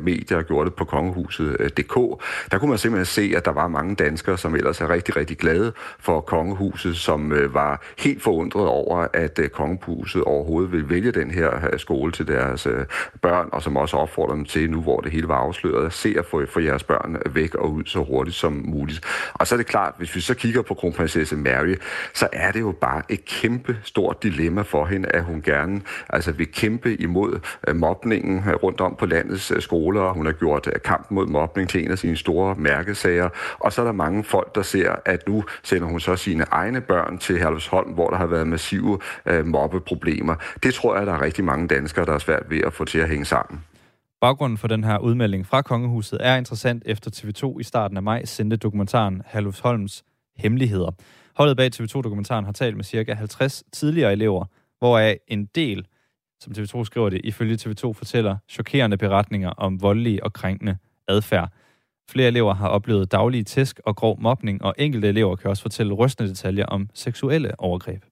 medier, 0.00 0.38
og 0.38 0.44
gjorde 0.44 0.70
det 0.70 0.74
på 0.74 0.84
kongehuset.dk. 0.84 1.94
Der 2.50 2.58
kunne 2.58 2.68
man 2.68 2.78
simpelthen 2.78 3.06
se, 3.06 3.32
at 3.36 3.44
der 3.44 3.52
var 3.52 3.68
mange 3.68 3.85
mange 3.86 4.04
danskere, 4.04 4.38
som 4.38 4.54
ellers 4.54 4.80
er 4.80 4.90
rigtig, 4.90 5.16
rigtig 5.16 5.38
glade 5.38 5.72
for 5.98 6.20
kongehuset, 6.20 6.96
som 6.96 7.32
øh, 7.32 7.54
var 7.54 7.82
helt 7.98 8.22
forundret 8.22 8.66
over, 8.66 9.06
at 9.12 9.38
øh, 9.38 9.48
kongehuset 9.48 10.22
overhovedet 10.22 10.72
vil 10.72 10.90
vælge 10.90 11.12
den 11.12 11.30
her 11.30 11.50
øh, 11.72 11.78
skole 11.78 12.12
til 12.12 12.26
deres 12.28 12.66
øh, 12.66 12.84
børn, 13.22 13.48
og 13.52 13.62
som 13.62 13.76
også 13.76 13.96
opfordrer 13.96 14.34
dem 14.34 14.44
til, 14.44 14.70
nu 14.70 14.80
hvor 14.80 15.00
det 15.00 15.12
hele 15.12 15.28
var 15.28 15.38
afsløret, 15.38 15.86
at 15.86 15.92
se 15.92 16.14
at 16.18 16.24
få, 16.26 16.46
få 16.46 16.60
jeres 16.60 16.84
børn 16.84 17.16
øh, 17.26 17.34
væk 17.34 17.54
og 17.54 17.72
ud 17.72 17.84
så 17.84 18.04
hurtigt 18.04 18.36
som 18.36 18.62
muligt. 18.64 19.00
Og 19.34 19.46
så 19.46 19.54
er 19.54 19.56
det 19.56 19.66
klart, 19.66 19.94
hvis 19.98 20.14
vi 20.14 20.20
så 20.20 20.34
kigger 20.34 20.62
på 20.62 20.74
kronprinsesse 20.74 21.36
Mary, 21.36 21.74
så 22.14 22.28
er 22.32 22.52
det 22.52 22.60
jo 22.60 22.72
bare 22.80 23.02
et 23.08 23.24
kæmpe 23.24 23.76
stort 23.84 24.22
dilemma 24.22 24.62
for 24.62 24.86
hende, 24.86 25.08
at 25.08 25.24
hun 25.24 25.42
gerne 25.42 25.80
altså 26.08 26.32
vil 26.32 26.52
kæmpe 26.52 26.94
imod 26.94 27.40
øh, 27.68 27.76
mobningen 27.76 28.38
øh, 28.48 28.54
rundt 28.54 28.80
om 28.80 28.96
på 28.98 29.06
landets 29.06 29.64
skoler. 29.64 30.12
Hun 30.12 30.26
har 30.26 30.32
gjort 30.32 30.66
øh, 30.66 30.80
kampen 30.84 31.14
mod 31.14 31.26
mobning 31.26 31.68
til 31.68 31.84
en 31.84 31.90
af 31.90 31.98
sine 31.98 32.16
store 32.16 32.54
mærkesager, 32.58 33.28
og 33.58 33.72
så 33.76 33.82
er 33.82 33.86
der 33.86 33.92
mange 33.92 34.24
folk, 34.24 34.54
der 34.54 34.62
ser, 34.62 34.94
at 35.04 35.28
nu 35.28 35.44
sender 35.62 35.88
hun 35.88 36.00
så 36.00 36.16
sine 36.16 36.44
egne 36.50 36.80
børn 36.80 37.18
til 37.18 37.38
Herlevsholm, 37.38 37.92
hvor 37.92 38.10
der 38.10 38.16
har 38.16 38.26
været 38.26 38.46
massive 38.46 38.98
øh, 39.26 39.46
mobbeproblemer. 39.46 40.34
Det 40.62 40.74
tror 40.74 40.96
jeg, 40.96 41.06
der 41.06 41.12
er 41.12 41.22
rigtig 41.22 41.44
mange 41.44 41.68
danskere, 41.68 42.04
der 42.04 42.12
er 42.12 42.18
svært 42.18 42.42
ved 42.50 42.60
at 42.60 42.72
få 42.72 42.84
til 42.84 42.98
at 42.98 43.08
hænge 43.08 43.24
sammen. 43.24 43.64
Baggrunden 44.20 44.58
for 44.58 44.68
den 44.68 44.84
her 44.84 44.98
udmelding 44.98 45.46
fra 45.46 45.62
Kongehuset 45.62 46.18
er 46.22 46.36
interessant 46.36 46.82
efter 46.86 47.10
TV2 47.10 47.58
i 47.60 47.62
starten 47.62 47.96
af 47.96 48.02
maj 48.02 48.24
sendte 48.24 48.56
dokumentaren 48.56 49.22
Herlevsholms 49.26 50.04
Hemmeligheder. 50.36 50.90
Holdet 51.36 51.56
bag 51.56 51.70
TV2-dokumentaren 51.74 52.44
har 52.44 52.52
talt 52.52 52.76
med 52.76 52.84
ca. 52.84 53.14
50 53.14 53.64
tidligere 53.72 54.12
elever, 54.12 54.44
hvoraf 54.78 55.18
en 55.28 55.46
del, 55.54 55.86
som 56.40 56.52
TV2 56.52 56.84
skriver 56.84 57.08
det, 57.08 57.20
ifølge 57.24 57.56
TV2 57.56 57.92
fortæller 57.92 58.36
chokerende 58.48 58.96
beretninger 58.96 59.50
om 59.50 59.82
voldelige 59.82 60.24
og 60.24 60.32
krænkende 60.32 60.76
adfærd. 61.08 61.50
Flere 62.10 62.28
elever 62.28 62.54
har 62.54 62.68
oplevet 62.68 63.12
daglige 63.12 63.44
tæsk 63.44 63.80
og 63.84 63.96
grov 63.96 64.20
mobning, 64.20 64.64
og 64.64 64.74
enkelte 64.78 65.08
elever 65.08 65.36
kan 65.36 65.50
også 65.50 65.62
fortælle 65.62 65.94
rystende 65.94 66.30
detaljer 66.30 66.66
om 66.66 66.88
seksuelle 66.94 67.60
overgreb. 67.60 68.02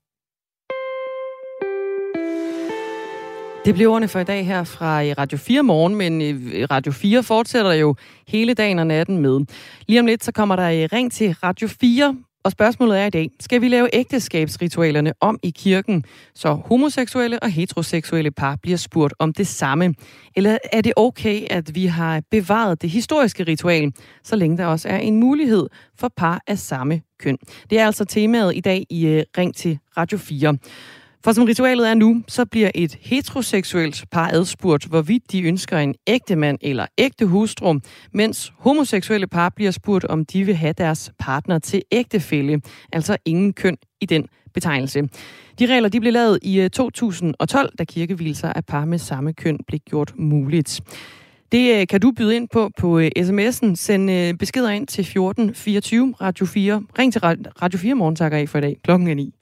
Det 3.65 3.75
bliver 3.75 3.91
ordene 3.91 4.09
for 4.09 4.21
i 4.21 4.25
dag 4.25 4.47
her 4.47 4.65
fra 4.65 5.05
øh, 5.05 5.15
Radio 5.19 5.39
4 5.39 5.63
morgen, 5.63 5.95
men 5.95 6.23
øh, 6.23 6.67
Radio 6.71 6.93
4 6.93 7.23
fortsætter 7.23 7.73
jo 7.73 7.95
hele 8.29 8.55
dagen 8.55 8.79
og 8.79 8.87
natten 8.87 9.19
med. 9.19 9.41
Lige 9.87 10.01
om 10.01 10.07
lidt, 10.07 10.25
så 10.25 10.33
kommer 10.33 10.57
der 10.57 10.71
øh, 10.71 10.89
ring 10.93 11.13
til 11.13 11.33
Radio 11.33 11.69
4 11.69 12.17
og 12.45 12.53
spørgsmålet 12.53 13.01
er 13.01 13.07
i 13.07 13.11
dag, 13.11 13.31
skal 13.41 13.61
vi 13.61 13.69
lave 13.69 13.89
ægteskabsritualerne 13.93 15.13
om 15.21 15.39
i 15.43 15.51
kirken, 15.51 16.05
så 16.35 16.53
homoseksuelle 16.53 17.43
og 17.43 17.51
heteroseksuelle 17.51 18.31
par 18.31 18.57
bliver 18.63 18.77
spurgt 18.77 19.15
om 19.19 19.33
det 19.33 19.47
samme? 19.47 19.95
Eller 20.37 20.59
er 20.73 20.81
det 20.81 20.93
okay, 20.97 21.47
at 21.51 21.75
vi 21.75 21.87
har 21.87 22.23
bevaret 22.31 22.83
det 22.83 22.91
historiske 22.91 23.45
ritual, 23.45 23.93
så 24.25 24.37
længe 24.37 24.57
der 24.57 24.67
også 24.67 24.89
er 24.89 24.99
en 24.99 25.17
mulighed 25.17 25.67
for 25.99 26.13
par 26.17 26.43
af 26.47 26.59
samme 26.59 27.03
køn? 27.19 27.39
Det 27.71 27.79
er 27.79 27.87
altså 27.87 28.05
temaet 28.05 28.57
i 28.57 28.61
dag 28.61 28.87
i 28.91 29.07
øh, 29.07 29.23
Ring 29.39 29.55
til 29.55 29.79
Radio 29.97 30.19
4. 30.19 30.57
For 31.25 31.33
som 31.33 31.45
ritualet 31.45 31.91
er 31.91 31.95
nu, 31.95 32.23
så 32.29 32.45
bliver 32.45 32.71
et 32.75 32.99
heteroseksuelt 33.01 34.05
par 34.11 34.29
adspurgt, 34.33 34.85
hvorvidt 34.85 35.33
de 35.33 35.43
ønsker 35.43 35.79
en 35.79 35.95
ægte 36.07 36.37
mand 36.37 36.59
eller 36.61 36.87
ægte 36.99 37.27
hustru, 37.27 37.75
mens 38.13 38.53
homoseksuelle 38.59 39.27
par 39.27 39.49
bliver 39.57 39.71
spurgt, 39.71 40.05
om 40.05 40.25
de 40.25 40.45
vil 40.45 40.55
have 40.55 40.73
deres 40.73 41.13
partner 41.19 41.59
til 41.59 41.83
ægtefælde, 41.93 42.61
altså 42.93 43.17
ingen 43.25 43.53
køn 43.53 43.77
i 44.01 44.07
den 44.07 44.27
betegnelse. 44.55 45.03
De 45.59 45.67
regler 45.67 45.89
de 45.89 46.01
blev 46.01 46.13
lavet 46.13 46.39
i 46.43 46.61
øh, 46.61 46.71
2012, 46.71 47.73
da 47.79 47.85
kirkevilser 47.85 48.53
af 48.53 48.65
par 48.65 48.85
med 48.85 48.99
samme 48.99 49.33
køn 49.33 49.59
blev 49.67 49.81
gjort 49.81 50.13
muligt. 50.17 50.81
Det 51.53 51.81
øh, 51.81 51.87
kan 51.87 52.01
du 52.01 52.13
byde 52.17 52.37
ind 52.37 52.49
på 52.53 52.71
på 52.79 52.99
øh, 52.99 53.11
sms'en. 53.19 53.75
Send 53.75 54.39
beskeder 54.39 54.71
ind 54.71 54.87
til 54.87 55.03
1424 55.03 56.15
Radio 56.21 56.47
4. 56.47 56.83
Ring 56.99 57.13
til 57.13 57.21
Radio 57.23 57.79
4 57.79 57.95
morgen, 57.95 58.17
takker 58.17 58.39
I 58.39 58.47
for 58.47 58.59
i 58.59 58.61
dag. 58.61 58.77
Klokken 58.85 59.09
er 59.09 59.15
9. 59.15 59.35